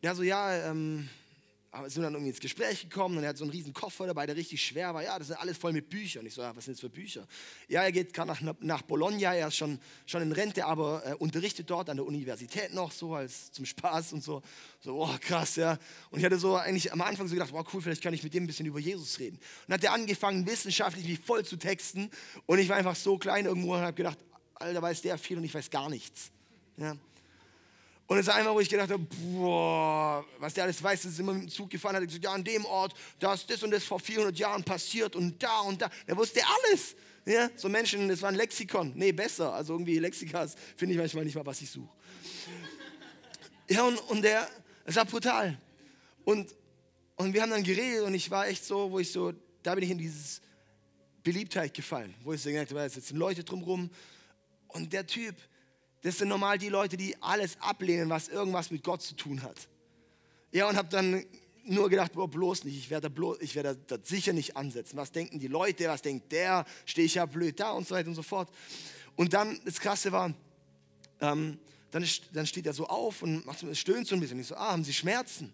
ja, 0.00 0.14
so, 0.14 0.22
ja, 0.22 0.70
ähm, 0.70 1.06
sind 1.86 2.02
dann 2.02 2.12
irgendwie 2.12 2.30
ins 2.30 2.40
Gespräch 2.40 2.82
gekommen 2.82 3.16
und 3.16 3.22
er 3.22 3.30
hat 3.30 3.38
so 3.38 3.44
einen 3.44 3.50
riesen 3.50 3.72
Koffer 3.72 4.06
dabei, 4.06 4.26
der 4.26 4.36
richtig 4.36 4.62
schwer 4.62 4.92
war. 4.92 5.02
Ja, 5.02 5.18
das 5.18 5.30
ist 5.30 5.36
alles 5.36 5.56
voll 5.56 5.72
mit 5.72 5.88
Büchern. 5.88 6.26
Ich 6.26 6.34
so, 6.34 6.42
ja, 6.42 6.54
was 6.54 6.66
sind 6.66 6.74
das 6.74 6.80
für 6.80 6.90
Bücher? 6.90 7.26
Ja, 7.66 7.82
er 7.82 7.92
geht 7.92 8.12
gerade 8.12 8.28
nach, 8.28 8.54
nach 8.60 8.82
Bologna, 8.82 9.34
er 9.34 9.48
ist 9.48 9.56
schon, 9.56 9.80
schon 10.04 10.20
in 10.20 10.32
Rente, 10.32 10.66
aber 10.66 11.02
äh, 11.06 11.14
unterrichtet 11.14 11.70
dort 11.70 11.88
an 11.88 11.96
der 11.96 12.04
Universität 12.04 12.74
noch, 12.74 12.92
so 12.92 13.14
als 13.14 13.52
zum 13.52 13.64
Spaß 13.64 14.12
und 14.12 14.22
so. 14.22 14.42
So, 14.80 15.02
oh, 15.02 15.16
krass, 15.20 15.56
ja. 15.56 15.78
Und 16.10 16.18
ich 16.18 16.24
hatte 16.26 16.38
so 16.38 16.56
eigentlich 16.56 16.92
am 16.92 17.00
Anfang 17.00 17.26
so 17.26 17.34
gedacht, 17.34 17.52
wow, 17.52 17.66
cool, 17.72 17.80
vielleicht 17.80 18.02
kann 18.02 18.12
ich 18.12 18.22
mit 18.22 18.34
dem 18.34 18.44
ein 18.44 18.48
bisschen 18.48 18.66
über 18.66 18.78
Jesus 18.78 19.18
reden. 19.18 19.36
Und 19.36 19.68
dann 19.68 19.74
hat 19.78 19.84
er 19.84 19.92
angefangen, 19.94 20.46
wissenschaftlich 20.46 21.06
wie 21.06 21.16
voll 21.16 21.42
zu 21.44 21.56
texten. 21.56 22.10
Und 22.44 22.58
ich 22.58 22.68
war 22.68 22.76
einfach 22.76 22.96
so 22.96 23.16
klein 23.16 23.46
irgendwo 23.46 23.74
und 23.74 23.80
habe 23.80 23.94
gedacht, 23.94 24.18
Alter, 24.56 24.82
weiß 24.82 25.00
der 25.00 25.16
viel 25.16 25.38
und 25.38 25.44
ich 25.44 25.54
weiß 25.54 25.70
gar 25.70 25.88
nichts. 25.88 26.30
Ja. 26.76 26.96
Und 28.12 28.18
es 28.18 28.28
ist 28.28 28.34
einmal, 28.34 28.54
wo 28.54 28.60
ich 28.60 28.68
gedacht 28.68 28.90
habe, 28.90 29.02
boah, 29.32 30.22
was 30.38 30.52
der 30.52 30.64
alles 30.64 30.82
weiß, 30.82 31.06
ist 31.06 31.18
immer 31.18 31.32
mit 31.32 31.44
dem 31.44 31.48
Zug 31.48 31.70
gefahren, 31.70 31.96
hat 31.96 32.04
gesagt, 32.04 32.22
ja, 32.22 32.32
an 32.34 32.44
dem 32.44 32.62
Ort, 32.66 32.92
da 33.18 33.32
ist 33.32 33.48
das 33.48 33.62
und 33.62 33.70
das 33.70 33.84
vor 33.84 33.98
400 33.98 34.38
Jahren 34.38 34.62
passiert 34.62 35.16
und 35.16 35.42
da 35.42 35.60
und 35.60 35.80
da. 35.80 35.88
Er 36.06 36.14
wusste 36.14 36.42
alles. 36.44 36.94
Ja, 37.24 37.48
so 37.56 37.70
Menschen, 37.70 38.10
das 38.10 38.20
war 38.20 38.28
ein 38.28 38.34
Lexikon. 38.34 38.92
Nee, 38.96 39.12
besser. 39.12 39.54
Also 39.54 39.72
irgendwie 39.72 39.98
Lexikas 39.98 40.56
finde 40.76 40.92
ich 40.92 41.00
manchmal 41.00 41.24
nicht 41.24 41.36
mal, 41.36 41.46
was 41.46 41.62
ich 41.62 41.70
suche. 41.70 41.88
Ja, 43.70 43.84
und, 43.84 43.96
und 44.10 44.20
der, 44.20 44.46
es 44.84 44.94
war 44.94 45.06
brutal. 45.06 45.56
Und, 46.26 46.54
und 47.16 47.32
wir 47.32 47.40
haben 47.40 47.50
dann 47.50 47.64
geredet 47.64 48.02
und 48.02 48.12
ich 48.12 48.30
war 48.30 48.46
echt 48.46 48.62
so, 48.62 48.90
wo 48.90 48.98
ich 48.98 49.10
so, 49.10 49.32
da 49.62 49.74
bin 49.74 49.84
ich 49.84 49.90
in 49.90 49.96
dieses 49.96 50.42
Beliebtheit 51.22 51.72
gefallen, 51.72 52.12
wo 52.22 52.34
ich 52.34 52.42
so 52.42 52.50
gemerkt 52.50 52.72
habe, 52.72 52.82
jetzt 52.82 52.92
sitzen 52.92 53.16
Leute 53.16 53.42
drumherum 53.42 53.88
und 54.68 54.92
der 54.92 55.06
Typ, 55.06 55.34
das 56.02 56.18
sind 56.18 56.28
normal 56.28 56.58
die 56.58 56.68
Leute, 56.68 56.96
die 56.96 57.20
alles 57.22 57.56
ablehnen, 57.60 58.10
was 58.10 58.28
irgendwas 58.28 58.70
mit 58.70 58.82
Gott 58.82 59.02
zu 59.02 59.14
tun 59.14 59.42
hat. 59.42 59.68
Ja, 60.50 60.68
und 60.68 60.76
habe 60.76 60.88
dann 60.88 61.24
nur 61.64 61.88
gedacht, 61.88 62.12
boah, 62.12 62.28
bloß 62.28 62.64
nicht, 62.64 62.76
ich 62.76 62.90
werde, 62.90 63.08
bloß, 63.08 63.38
ich 63.40 63.54
das 63.54 64.00
sicher 64.04 64.32
nicht 64.32 64.56
ansetzen. 64.56 64.96
Was 64.96 65.12
denken 65.12 65.38
die 65.38 65.48
Leute, 65.48 65.88
was 65.88 66.02
denkt 66.02 66.32
der, 66.32 66.66
stehe 66.84 67.06
ich 67.06 67.14
ja 67.14 67.26
blöd 67.26 67.58
da 67.60 67.70
und 67.70 67.86
so 67.86 67.94
weiter 67.94 68.08
und 68.08 68.14
so 68.14 68.22
fort. 68.22 68.50
Und 69.16 69.32
dann, 69.32 69.60
das 69.64 69.80
Krasse 69.80 70.10
war, 70.12 70.34
ähm, 71.20 71.58
dann, 71.90 72.04
dann 72.32 72.46
steht 72.46 72.66
er 72.66 72.72
so 72.72 72.86
auf 72.86 73.22
und 73.22 73.46
macht, 73.46 73.64
stöhnt 73.76 74.08
so 74.08 74.16
ein 74.16 74.20
bisschen. 74.20 74.40
Ich 74.40 74.46
so, 74.48 74.56
ah, 74.56 74.72
haben 74.72 74.84
Sie 74.84 74.92
Schmerzen? 74.92 75.52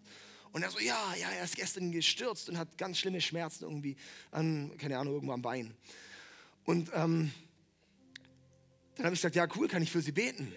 Und 0.52 0.62
er 0.62 0.70
so, 0.70 0.78
ja, 0.78 1.14
ja, 1.20 1.30
er 1.30 1.44
ist 1.44 1.56
gestern 1.56 1.92
gestürzt 1.92 2.48
und 2.48 2.56
hat 2.56 2.78
ganz 2.78 2.98
schlimme 2.98 3.20
Schmerzen 3.20 3.64
irgendwie 3.64 3.96
an, 4.30 4.72
keine 4.78 4.98
Ahnung, 4.98 5.14
irgendwo 5.14 5.34
am 5.34 5.42
Bein. 5.42 5.74
Und 6.64 6.90
ähm, 6.94 7.32
dann 8.98 9.06
habe 9.06 9.14
ich 9.14 9.20
gesagt, 9.20 9.36
ja 9.36 9.46
cool, 9.56 9.68
kann 9.68 9.80
ich 9.80 9.92
für 9.92 10.02
Sie 10.02 10.10
beten? 10.10 10.52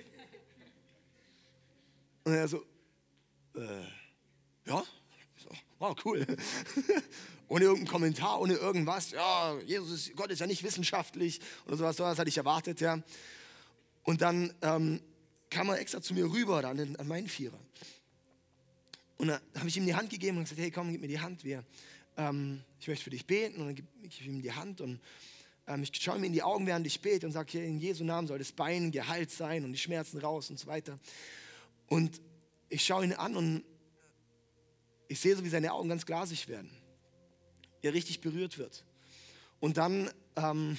Und 2.24 2.34
er 2.34 2.48
so, 2.48 2.66
äh, 3.56 3.86
ja, 4.66 4.84
so, 5.38 5.50
wow, 5.78 5.96
cool. 6.04 6.26
ohne 7.48 7.66
irgendeinen 7.66 7.88
Kommentar, 7.88 8.42
ohne 8.42 8.56
irgendwas. 8.56 9.12
Ja, 9.12 9.60
Jesus 9.60 9.92
ist, 9.92 10.16
Gott 10.16 10.32
ist 10.32 10.40
ja 10.40 10.48
nicht 10.48 10.64
wissenschaftlich 10.64 11.40
oder 11.68 11.78
sowas, 11.78 11.98
sowas 11.98 12.18
hatte 12.18 12.30
ich 12.30 12.38
erwartet, 12.38 12.82
ja. 12.82 13.00
Und 14.04 14.22
dann 14.22 14.54
ähm, 14.64 15.02
kam 15.52 15.70
er 15.70 15.80
extra 15.80 16.02
zu 16.02 16.16
mir 16.16 16.26
rüber, 16.26 16.64
dann 16.64 16.96
an 16.96 17.08
meinen 17.08 17.28
Vierer. 17.28 17.60
Und 19.18 19.28
dann 19.28 19.40
habe 19.56 19.68
ich 19.68 19.78
ihm 19.78 19.86
die 19.86 19.94
Hand 19.94 20.10
gegeben 20.10 20.38
und 20.38 20.46
gesagt, 20.46 20.60
hey, 20.60 20.72
komm, 20.72 20.92
gib 20.92 21.02
mir 21.02 21.08
die 21.08 21.20
Hand, 21.20 21.44
wir, 21.44 21.64
ähm, 22.18 22.64
ich 22.80 22.88
möchte 22.88 23.04
für 23.04 23.12
dich 23.12 23.28
beten. 23.28 23.62
Und 23.62 23.68
dann 23.68 23.76
gebe 23.76 23.88
ich 24.02 24.26
ihm 24.26 24.42
die 24.42 24.52
Hand 24.52 24.82
und 24.82 25.00
ich 25.82 26.02
schaue 26.02 26.20
mir 26.20 26.28
in 26.28 26.34
die 26.34 26.44
Augen, 26.44 26.66
während 26.66 26.86
ich 26.88 27.02
bete 27.02 27.26
und 27.26 27.32
sage, 27.32 27.64
in 27.64 27.80
Jesu 27.80 28.04
Namen 28.04 28.28
soll 28.28 28.40
das 28.40 28.52
Bein 28.52 28.92
geheilt 28.92 29.32
sein 29.32 29.64
und 29.64 29.72
die 29.72 29.78
Schmerzen 29.78 30.18
raus 30.18 30.50
und 30.50 30.60
so 30.60 30.68
weiter. 30.68 31.00
Und 31.88 32.22
ich 32.70 32.84
schaue 32.84 33.04
ihn 33.04 33.14
an 33.14 33.36
und 33.36 33.64
ich 35.08 35.20
sehe 35.20 35.36
so, 35.36 35.44
wie 35.44 35.50
seine 35.50 35.74
Augen 35.74 35.90
ganz 35.90 36.06
glasig 36.06 36.48
werden. 36.48 36.70
Er 37.82 37.94
richtig 37.94 38.22
berührt 38.22 38.58
wird. 38.58 38.86
Und 39.60 39.78
dann, 39.78 40.10
ähm, 40.36 40.78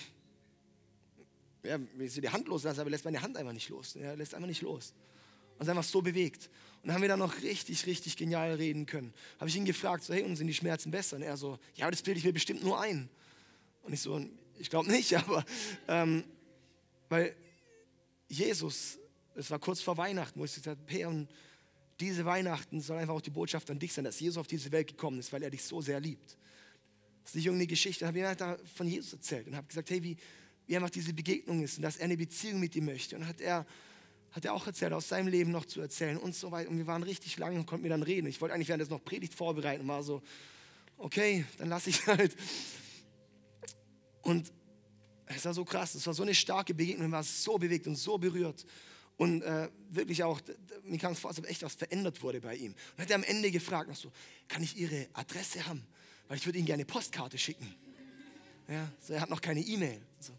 ja, 1.63 1.79
ich 1.99 2.15
die 2.15 2.29
Hand 2.29 2.49
loslasse, 2.49 2.81
aber 2.81 2.91
lässt 2.91 3.05
meine 3.05 3.23
Hand 3.23 3.37
einfach 3.37 3.53
nicht 3.53 3.69
los. 3.69 3.95
Er 3.97 4.17
lässt 4.17 4.35
einfach 4.35 4.49
nicht 4.49 4.63
los. 4.63 4.95
Und 5.57 5.63
ist 5.63 5.69
einfach 5.69 5.85
so 5.85 6.03
bewegt. 6.03 6.51
Und 6.83 6.89
dann 6.89 6.95
haben 6.95 7.03
wir 7.03 7.09
dann 7.09 7.19
noch 7.19 7.43
richtig, 7.43 7.87
richtig 7.87 8.17
genial 8.17 8.55
reden 8.55 8.87
können. 8.87 9.15
Habe 9.39 9.49
ich 9.49 9.57
ihn 9.57 9.65
gefragt, 9.65 10.03
so, 10.03 10.15
hey, 10.15 10.23
und 10.23 10.37
sind 10.37 10.49
die 10.49 10.55
Schmerzen 10.55 10.91
besser? 10.91 11.17
Und 11.17 11.23
er 11.23 11.37
so, 11.37 11.59
ja, 11.75 11.91
das 11.91 12.03
bilde 12.03 12.19
ich 12.19 12.25
mir 12.25 12.33
bestimmt 12.33 12.65
nur 12.65 12.81
ein. 12.81 13.09
Und 13.83 13.93
ich 13.93 14.01
so, 14.01 14.21
ich 14.59 14.71
glaube 14.71 14.91
nicht, 14.91 15.15
aber 15.17 15.45
ähm, 15.89 16.25
weil 17.09 17.35
Jesus, 18.29 18.99
es 19.35 19.51
war 19.51 19.59
kurz 19.59 19.81
vor 19.81 19.97
Weihnachten, 19.97 20.39
wo 20.41 20.45
ich 20.45 20.55
gesagt 20.55 20.79
habe, 20.79 20.93
hey, 20.93 21.05
und 21.05 21.29
diese 22.01 22.25
Weihnachten 22.25 22.81
soll 22.81 22.99
einfach 22.99 23.15
auch 23.15 23.21
die 23.21 23.31
Botschaft 23.31 23.71
an 23.71 23.79
dich 23.79 23.93
sein, 23.93 24.05
dass 24.05 24.19
Jesus 24.19 24.39
auf 24.39 24.47
diese 24.47 24.73
Welt 24.73 24.89
gekommen 24.89 25.19
ist, 25.19 25.33
weil 25.33 25.43
er 25.43 25.51
dich 25.51 25.63
so 25.63 25.81
sehr 25.81 26.01
liebt. 26.01 26.37
Das 27.23 27.31
ist 27.31 27.37
nicht 27.37 27.47
irgendeine 27.47 27.69
Geschichte. 27.69 28.07
Habe 28.07 28.19
ich 28.19 28.37
da 28.37 28.57
von 28.75 28.89
Jesus 28.89 29.13
erzählt 29.13 29.47
und 29.47 29.57
habe 29.57 29.67
gesagt, 29.67 29.91
hey, 29.91 30.03
wie, 30.03 30.17
wie 30.67 30.77
einfach 30.77 30.91
diese 30.91 31.13
Begegnung 31.13 31.63
ist 31.63 31.77
und 31.77 31.83
dass 31.83 31.97
er 31.97 32.07
eine 32.07 32.17
Beziehung 32.17 32.59
mit 32.61 32.75
dir 32.75 32.83
möchte. 32.83 33.17
Und 33.17 33.27
hat 33.27 33.41
er, 33.41 33.67
hat 34.33 34.45
er 34.45 34.55
auch 34.55 34.67
erzählt, 34.67 34.93
aus 34.93 35.09
seinem 35.09 35.29
Leben 35.29 35.51
noch 35.51 35.65
zu 35.65 35.81
erzählen 35.81 36.17
und 36.17 36.35
so 36.35 36.51
weiter. 36.51 36.71
Und 36.71 36.79
wir 36.79 36.87
waren 36.87 37.03
richtig 37.03 37.37
lange 37.39 37.59
und 37.59 37.67
konnten 37.67 37.85
mir 37.85 37.91
dann 37.91 38.03
reden. 38.03 38.27
Ich 38.27 38.41
wollte 38.41 38.55
eigentlich 38.55 38.69
während 38.69 38.83
das 38.83 38.91
noch 38.91 39.05
Predigt 39.05 39.35
vorbereiten 39.35 39.83
und 39.83 39.89
war 39.89 40.03
so, 40.03 40.23
okay, 40.99 41.45
dann 41.59 41.69
lasse 41.69 41.91
ich 41.91 42.07
halt. 42.07 42.35
Und 44.23 44.53
es 45.27 45.45
war 45.45 45.55
so 45.55 45.65
krass, 45.65 45.95
es 45.95 46.07
war 46.07 46.15
so 46.15 46.23
eine 46.23 46.35
starke 46.35 46.75
Begegnung, 46.75 47.07
ich 47.07 47.13
war 47.13 47.23
so 47.23 47.59
bewegt 47.59 47.87
und 47.87 47.97
so 47.97 48.19
berührt. 48.19 48.65
Und 49.17 49.43
äh, 49.43 49.69
wirklich 49.91 50.23
auch, 50.23 50.41
mir 50.85 50.99
kam 50.99 51.13
es 51.13 51.21
vor, 51.21 51.31
als 51.31 51.39
ob 51.39 51.49
echt 51.49 51.63
was 51.63 51.75
verändert 51.75 52.23
wurde 52.23 52.41
bei 52.41 52.57
ihm. 52.57 52.75
Und 52.97 53.03
hat 53.03 53.11
er 53.11 53.17
am 53.17 53.25
Ende 53.25 53.51
gefragt, 53.51 53.89
noch 53.89 53.97
so, 53.97 54.11
kann 54.49 54.63
ich 54.63 54.77
Ihre 54.77 55.09
Adresse 55.13 55.67
haben? 55.67 55.87
Weil 56.29 56.39
ich 56.39 56.47
würde 56.47 56.59
Ihnen 56.59 56.67
gerne 56.67 56.83
eine 56.83 56.87
Postkarte 56.87 57.39
schicken. 57.39 57.75
Ja, 58.69 58.91
so, 59.01 59.13
er 59.13 59.21
hat 59.21 59.31
noch 59.31 59.41
keine 59.41 59.61
E-Mail. 59.61 60.01
So. 60.19 60.33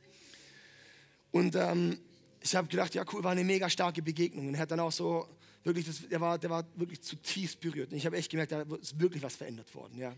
Und 1.32 1.56
ähm, 1.56 2.00
ich 2.42 2.56
habe 2.56 2.68
gedacht, 2.68 2.94
ja 2.96 3.06
cool, 3.14 3.24
war 3.24 3.32
eine 3.32 3.44
mega 3.44 3.70
starke 3.70 4.02
Begegnung. 4.02 4.48
Und 4.48 4.56
er 4.56 4.62
hat 4.62 4.72
dann 4.72 4.80
auch 4.80 4.92
so, 4.92 5.28
wirklich, 5.64 5.86
das, 5.86 6.08
der, 6.08 6.20
war, 6.20 6.38
der 6.38 6.50
war 6.50 6.66
wirklich 6.76 7.02
zutiefst 7.02 7.60
berührt. 7.60 7.92
Und 7.92 7.98
ich 7.98 8.06
habe 8.06 8.18
echt 8.18 8.30
gemerkt, 8.30 8.52
da 8.52 8.64
ist 8.82 9.00
wirklich 9.00 9.24
was 9.24 9.36
verändert 9.36 9.74
worden. 9.76 9.98
Ja. 9.98 10.16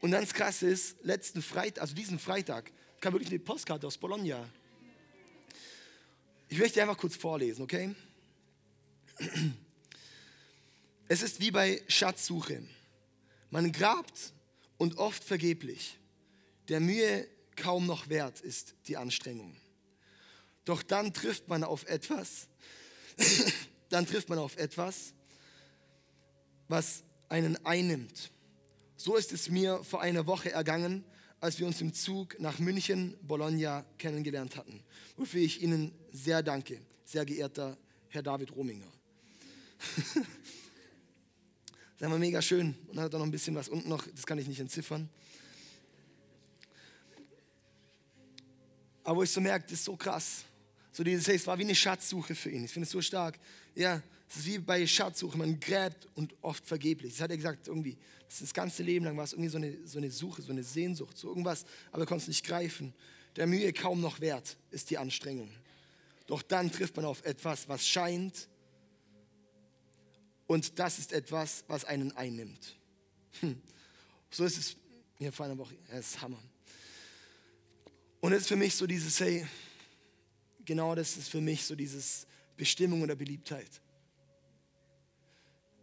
Und 0.00 0.12
dann 0.12 0.20
das 0.20 0.34
Krasse 0.34 0.68
ist, 0.68 0.96
letzten 1.02 1.42
Freitag, 1.42 1.82
also 1.82 1.94
diesen 1.94 2.18
Freitag, 2.18 2.70
kam 3.00 3.12
wirklich 3.12 3.30
eine 3.30 3.38
Postkarte 3.38 3.86
aus 3.86 3.96
Bologna. 3.96 4.48
Ich 6.48 6.58
möchte 6.58 6.80
einfach 6.80 6.96
kurz 6.96 7.16
vorlesen, 7.16 7.62
okay? 7.62 7.94
Es 11.08 11.22
ist 11.22 11.40
wie 11.40 11.50
bei 11.50 11.82
Schatzsuche. 11.88 12.62
Man 13.50 13.72
grabt 13.72 14.32
und 14.76 14.98
oft 14.98 15.22
vergeblich. 15.22 15.98
Der 16.68 16.80
Mühe 16.80 17.26
kaum 17.56 17.86
noch 17.86 18.08
wert 18.08 18.40
ist 18.40 18.74
die 18.86 18.96
Anstrengung. 18.96 19.56
Doch 20.64 20.82
dann 20.82 21.14
trifft 21.14 21.48
man 21.48 21.64
auf 21.64 21.86
etwas, 21.86 22.48
dann 23.88 24.06
trifft 24.06 24.28
man 24.28 24.38
auf 24.38 24.56
etwas, 24.58 25.14
was 26.68 27.04
einen 27.28 27.64
einnimmt. 27.64 28.30
So 28.96 29.16
ist 29.16 29.32
es 29.32 29.48
mir 29.48 29.82
vor 29.84 30.02
einer 30.02 30.26
Woche 30.26 30.50
ergangen, 30.50 31.04
als 31.40 31.58
wir 31.58 31.66
uns 31.66 31.80
im 31.80 31.92
Zug 31.92 32.38
nach 32.40 32.58
München, 32.58 33.14
Bologna 33.22 33.84
kennengelernt 33.98 34.56
hatten, 34.56 34.82
wofür 35.16 35.40
ich 35.40 35.62
Ihnen 35.62 35.92
sehr 36.12 36.42
danke, 36.42 36.80
sehr 37.04 37.24
geehrter 37.24 37.76
Herr 38.08 38.22
David 38.22 38.54
Rominger. 38.54 38.86
das 41.98 42.10
war 42.10 42.18
mega 42.18 42.42
schön. 42.42 42.74
Und 42.88 42.96
dann 42.96 43.04
hat 43.04 43.12
er 43.12 43.18
noch 43.18 43.26
ein 43.26 43.30
bisschen 43.30 43.54
was 43.54 43.68
unten 43.68 43.88
noch, 43.88 44.06
das 44.06 44.26
kann 44.26 44.38
ich 44.38 44.48
nicht 44.48 44.60
entziffern. 44.60 45.08
Aber 49.04 49.18
wo 49.18 49.22
ich 49.22 49.30
so 49.30 49.40
merke, 49.40 49.64
das 49.64 49.74
ist 49.74 49.84
so 49.84 49.96
krass. 49.96 50.44
So 50.92 51.04
dieses, 51.04 51.26
hey, 51.28 51.36
es 51.36 51.46
war 51.46 51.56
wie 51.58 51.62
eine 51.62 51.74
Schatzsuche 51.74 52.34
für 52.34 52.50
ihn. 52.50 52.64
Ich 52.64 52.72
finde 52.72 52.84
es 52.84 52.90
so 52.90 53.00
stark. 53.00 53.38
Ja, 53.74 54.02
es 54.28 54.36
ist 54.36 54.46
wie 54.46 54.58
bei 54.58 54.86
Schatzsuche, 54.86 55.38
man 55.38 55.58
gräbt 55.58 56.06
und 56.14 56.34
oft 56.42 56.66
vergeblich. 56.66 57.12
Das 57.12 57.22
hat 57.22 57.30
er 57.30 57.36
gesagt, 57.36 57.68
irgendwie, 57.68 57.96
das, 58.28 58.40
das 58.40 58.52
ganze 58.52 58.82
Leben 58.82 59.04
lang 59.04 59.16
war 59.16 59.24
es 59.24 59.32
irgendwie 59.32 59.50
so 59.50 59.56
eine, 59.56 59.86
so 59.86 59.98
eine 59.98 60.10
Suche, 60.10 60.42
so 60.42 60.52
eine 60.52 60.62
Sehnsucht, 60.62 61.16
so 61.16 61.28
irgendwas, 61.28 61.64
aber 61.92 62.02
er 62.02 62.06
konnte 62.06 62.22
es 62.22 62.28
nicht 62.28 62.44
greifen. 62.44 62.92
Der 63.36 63.46
Mühe 63.46 63.72
kaum 63.72 64.00
noch 64.00 64.20
wert 64.20 64.56
ist 64.70 64.90
die 64.90 64.98
Anstrengung. 64.98 65.50
Doch 66.26 66.42
dann 66.42 66.70
trifft 66.70 66.96
man 66.96 67.06
auf 67.06 67.24
etwas, 67.24 67.68
was 67.68 67.88
scheint, 67.88 68.48
und 70.48 70.78
das 70.78 70.98
ist 70.98 71.12
etwas, 71.12 71.62
was 71.68 71.84
einen 71.84 72.10
einnimmt. 72.16 72.74
Hm. 73.40 73.60
So 74.30 74.44
ist 74.44 74.56
es 74.56 74.76
mir 75.18 75.30
vor 75.30 75.46
einer 75.46 75.58
Woche. 75.58 75.76
Das 75.88 76.00
ist 76.00 76.22
Hammer. 76.22 76.42
Und 78.20 78.32
es 78.32 78.42
ist 78.42 78.48
für 78.48 78.56
mich 78.56 78.74
so 78.74 78.86
dieses, 78.86 79.20
hey, 79.20 79.46
genau 80.64 80.94
das 80.94 81.18
ist 81.18 81.28
für 81.28 81.42
mich 81.42 81.66
so 81.66 81.76
dieses 81.76 82.26
Bestimmung 82.56 83.02
oder 83.02 83.14
Beliebtheit. 83.14 83.68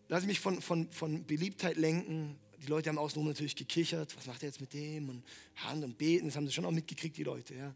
Lass 0.08 0.26
mich 0.26 0.39
von, 0.39 0.62
von, 0.62 0.91
von 0.91 1.26
Beliebtheit 1.26 1.78
lenken. 1.78 2.38
Die 2.62 2.68
Leute 2.68 2.89
haben 2.89 2.97
außenrum 2.97 3.28
natürlich 3.28 3.56
gekichert. 3.56 4.16
Was 4.18 4.28
macht 4.28 4.43
er 4.43 4.49
jetzt 4.49 4.62
mit 4.62 4.74
dem? 4.74 5.10
Und 5.10 5.24
Hand 5.56 5.84
und 5.84 5.97
Beten, 5.97 6.28
das 6.28 6.36
haben 6.36 6.47
sie 6.47 6.53
schon 6.53 6.66
auch 6.66 6.72
mitgekriegt, 6.72 7.18
die 7.18 7.24
Leute. 7.24 7.56
Ja. 7.56 7.76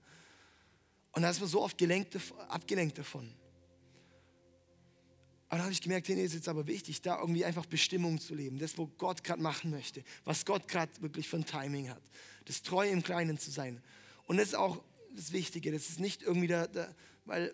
Und 1.14 1.24
da 1.24 1.30
ist 1.30 1.40
man 1.40 1.50
so 1.50 1.62
oft 1.62 1.78
gelenkt, 1.78 2.18
abgelenkt 2.48 2.98
davon. 2.98 3.32
Aber 5.48 5.58
dann 5.58 5.64
habe 5.64 5.74
ich 5.74 5.82
gemerkt, 5.82 6.08
nee, 6.10 6.24
ist 6.24 6.36
jetzt 6.36 6.48
aber 6.48 6.68
wichtig, 6.68 7.02
da 7.02 7.20
irgendwie 7.20 7.44
einfach 7.44 7.66
Bestimmung 7.66 8.20
zu 8.20 8.36
leben. 8.36 8.60
Das, 8.60 8.78
wo 8.78 8.86
Gott 8.86 9.24
gerade 9.24 9.42
machen 9.42 9.72
möchte. 9.72 10.04
Was 10.24 10.46
Gott 10.46 10.68
gerade 10.68 10.92
wirklich 11.02 11.28
für 11.28 11.38
ein 11.38 11.46
Timing 11.46 11.90
hat. 11.90 12.04
Das 12.46 12.62
treu 12.62 12.88
im 12.88 13.02
Kleinen 13.02 13.40
zu 13.40 13.50
sein. 13.50 13.82
Und 14.28 14.38
das 14.38 14.50
ist 14.50 14.56
auch 14.56 14.84
das 15.16 15.32
Wichtige. 15.32 15.72
Das 15.72 15.90
ist 15.90 16.00
nicht 16.00 16.22
irgendwie 16.22 16.48
da, 16.48 16.68
da 16.68 16.94
weil 17.26 17.54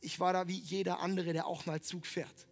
ich 0.00 0.18
war 0.18 0.32
da 0.32 0.48
wie 0.48 0.58
jeder 0.58 1.00
andere, 1.00 1.32
der 1.32 1.46
auch 1.46 1.64
mal 1.66 1.80
Zug 1.80 2.06
fährt. 2.06 2.46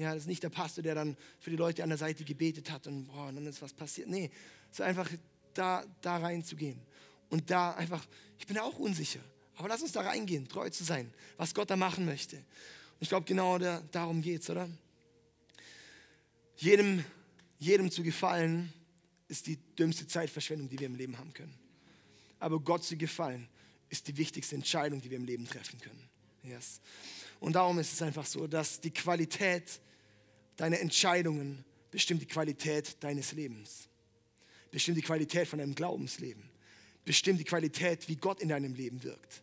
Ja, 0.00 0.14
das 0.14 0.22
ist 0.22 0.28
nicht 0.28 0.42
der 0.42 0.48
Pastor, 0.48 0.82
der 0.82 0.94
dann 0.94 1.14
für 1.40 1.50
die 1.50 1.56
Leute 1.56 1.82
an 1.82 1.90
der 1.90 1.98
Seite 1.98 2.24
gebetet 2.24 2.70
hat 2.70 2.86
und 2.86 3.04
boah, 3.04 3.30
dann 3.30 3.46
ist 3.46 3.60
was 3.60 3.74
passiert. 3.74 4.08
Nee, 4.08 4.30
es 4.70 4.78
ist 4.78 4.80
einfach 4.80 5.10
da, 5.52 5.84
da 6.00 6.16
reinzugehen. 6.16 6.80
Und 7.28 7.50
da 7.50 7.72
einfach, 7.72 8.06
ich 8.38 8.46
bin 8.46 8.56
auch 8.56 8.78
unsicher. 8.78 9.20
Aber 9.56 9.68
lass 9.68 9.82
uns 9.82 9.92
da 9.92 10.00
reingehen, 10.00 10.48
treu 10.48 10.70
zu 10.70 10.84
sein, 10.84 11.12
was 11.36 11.52
Gott 11.52 11.68
da 11.68 11.76
machen 11.76 12.06
möchte. 12.06 12.36
Und 12.36 13.02
ich 13.02 13.10
glaube, 13.10 13.26
genau 13.26 13.58
da, 13.58 13.82
darum 13.90 14.22
geht 14.22 14.40
es, 14.40 14.48
oder? 14.48 14.70
Jedem, 16.56 17.04
jedem 17.58 17.90
zu 17.90 18.02
gefallen, 18.02 18.72
ist 19.28 19.48
die 19.48 19.58
dümmste 19.78 20.06
Zeitverschwendung, 20.06 20.70
die 20.70 20.78
wir 20.78 20.86
im 20.86 20.94
Leben 20.94 21.18
haben 21.18 21.34
können. 21.34 21.54
Aber 22.38 22.58
Gott 22.58 22.84
zu 22.84 22.96
gefallen, 22.96 23.50
ist 23.90 24.08
die 24.08 24.16
wichtigste 24.16 24.54
Entscheidung, 24.54 25.02
die 25.02 25.10
wir 25.10 25.18
im 25.18 25.26
Leben 25.26 25.46
treffen 25.46 25.78
können. 25.78 26.08
Yes. 26.42 26.80
Und 27.38 27.54
darum 27.54 27.78
ist 27.78 27.92
es 27.92 28.00
einfach 28.00 28.24
so, 28.24 28.46
dass 28.46 28.80
die 28.80 28.92
Qualität 28.92 29.80
deiner 30.60 30.78
Entscheidungen 30.78 31.64
bestimmt 31.90 32.20
die 32.20 32.26
Qualität 32.26 33.02
deines 33.02 33.32
Lebens, 33.32 33.88
bestimmt 34.70 34.98
die 34.98 35.02
Qualität 35.02 35.48
von 35.48 35.58
deinem 35.58 35.74
Glaubensleben, 35.74 36.42
bestimmt 37.02 37.40
die 37.40 37.44
Qualität, 37.44 38.06
wie 38.08 38.16
Gott 38.16 38.42
in 38.42 38.50
deinem 38.50 38.74
Leben 38.74 39.02
wirkt. 39.02 39.42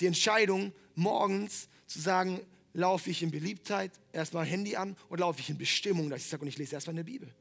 Die 0.00 0.06
Entscheidung, 0.06 0.72
morgens 0.96 1.68
zu 1.86 2.00
sagen, 2.00 2.40
laufe 2.72 3.08
ich 3.08 3.22
in 3.22 3.30
Beliebtheit, 3.30 3.92
erstmal 4.12 4.44
Handy 4.44 4.74
an 4.74 4.96
oder 5.10 5.20
laufe 5.20 5.38
ich 5.38 5.48
in 5.48 5.58
Bestimmung, 5.58 6.10
dass 6.10 6.22
ich 6.22 6.28
sage, 6.28 6.42
und 6.42 6.48
ich 6.48 6.58
lese 6.58 6.74
erstmal 6.74 6.94
in 6.94 7.04
der 7.04 7.12
Bibel. 7.12 7.32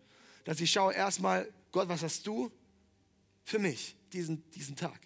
Dass 0.44 0.62
ich 0.62 0.72
schaue 0.72 0.94
erstmal, 0.94 1.52
Gott, 1.72 1.90
was 1.90 2.04
hast 2.04 2.28
du 2.28 2.52
für 3.46 3.58
mich 3.58 3.96
diesen, 4.14 4.48
diesen 4.52 4.76
Tag? 4.76 5.00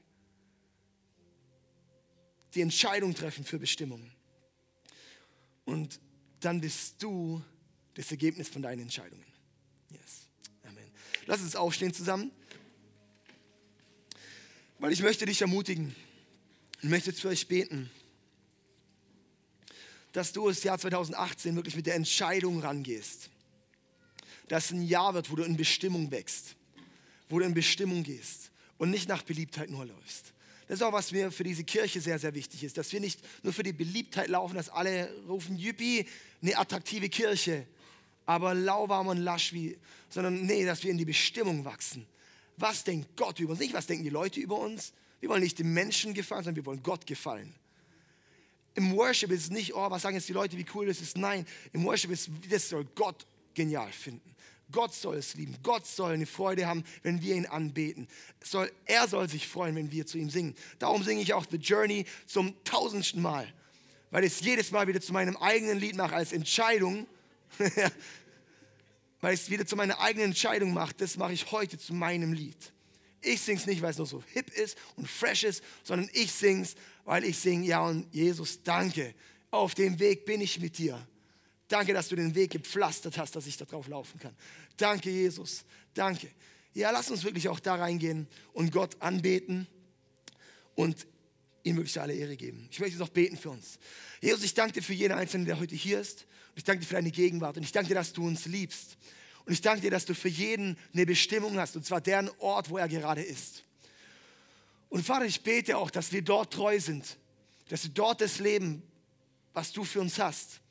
Die 2.55 2.61
Entscheidung 2.61 3.16
treffen 3.16 3.45
für 3.45 3.57
Bestimmung. 3.57 4.11
Und 5.64 6.01
dann 6.41 6.59
bist 6.59 7.01
du 7.01 7.41
das 7.96 8.10
Ergebnis 8.12 8.50
von 8.50 8.62
deinen 8.62 8.82
Entscheidungen. 8.82 9.26
Yes. 9.91 10.28
Amen. 10.64 10.89
Lass 11.26 11.41
uns 11.41 11.56
aufstehen 11.56 11.94
zusammen, 11.94 12.32
weil 14.80 14.91
ich 14.91 15.02
möchte 15.02 15.26
dich 15.26 15.41
ermutigen. 15.41 15.96
Ich 16.82 16.89
möchte 16.89 17.14
für 17.14 17.30
euch 17.30 17.48
beten, 17.48 17.89
dass 20.12 20.32
du 20.32 20.48
das 20.48 20.64
Jahr 20.64 20.78
2018 20.78 21.56
wirklich 21.56 21.76
mit 21.76 21.86
der 21.86 21.96
Entscheidung 21.96 22.60
rangehst. 22.60 23.30
Dass 24.48 24.72
ein 24.72 24.84
Jahr 24.84 25.14
wird, 25.14 25.32
wo 25.32 25.36
du 25.36 25.44
in 25.44 25.58
Bestimmung 25.58 26.12
wächst, 26.12 26.56
wo 27.30 27.39
du 27.39 27.46
in 27.46 27.54
Bestimmung 27.54 28.04
gehst 28.04 28.52
und 28.78 28.89
nicht 28.89 29.08
nach 29.08 29.24
Beliebtheit 29.24 29.70
nur 29.70 29.86
läufst. 29.86 30.34
Das 30.68 30.80
ist 30.80 30.84
auch, 30.84 30.94
was 30.94 31.12
mir 31.12 31.32
für 31.32 31.44
diese 31.44 31.64
Kirche 31.64 32.00
sehr, 32.00 32.20
sehr 32.20 32.34
wichtig 32.34 32.64
ist, 32.64 32.78
dass 32.78 32.91
wir 32.91 33.00
nicht 33.00 33.20
nur 33.44 33.54
für 33.54 33.64
die 33.64 33.74
Beliebtheit 33.74 34.28
laufen, 34.28 34.56
dass 34.56 34.70
alle 34.70 35.10
rufen, 35.28 35.58
Jüppi, 35.58 36.06
eine 36.41 36.58
attraktive 36.58 37.10
Kirche, 37.10 37.68
aber 38.26 38.53
lauwarm 38.53 39.07
und 39.07 39.17
lasch 39.17 39.53
wie, 39.53 39.78
sondern 40.09 40.45
nee, 40.45 40.65
dass 40.65 40.84
wir 40.84 40.91
in 40.91 40.97
die 40.97 41.05
Bestimmung 41.05 41.65
wachsen. 41.65 42.05
Was 42.57 42.84
denkt 42.84 43.17
Gott 43.17 43.39
über 43.39 43.51
uns? 43.51 43.59
Nicht, 43.59 43.74
was 43.74 43.88
denken 43.88 44.03
die 44.03 44.09
Leute 44.09 44.39
über 44.39 44.57
uns, 44.57 44.93
wir 45.19 45.30
wollen 45.30 45.43
nicht 45.43 45.57
dem 45.57 45.74
Menschen 45.74 46.13
gefallen, 46.13 46.43
sondern 46.43 46.63
wir 46.63 46.65
wollen 46.65 46.84
Gott 46.84 47.07
gefallen. 47.07 47.55
Im 48.76 48.95
Worship 48.95 49.32
ist 49.32 49.43
es 49.43 49.49
nicht, 49.51 49.74
oh, 49.74 49.89
was 49.89 50.01
sagen 50.01 50.15
jetzt 50.15 50.28
die 50.28 50.34
Leute, 50.34 50.57
wie 50.57 50.65
cool 50.74 50.88
das 50.88 50.99
ist. 50.99 51.17
Nein, 51.17 51.45
im 51.71 51.86
Worship 51.86 52.11
ist, 52.11 52.30
das 52.49 52.69
soll 52.69 52.86
Gott 52.95 53.26
genial 53.53 53.91
finden. 53.91 54.34
Gott 54.71 54.93
soll 54.93 55.15
es 55.17 55.36
lieben. 55.36 55.55
Gott 55.63 55.86
soll 55.86 56.13
eine 56.13 56.26
Freude 56.26 56.65
haben, 56.65 56.84
wenn 57.03 57.21
wir 57.21 57.36
ihn 57.36 57.45
anbeten. 57.45 58.07
Soll, 58.43 58.71
er 58.86 59.07
soll 59.07 59.30
sich 59.30 59.47
freuen, 59.47 59.76
wenn 59.76 59.91
wir 59.91 60.05
zu 60.05 60.17
ihm 60.17 60.30
singen. 60.30 60.55
Darum 60.80 61.03
singe 61.03 61.21
ich 61.21 61.34
auch 61.34 61.45
The 61.49 61.57
Journey 61.57 62.05
zum 62.26 62.53
tausendsten 62.63 63.21
Mal. 63.21 63.47
Weil 64.11 64.26
ich 64.26 64.34
es 64.34 64.41
jedes 64.41 64.71
Mal 64.71 64.88
wieder 64.88 64.99
zu 64.99 65.13
meinem 65.13 65.38
eigenen 65.38 65.80
Lied 65.80 65.95
mache 65.95 66.15
als 66.15 66.34
Entscheidung. 66.34 67.07
weil 69.22 69.34
ich 69.34 69.41
es 69.41 69.49
wieder 69.49 69.66
zu 69.66 69.76
meiner 69.76 69.99
eigenen 69.99 70.28
Entscheidung 70.28 70.74
mache. 70.74 70.93
Das 70.97 71.18
mache 71.18 71.34
ich 71.34 71.51
heute 71.51 71.78
zu 71.78 71.93
meinem 71.93 72.34
Lied. 72.34 72.74
Ich 73.22 73.41
singe 73.41 73.60
es 73.60 73.66
nicht, 73.66 73.82
weil 73.82 73.91
es 73.91 73.97
noch 73.97 74.08
so 74.08 74.22
hip 74.34 74.49
ist 74.54 74.78
und 74.97 75.08
fresh 75.08 75.43
ist, 75.43 75.64
sondern 75.84 76.10
ich 76.14 76.32
singe 76.32 76.64
es, 76.64 76.76
weil 77.06 77.24
ich 77.24 77.39
singe, 77.39 77.66
ja 77.66 77.86
und 77.86 78.14
Jesus, 78.14 78.62
danke. 78.64 79.16
Auf 79.49 79.76
dem 79.76 79.97
Weg 79.99 80.26
bin 80.26 80.41
ich 80.41 80.60
mit 80.60 80.78
dir. 80.78 81.08
Danke, 81.70 81.93
dass 81.93 82.10
du 82.10 82.16
den 82.16 82.36
Weg 82.36 82.51
gepflastert 82.51 83.18
hast, 83.18 83.36
dass 83.36 83.47
ich 83.47 83.56
da 83.56 83.66
drauf 83.66 83.88
laufen 83.88 84.20
kann. 84.20 84.36
Danke, 84.76 85.10
Jesus. 85.10 85.64
Danke. 85.93 86.28
Ja, 86.74 86.91
lass 86.91 87.10
uns 87.10 87.24
wirklich 87.24 87.47
auch 87.47 87.60
da 87.60 87.76
reingehen 87.76 88.28
und 88.51 88.72
Gott 88.72 89.01
anbeten 89.01 89.68
und 90.76 91.08
ihm 91.64 91.78
wirklich 91.78 91.99
alle 91.99 92.14
Ehre 92.14 92.36
geben. 92.36 92.68
Ich 92.72 92.80
möchte 92.80 92.97
jetzt 92.97 93.01
auch 93.01 93.14
beten 93.14 93.38
für 93.38 93.51
uns. 93.51 93.80
Jesus, 94.22 94.43
ich 94.43 94.54
danke 94.54 94.74
dir 94.74 94.82
für 94.84 94.93
jeden 94.93 95.14
Einzelnen, 95.14 95.45
der 95.45 95.60
heute 95.60 95.76
hier 95.76 95.99
ist. 95.99 96.26
Und 96.54 96.58
ich 96.58 96.64
danke 96.64 96.82
dir 96.82 96.88
für 96.88 96.93
deine 96.93 97.10
Gegenwart. 97.10 97.58
Und 97.58 97.64
ich 97.64 97.72
danke 97.72 97.88
dir, 97.89 97.95
dass 97.95 98.14
du 98.14 98.28
uns 98.28 98.45
liebst. 98.45 98.95
Und 99.45 99.54
ich 99.54 99.62
danke 99.62 99.82
dir, 99.82 99.91
dass 99.91 100.06
du 100.06 100.14
für 100.14 100.30
jeden 100.30 100.78
eine 100.93 101.06
Bestimmung 101.06 101.58
hast, 101.58 101.76
und 101.76 101.84
zwar 101.84 101.99
deren 101.99 102.30
Ort, 102.38 102.70
wo 102.70 102.78
er 102.78 102.88
gerade 102.88 103.22
ist. 103.22 103.64
Und 104.89 105.04
Vater, 105.04 105.26
ich 105.26 105.41
bete 105.41 105.78
auch, 105.78 105.89
dass 105.89 106.12
wir 106.12 106.22
dort 106.22 106.54
treu 106.54 106.80
sind, 106.80 107.18
dass 107.70 107.84
wir 107.84 107.91
dort 107.91 108.22
das 108.22 108.38
Leben, 108.38 108.84
was 109.54 109.72
du 109.72 109.84
für 109.84 109.99
uns 109.99 110.20
hast. 110.20 110.62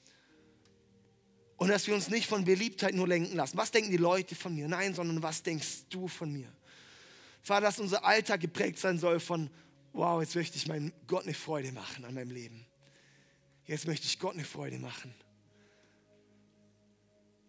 Und 1.56 1.68
dass 1.68 1.86
wir 1.86 1.94
uns 1.94 2.08
nicht 2.08 2.28
von 2.28 2.44
Beliebtheit 2.44 2.94
nur 2.94 3.08
lenken 3.08 3.36
lassen. 3.36 3.56
Was 3.56 3.72
denken 3.72 3.90
die 3.90 3.96
Leute 3.96 4.34
von 4.34 4.54
mir? 4.54 4.68
Nein, 4.68 4.94
sondern 4.94 5.22
was 5.22 5.42
denkst 5.42 5.86
du 5.90 6.06
von 6.08 6.32
mir? 6.32 6.48
Vater, 7.42 7.62
dass 7.62 7.80
unser 7.80 8.04
Alltag 8.04 8.40
geprägt 8.40 8.78
sein 8.78 8.98
soll 8.98 9.20
von, 9.20 9.50
wow, 9.92 10.20
jetzt 10.22 10.36
möchte 10.36 10.56
ich 10.56 10.66
meinem 10.68 10.92
Gott 11.06 11.24
eine 11.24 11.34
Freude 11.34 11.72
machen 11.72 12.04
an 12.04 12.14
meinem 12.14 12.30
Leben. 12.30 12.64
Jetzt 13.66 13.86
möchte 13.86 14.06
ich 14.06 14.18
Gott 14.18 14.34
eine 14.34 14.44
Freude 14.44 14.78
machen. 14.78 15.14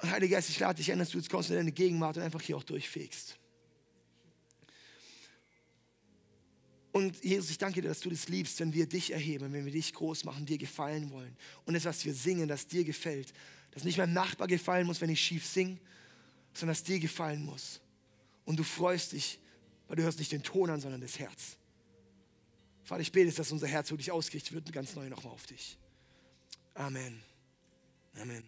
Und 0.03 0.11
Heiliger 0.11 0.35
Geist, 0.35 0.49
ich 0.49 0.59
lade 0.59 0.75
dich 0.75 0.91
ein, 0.91 0.99
dass 0.99 1.11
du 1.11 1.17
jetzt 1.17 1.29
kommst 1.29 1.49
in 1.49 1.55
deine 1.55 1.71
Gegenwart 1.71 2.17
und 2.17 2.23
einfach 2.23 2.41
hier 2.41 2.57
auch 2.57 2.63
durchfegst. 2.63 3.37
Und 6.91 7.23
Jesus, 7.23 7.51
ich 7.51 7.57
danke 7.57 7.81
dir, 7.81 7.87
dass 7.87 8.01
du 8.01 8.09
das 8.09 8.27
liebst, 8.27 8.59
wenn 8.59 8.73
wir 8.73 8.85
dich 8.85 9.13
erheben, 9.13 9.53
wenn 9.53 9.63
wir 9.63 9.71
dich 9.71 9.93
groß 9.93 10.25
machen, 10.25 10.45
dir 10.45 10.57
gefallen 10.57 11.09
wollen. 11.09 11.37
Und 11.63 11.73
das, 11.73 11.85
was 11.85 12.03
wir 12.03 12.13
singen, 12.13 12.49
das 12.49 12.67
dir 12.67 12.83
gefällt, 12.83 13.33
dass 13.71 13.85
nicht 13.85 13.97
meinem 13.97 14.11
Nachbar 14.11 14.47
gefallen 14.47 14.85
muss, 14.85 14.99
wenn 14.99 15.09
ich 15.09 15.21
schief 15.21 15.47
singe, 15.47 15.79
sondern 16.53 16.73
dass 16.73 16.83
dir 16.83 16.99
gefallen 16.99 17.45
muss. 17.45 17.79
Und 18.43 18.57
du 18.57 18.63
freust 18.63 19.13
dich, 19.13 19.39
weil 19.87 19.95
du 19.95 20.03
hörst 20.03 20.19
nicht 20.19 20.33
den 20.33 20.43
Ton 20.43 20.69
an, 20.69 20.81
sondern 20.81 20.99
das 20.99 21.17
Herz. 21.17 21.55
Vater, 22.83 23.01
ich 23.01 23.11
bete, 23.13 23.33
dass 23.33 23.53
unser 23.53 23.67
Herz 23.67 23.89
wirklich 23.89 24.11
ausgerichtet 24.11 24.51
wird 24.51 24.65
und 24.65 24.73
ganz 24.73 24.95
neu 24.95 25.07
nochmal 25.07 25.31
auf 25.31 25.45
dich. 25.45 25.77
Amen. 26.73 27.23
Amen. 28.19 28.43